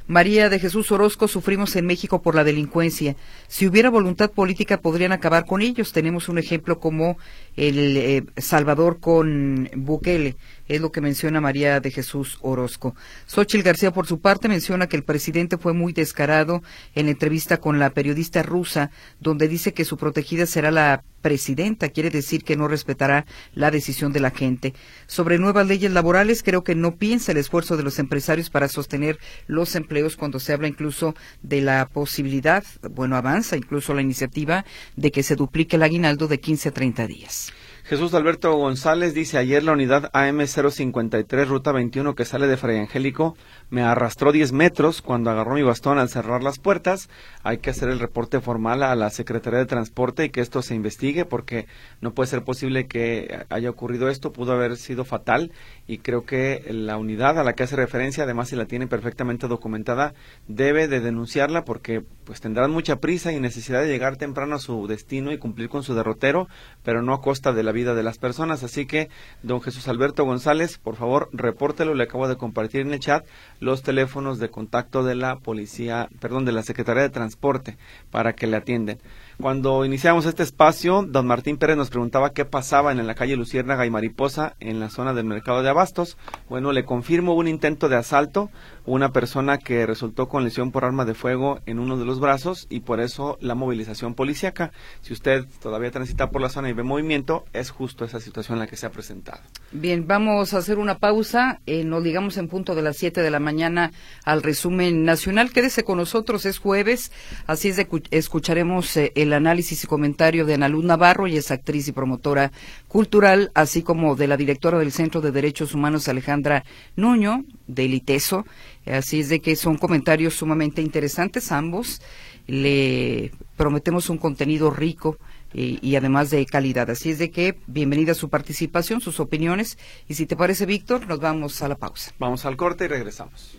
María 0.07 0.49
de 0.49 0.59
Jesús 0.59 0.91
Orozco, 0.91 1.27
sufrimos 1.27 1.75
en 1.75 1.87
México 1.87 2.21
por 2.21 2.35
la 2.35 2.43
delincuencia. 2.43 3.15
Si 3.47 3.65
hubiera 3.65 3.89
voluntad 3.89 4.29
política 4.29 4.79
podrían 4.79 5.11
acabar 5.11 5.45
con 5.45 5.63
ellos. 5.63 5.93
Tenemos 5.93 6.29
un 6.29 6.37
ejemplo 6.37 6.79
como 6.79 7.17
el 7.55 7.97
eh, 7.97 8.23
Salvador 8.37 8.99
con 8.99 9.69
Bukele. 9.75 10.35
Es 10.67 10.81
lo 10.81 10.91
que 10.91 10.99
menciona 10.99 11.41
María 11.41 11.79
de 11.79 11.91
Jesús 11.91 12.39
Orozco. 12.41 12.95
Xochil 13.27 13.61
García, 13.61 13.91
por 13.91 14.07
su 14.07 14.19
parte, 14.19 14.47
menciona 14.47 14.87
que 14.87 14.97
el 14.97 15.03
presidente 15.03 15.57
fue 15.57 15.73
muy 15.73 15.93
descarado 15.93 16.63
en 16.95 17.05
la 17.05 17.11
entrevista 17.11 17.57
con 17.57 17.77
la 17.77 17.91
periodista 17.91 18.41
rusa, 18.41 18.89
donde 19.19 19.47
dice 19.47 19.73
que 19.73 19.85
su 19.85 19.97
protegida 19.97 20.47
será 20.47 20.71
la 20.71 21.03
presidenta. 21.21 21.89
Quiere 21.89 22.09
decir 22.09 22.43
que 22.43 22.55
no 22.55 22.67
respetará 22.67 23.25
la 23.53 23.69
decisión 23.69 24.11
de 24.11 24.19
la 24.19 24.31
gente. 24.31 24.73
Sobre 25.05 25.37
nuevas 25.37 25.67
leyes 25.67 25.91
laborales, 25.91 26.41
creo 26.41 26.63
que 26.63 26.75
no 26.75 26.95
piensa 26.95 27.31
el 27.31 27.37
esfuerzo 27.37 27.77
de 27.77 27.83
los 27.83 27.99
empresarios 27.99 28.49
para 28.49 28.67
sostener 28.67 29.19
los 29.47 29.75
empleos 29.75 30.17
cuando 30.17 30.39
se 30.39 30.53
habla 30.53 30.67
incluso 30.67 31.15
de 31.41 31.61
la 31.61 31.87
posibilidad, 31.87 32.63
bueno, 32.91 33.15
avanza 33.15 33.57
incluso 33.57 33.93
la 33.93 34.01
iniciativa 34.01 34.65
de 34.95 35.11
que 35.11 35.23
se 35.23 35.35
duplique 35.35 35.75
el 35.75 35.83
aguinaldo 35.83 36.27
de 36.27 36.39
15 36.39 36.69
a 36.69 36.71
30 36.71 37.07
días. 37.07 37.44
Jesús 37.87 38.15
Alberto 38.15 38.51
González 38.55 39.13
dice, 39.13 39.37
ayer 39.37 39.61
la 39.61 39.73
unidad 39.73 40.11
AM053, 40.11 41.45
ruta 41.45 41.71
21, 41.71 42.15
que 42.15 42.25
sale 42.25 42.47
de 42.47 42.57
Fray 42.57 42.79
Angélico, 42.79 43.37
me 43.69 43.83
arrastró 43.83 44.31
10 44.31 44.53
metros 44.53 45.03
cuando 45.03 45.29
agarró 45.29 45.53
mi 45.53 45.61
bastón 45.61 45.99
al 45.99 46.09
cerrar 46.09 46.41
las 46.41 46.57
puertas. 46.57 47.09
Hay 47.43 47.59
que 47.59 47.69
hacer 47.69 47.89
el 47.89 47.99
reporte 47.99 48.41
formal 48.41 48.81
a 48.81 48.95
la 48.95 49.11
Secretaría 49.11 49.59
de 49.59 49.67
Transporte 49.67 50.25
y 50.25 50.29
que 50.31 50.41
esto 50.41 50.63
se 50.63 50.73
investigue 50.73 51.25
porque 51.25 51.67
no 52.01 52.15
puede 52.15 52.27
ser 52.27 52.43
posible 52.43 52.87
que 52.87 53.45
haya 53.49 53.69
ocurrido 53.69 54.09
esto, 54.09 54.33
pudo 54.33 54.53
haber 54.53 54.77
sido 54.77 55.05
fatal 55.05 55.51
y 55.87 55.99
creo 55.99 56.25
que 56.25 56.65
la 56.69 56.97
unidad 56.97 57.37
a 57.39 57.43
la 57.43 57.53
que 57.53 57.63
hace 57.63 57.75
referencia, 57.75 58.23
además 58.23 58.49
si 58.49 58.55
la 58.55 58.65
tiene 58.65 58.87
perfectamente 58.87 59.47
documentada, 59.47 60.13
debe 60.47 60.87
de 60.87 60.99
denunciarla 60.99 61.63
porque 61.63 62.03
pues 62.23 62.41
tendrán 62.41 62.71
mucha 62.71 62.97
prisa 62.97 63.31
y 63.31 63.39
necesidad 63.39 63.81
de 63.81 63.87
llegar 63.87 64.17
temprano 64.17 64.55
a 64.55 64.59
su 64.59 64.87
destino 64.87 65.31
y 65.31 65.37
cumplir 65.37 65.69
con 65.69 65.83
su 65.83 65.93
derrotero, 65.93 66.47
pero 66.83 67.03
no 67.03 67.13
a 67.13 67.21
costa 67.21 67.53
de 67.53 67.61
la 67.63 67.71
vida 67.71 67.93
de 67.93 68.03
las 68.03 68.17
personas. 68.17 68.63
Así 68.63 68.87
que, 68.87 69.09
don 69.43 69.61
Jesús 69.61 69.87
Alberto 69.87 70.25
González, 70.25 70.79
por 70.79 70.95
favor, 70.95 71.29
repórtelo. 71.33 71.93
Le 71.93 72.03
acabo 72.03 72.27
de 72.27 72.37
compartir 72.37 72.81
en 72.81 72.93
el 72.93 72.99
chat 72.99 73.25
los 73.59 73.83
teléfonos 73.83 74.39
de 74.39 74.49
contacto 74.49 75.03
de 75.03 75.15
la 75.15 75.37
policía, 75.37 76.09
perdón, 76.19 76.45
de 76.45 76.51
la 76.51 76.63
Secretaría 76.63 77.03
de 77.03 77.09
Transporte 77.09 77.77
para 78.09 78.33
que 78.33 78.47
le 78.47 78.57
atienden. 78.57 78.99
Cuando 79.41 79.83
iniciamos 79.83 80.25
este 80.25 80.43
espacio, 80.43 81.03
don 81.07 81.27
Martín 81.27 81.57
Pérez 81.57 81.75
nos 81.75 81.89
preguntaba 81.89 82.31
qué 82.31 82.45
pasaba 82.45 82.93
en 82.93 83.05
la 83.05 83.15
calle 83.15 83.35
Luciérnaga 83.35 83.85
y 83.85 83.89
Mariposa, 83.89 84.55
en 84.61 84.79
la 84.79 84.89
zona 84.89 85.13
del 85.13 85.25
mercado 85.25 85.61
de 85.61 85.69
abastos. 85.69 86.17
Bueno, 86.49 86.71
le 86.71 86.85
confirmo 86.85 87.33
un 87.33 87.49
intento 87.49 87.89
de 87.89 87.97
asalto, 87.97 88.49
una 88.85 89.11
persona 89.11 89.57
que 89.57 89.85
resultó 89.85 90.29
con 90.29 90.43
lesión 90.45 90.71
por 90.71 90.85
arma 90.85 91.03
de 91.03 91.15
fuego 91.15 91.59
en 91.65 91.79
uno 91.79 91.97
de 91.97 92.05
los 92.05 92.19
brazos 92.19 92.65
y 92.69 92.79
por 92.79 93.01
eso 93.01 93.37
la 93.41 93.55
movilización 93.55 94.13
policíaca. 94.13 94.71
Si 95.01 95.11
usted 95.11 95.45
todavía 95.61 95.91
transita 95.91 96.29
por 96.29 96.41
la 96.41 96.49
zona 96.49 96.69
y 96.69 96.73
ve 96.73 96.83
movimiento, 96.83 97.45
es 97.51 97.71
justo 97.71 98.05
esa 98.05 98.21
situación 98.21 98.55
en 98.55 98.59
la 98.59 98.67
que 98.67 98.77
se 98.77 98.85
ha 98.85 98.91
presentado. 98.91 99.41
Bien, 99.73 100.07
vamos 100.07 100.53
a 100.53 100.59
hacer 100.59 100.77
una 100.77 100.97
pausa. 100.97 101.59
Eh, 101.65 101.83
nos 101.83 102.03
digamos 102.03 102.37
en 102.37 102.47
punto 102.47 102.73
de 102.73 102.83
las 102.83 102.95
7 102.97 103.21
de 103.21 103.31
la 103.31 103.39
mañana 103.39 103.91
al 104.23 104.43
resumen 104.43 105.03
nacional. 105.03 105.51
Quédese 105.51 105.83
con 105.83 105.97
nosotros, 105.97 106.45
es 106.45 106.57
jueves, 106.57 107.11
así 107.47 107.69
es 107.69 107.75
de 107.75 107.87
escucharemos 108.11 108.95
eh, 108.97 109.11
el 109.15 109.24
análisis 109.33 109.83
y 109.83 109.87
comentario 109.87 110.45
de 110.45 110.55
Ana 110.55 110.69
Luz 110.69 110.83
Navarro, 110.83 111.27
y 111.27 111.37
es 111.37 111.51
actriz 111.51 111.87
y 111.87 111.91
promotora 111.91 112.51
cultural, 112.87 113.51
así 113.53 113.83
como 113.83 114.15
de 114.15 114.27
la 114.27 114.37
directora 114.37 114.79
del 114.79 114.91
Centro 114.91 115.21
de 115.21 115.31
Derechos 115.31 115.73
Humanos, 115.73 116.07
Alejandra 116.07 116.63
Nuño, 116.95 117.43
del 117.67 117.93
ITESO. 117.93 118.45
Así 118.85 119.19
es 119.19 119.29
de 119.29 119.39
que 119.39 119.55
son 119.55 119.77
comentarios 119.77 120.35
sumamente 120.35 120.81
interesantes 120.81 121.51
ambos. 121.51 122.01
Le 122.47 123.31
prometemos 123.57 124.09
un 124.09 124.17
contenido 124.17 124.69
rico 124.69 125.17
y, 125.53 125.79
y, 125.81 125.95
además 125.95 126.29
de 126.29 126.45
calidad. 126.45 126.89
Así 126.89 127.11
es 127.11 127.17
de 127.17 127.31
que 127.31 127.55
bienvenida 127.65 128.13
su 128.13 128.29
participación, 128.29 129.01
sus 129.01 129.19
opiniones. 129.19 129.77
Y 130.07 130.15
si 130.15 130.25
te 130.25 130.35
parece, 130.35 130.65
Víctor, 130.65 131.07
nos 131.07 131.19
vamos 131.19 131.61
a 131.61 131.67
la 131.67 131.75
pausa. 131.75 132.11
Vamos 132.19 132.45
al 132.45 132.57
corte 132.57 132.85
y 132.85 132.87
regresamos. 132.87 133.57